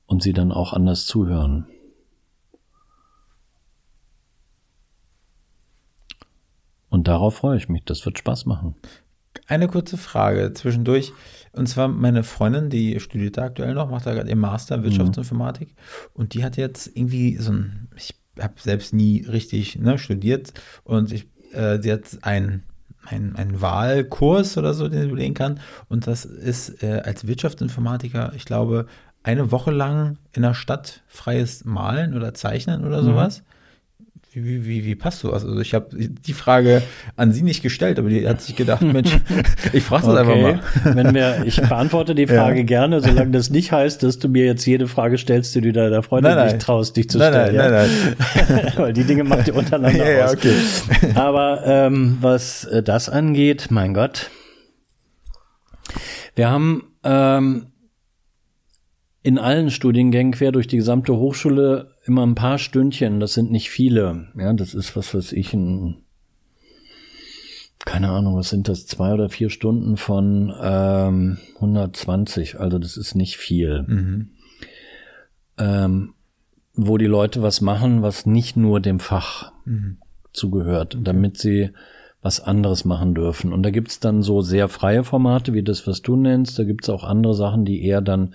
[0.06, 1.68] Und sie dann auch anders zuhören.
[6.98, 7.84] Und darauf freue ich mich.
[7.86, 8.74] Das wird Spaß machen.
[9.46, 11.14] Eine kurze Frage zwischendurch.
[11.52, 14.84] Und zwar meine Freundin, die studiert da aktuell noch, macht da gerade ihr Master in
[14.84, 15.76] Wirtschaftsinformatik.
[16.16, 20.54] Und die hat jetzt irgendwie so ein, ich habe selbst nie richtig ne, studiert.
[20.84, 22.64] Und ich, äh, sie hat ein
[23.06, 25.62] ein, ein Wahlkurs oder so, den sie belegen kann.
[25.88, 28.88] Und das ist äh, als Wirtschaftsinformatiker, ich glaube,
[29.24, 33.44] eine Woche lang in der Stadt freies Malen oder Zeichnen oder sowas.
[33.44, 33.57] Wie,
[34.46, 35.44] wie, wie, wie passt sowas?
[35.46, 36.82] Also ich habe die Frage
[37.16, 39.18] an sie nicht gestellt, aber die hat sich gedacht, Mensch,
[39.74, 40.60] ich frage das einfach mal.
[40.84, 42.66] Wenn wir, ich beantworte die Frage Ja.
[42.66, 46.04] gerne, solange das nicht heißt, dass du mir jetzt jede Frage stellst, die du deiner
[46.04, 46.54] Freundin Nein, nein.
[46.56, 47.56] nicht traust, dich zu Nein, stellen.
[47.56, 47.86] nein, ja?
[48.48, 48.74] nein, nein.
[48.78, 50.34] Weil die Dinge macht ihr untereinander Ja, ja, aus.
[50.34, 50.54] okay.
[51.16, 54.30] Aber ähm, was äh, das angeht, mein Gott,
[56.36, 57.68] wir haben ähm,
[59.24, 63.70] in allen Studiengängen quer durch die gesamte Hochschule immer ein paar Stündchen, das sind nicht
[63.70, 64.28] viele.
[64.38, 65.98] Ja, das ist was weiß ich, ein,
[67.80, 73.16] keine Ahnung, was sind das, zwei oder vier Stunden von ähm, 120, also das ist
[73.16, 73.86] nicht viel.
[75.58, 76.14] Ähm,
[76.74, 79.52] wo die Leute was machen, was nicht nur dem Fach
[80.32, 81.72] zugehört, damit sie
[82.22, 83.54] was anderes machen dürfen.
[83.54, 86.58] Und da gibt's dann so sehr freie Formate, wie das, was du nennst.
[86.60, 88.34] Da gibt's auch andere Sachen, die eher dann,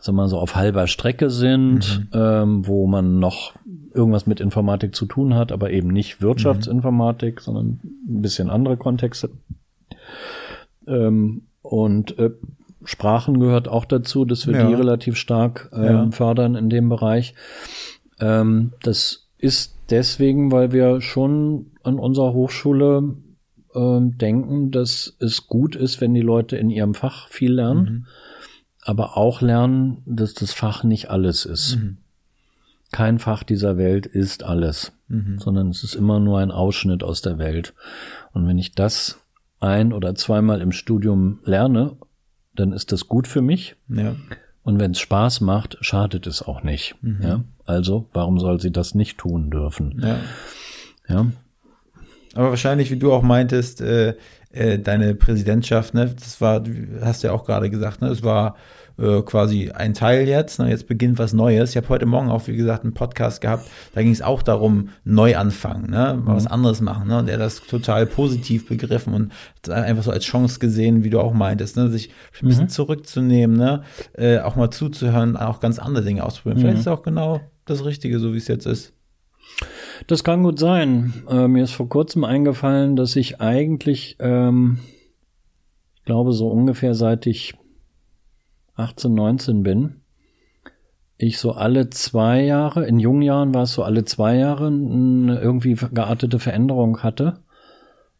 [0.00, 3.52] sag mal so, auf halber Strecke sind, ähm, wo man noch
[3.94, 9.30] irgendwas mit Informatik zu tun hat, aber eben nicht Wirtschaftsinformatik, sondern ein bisschen andere Kontexte.
[10.86, 12.30] Ähm, und äh,
[12.84, 14.66] Sprachen gehört auch dazu, dass wir Ja.
[14.66, 16.10] die relativ stark ähm, Ja.
[16.10, 17.34] fördern in dem Bereich.
[18.20, 23.16] Ähm, das ist deswegen, weil wir schon an unserer Hochschule
[23.74, 28.06] ähm, denken, dass es gut ist, wenn die Leute in ihrem Fach viel lernen, mhm.
[28.82, 31.76] aber auch lernen, dass das Fach nicht alles ist.
[31.76, 31.98] Mhm.
[32.90, 35.38] Kein Fach dieser Welt ist alles, mhm.
[35.38, 37.72] sondern es ist immer nur ein Ausschnitt aus der Welt.
[38.32, 39.18] Und wenn ich das
[39.60, 41.96] ein oder zweimal im Studium lerne,
[42.54, 43.76] dann ist das gut für mich.
[43.88, 44.16] Ja.
[44.62, 46.96] Und wenn es Spaß macht, schadet es auch nicht.
[47.00, 47.22] Mhm.
[47.22, 47.44] Ja?
[47.64, 50.00] Also, warum soll sie das nicht tun dürfen?
[50.02, 50.18] Ja.
[51.08, 51.26] ja.
[52.34, 54.14] Aber wahrscheinlich, wie du auch meintest, äh,
[54.52, 56.62] äh, deine Präsidentschaft, ne, das war,
[57.02, 58.56] hast du ja auch gerade gesagt, ne, es war
[58.98, 60.58] äh, quasi ein Teil jetzt.
[60.58, 61.70] Ne, jetzt beginnt was Neues.
[61.70, 63.68] Ich habe heute Morgen auch, wie gesagt, einen Podcast gehabt.
[63.94, 66.36] Da ging es auch darum, neu anfangen, ne, mal mhm.
[66.36, 67.08] was anderes machen.
[67.08, 69.32] Ne, und er hat das total positiv begriffen und
[69.70, 72.10] einfach so als Chance gesehen, wie du auch meintest, ne, sich
[72.42, 72.70] ein bisschen mhm.
[72.70, 73.82] zurückzunehmen, ne,
[74.14, 76.58] äh, auch mal zuzuhören, auch ganz andere Dinge auszuprobieren.
[76.58, 76.62] Mhm.
[76.62, 78.92] Vielleicht ist es auch genau das Richtige, so wie es jetzt ist.
[80.06, 81.12] Das kann gut sein.
[81.28, 84.78] Äh, mir ist vor kurzem eingefallen, dass ich eigentlich, ähm,
[85.94, 87.54] ich glaube, so ungefähr seit ich
[88.74, 90.02] 18, 19 bin,
[91.18, 95.38] ich so alle zwei Jahre, in jungen Jahren war es so alle zwei Jahre, eine
[95.40, 97.38] irgendwie geartete Veränderung hatte.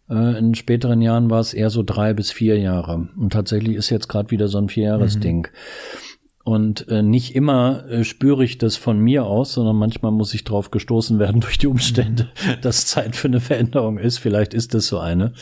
[0.09, 3.09] Äh, in späteren Jahren war es eher so drei bis vier Jahre.
[3.16, 5.48] Und tatsächlich ist jetzt gerade wieder so ein Vierjahresding.
[5.50, 6.11] Mhm.
[6.44, 10.43] Und äh, nicht immer äh, spüre ich das von mir aus, sondern manchmal muss ich
[10.43, 12.60] drauf gestoßen werden durch die Umstände, mhm.
[12.62, 14.19] dass Zeit für eine Veränderung ist.
[14.19, 15.35] Vielleicht ist es so eine.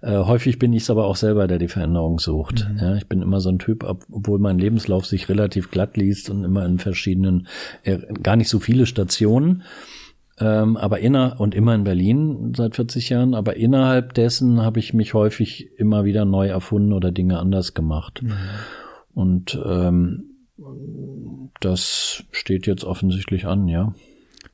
[0.00, 2.66] Äh, häufig bin ich es aber auch selber, der die Veränderung sucht.
[2.70, 2.78] Mhm.
[2.78, 6.44] Ja, ich bin immer so ein Typ, obwohl mein Lebenslauf sich relativ glatt liest und
[6.44, 7.46] immer in verschiedenen,
[7.82, 9.64] äh, gar nicht so viele Stationen.
[10.40, 14.94] Ähm, aber inner und immer in Berlin seit 40 Jahren, aber innerhalb dessen habe ich
[14.94, 18.22] mich häufig immer wieder neu erfunden oder Dinge anders gemacht.
[18.22, 18.32] Mhm.
[19.14, 20.37] Und ähm,
[21.60, 23.94] das steht jetzt offensichtlich an, ja.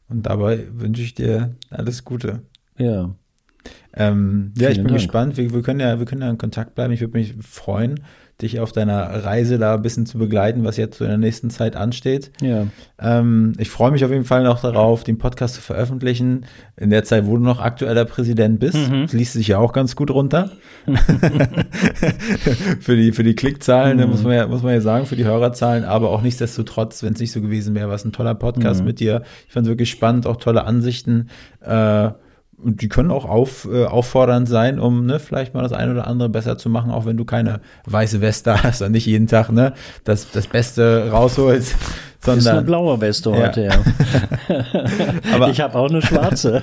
[0.08, 2.42] Und dabei wünsche ich dir alles Gute.
[2.76, 3.14] Ja.
[3.94, 4.98] Ähm, ja, ich bin Dank.
[4.98, 5.36] gespannt.
[5.36, 6.92] Wir, wir, können ja, wir können ja in Kontakt bleiben.
[6.92, 8.04] Ich würde mich freuen,
[8.42, 11.50] dich auf deiner Reise da ein bisschen zu begleiten, was jetzt so in der nächsten
[11.50, 12.32] Zeit ansteht.
[12.40, 12.66] Ja.
[12.98, 16.46] Ähm, ich freue mich auf jeden Fall noch darauf, den Podcast zu veröffentlichen.
[16.76, 18.90] In der Zeit, wo du noch aktueller Präsident bist.
[18.90, 19.02] Mhm.
[19.02, 20.50] Das liest sich ja auch ganz gut runter.
[22.80, 24.10] für, die, für die Klickzahlen, mhm.
[24.10, 27.20] muss, man ja, muss man ja sagen, für die Hörerzahlen, aber auch nichtsdestotrotz, wenn es
[27.20, 28.86] nicht so gewesen wäre, was ein toller Podcast mhm.
[28.86, 29.22] mit dir.
[29.46, 31.28] Ich fand es wirklich spannend, auch tolle Ansichten.
[31.60, 32.10] Äh,
[32.64, 36.28] die können auch auf, äh, auffordernd sein, um ne, vielleicht mal das eine oder andere
[36.28, 39.74] besser zu machen, auch wenn du keine weiße Weste hast und nicht jeden Tag ne,
[40.04, 41.76] das, das Beste rausholst.
[42.20, 43.84] Sondern, ist eine blaue Weste heute, ja.
[45.34, 46.62] Aber ich habe auch eine schwarze.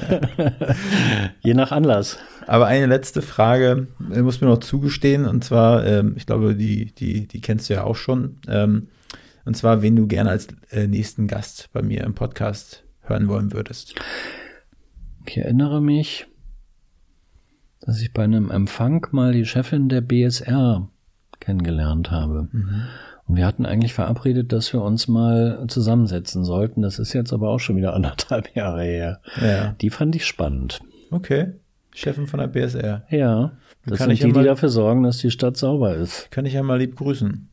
[1.41, 2.17] Je nach Anlass.
[2.47, 6.95] Aber eine letzte Frage äh, muss mir noch zugestehen, und zwar, ähm, ich glaube, die,
[6.95, 8.37] die, die kennst du ja auch schon.
[8.47, 8.87] Ähm,
[9.45, 13.53] und zwar, wen du gerne als äh, nächsten Gast bei mir im Podcast hören wollen
[13.53, 13.95] würdest.
[15.25, 16.27] Ich erinnere mich,
[17.81, 20.87] dass ich bei einem Empfang mal die Chefin der BSR
[21.39, 22.47] kennengelernt habe.
[22.51, 22.83] Mhm.
[23.27, 26.81] Und wir hatten eigentlich verabredet, dass wir uns mal zusammensetzen sollten.
[26.81, 29.21] Das ist jetzt aber auch schon wieder anderthalb Jahre her.
[29.41, 29.75] Ja.
[29.81, 30.79] Die fand ich spannend.
[31.11, 31.53] Okay.
[31.93, 33.05] Chefin von der BSR.
[33.09, 33.53] Ja.
[33.85, 36.29] Das kann sind die, die dafür sorgen, dass die Stadt sauber ist.
[36.31, 37.49] Kann ich ja mal lieb grüßen.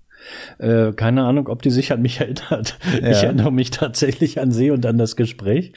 [0.58, 2.78] Äh, keine Ahnung, ob die sich an mich erinnert.
[3.00, 3.10] Ja.
[3.10, 5.72] Ich erinnere mich tatsächlich an sie und an das Gespräch.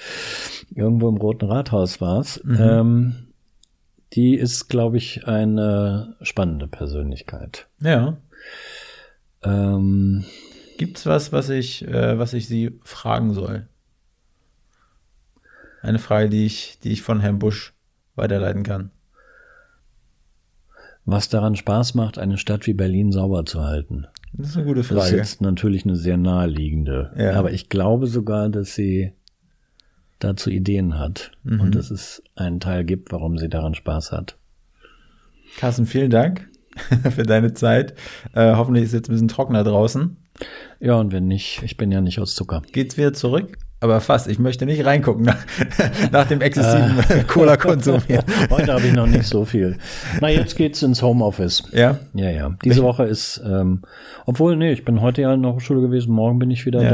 [0.73, 2.41] Irgendwo im Roten Rathaus war's.
[2.43, 2.57] Mhm.
[2.59, 3.15] Ähm,
[4.13, 7.67] die ist, glaube ich, eine spannende Persönlichkeit.
[7.79, 8.17] Ja.
[9.43, 10.25] Ähm,
[10.77, 13.67] Gibt's was, was ich, äh, was ich Sie fragen soll?
[15.81, 17.73] Eine Frage, die ich, die ich von Herrn Busch
[18.15, 18.91] weiterleiten kann.
[21.05, 24.07] Was daran Spaß macht, eine Stadt wie Berlin sauber zu halten?
[24.33, 24.99] Das ist eine gute Frage.
[24.99, 27.11] Das ist jetzt natürlich eine sehr naheliegende.
[27.17, 27.33] Ja.
[27.33, 29.13] Aber ich glaube sogar, dass sie
[30.23, 31.61] dazu Ideen hat mhm.
[31.61, 34.37] und dass es einen Teil gibt, warum sie daran Spaß hat.
[35.57, 36.49] Carsten, vielen Dank
[37.15, 37.93] für deine Zeit.
[38.33, 40.17] Äh, hoffentlich ist es jetzt ein bisschen trockener draußen.
[40.79, 42.61] Ja, und wenn nicht, ich bin ja nicht aus Zucker.
[42.71, 43.57] Geht's wieder zurück?
[43.83, 45.43] Aber fast, ich möchte nicht reingucken nach,
[46.11, 48.23] nach dem exzessiven äh, Cola-Konsum hier.
[48.51, 49.77] Heute habe ich noch nicht so viel.
[50.21, 51.63] Na, jetzt geht's ins Homeoffice.
[51.71, 51.97] Ja?
[52.13, 52.55] Ja, ja.
[52.63, 53.81] Diese ich Woche ist, ähm,
[54.27, 56.91] obwohl, nee, ich bin heute ja in der Hochschule gewesen, morgen bin ich wieder ja.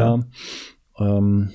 [0.97, 1.07] da.
[1.17, 1.51] Ähm,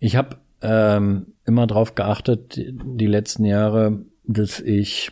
[0.00, 5.10] ich habe ähm, immer darauf geachtet, die, letzten Jahre, dass ich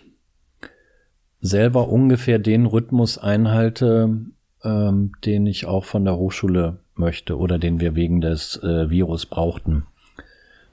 [1.40, 4.18] selber ungefähr den Rhythmus einhalte,
[4.62, 9.26] ähm, den ich auch von der Hochschule möchte oder den wir wegen des äh, Virus
[9.26, 9.84] brauchten.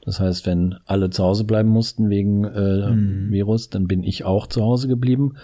[0.08, 3.32] Das heißt, wenn alle zu Hause bleiben mussten wegen äh, mhm.
[3.32, 5.36] Virus, dann bin ich auch zu Hause geblieben.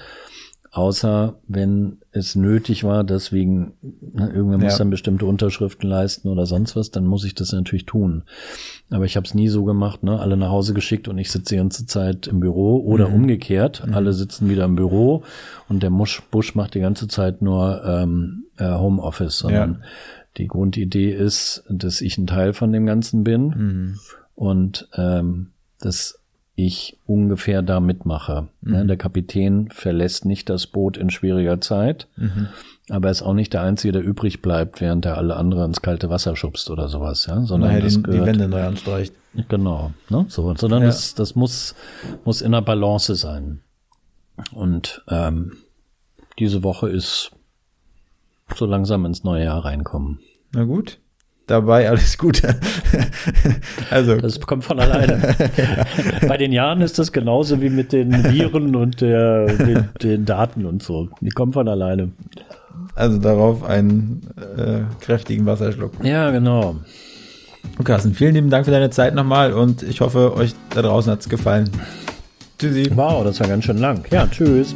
[0.74, 4.78] Außer wenn es nötig war, deswegen, ne, irgendwer muss Ja.
[4.80, 8.24] dann bestimmte Unterschriften leisten oder sonst was, dann muss ich das natürlich tun.
[8.90, 10.20] Aber ich habe es nie so gemacht, ne?
[10.20, 13.84] alle nach Hause geschickt und ich sitze die ganze Zeit im Büro oder umgekehrt.
[13.94, 15.22] Alle sitzen wieder im Büro
[15.70, 19.84] und der Musch, Busch macht die ganze Zeit nur ähm, äh, Homeoffice, sondern
[20.38, 23.96] die Grundidee ist, dass ich ein Teil von dem Ganzen bin
[24.34, 26.20] und ähm, dass
[26.56, 28.48] ich ungefähr da mitmache.
[28.62, 32.08] Ne, der Kapitän verlässt nicht das Boot in schwieriger Zeit,
[32.90, 35.82] aber er ist auch nicht der Einzige, der übrig bleibt, während er alle anderen ins
[35.82, 39.14] kalte Wasser schubst oder sowas, ja, sondern Nachher das die, die gehört, Wände neu anstreicht.
[39.50, 40.26] Genau, ne?
[40.30, 40.88] so, sondern Ja.
[40.88, 41.74] das, das muss,
[42.24, 43.62] muss in der Balance sein.
[44.52, 45.54] Und ähm,
[46.38, 47.32] diese Woche ist
[48.56, 50.20] so langsam ins neue Jahr reinkommen.
[50.54, 51.00] Na gut.
[51.48, 52.56] Dabei alles Gute.
[53.90, 55.36] also, Das kommt von alleine.
[56.28, 60.66] Bei den Jahren ist das genauso wie mit den Viren und der, den, den Daten
[60.66, 61.10] und so.
[61.20, 62.12] Die kommen von alleine.
[62.96, 64.22] also darauf einen
[64.58, 65.92] äh, kräftigen Wasserschluck.
[66.02, 66.78] Ja, genau.
[67.84, 71.28] Carsten, vielen lieben Dank für deine Zeit nochmal und ich hoffe, euch da draußen hat's
[71.28, 71.70] gefallen.
[72.60, 72.90] Tschüssi.
[72.96, 74.06] Wow, das war ganz schön lang.
[74.12, 74.76] Ja, tschüss.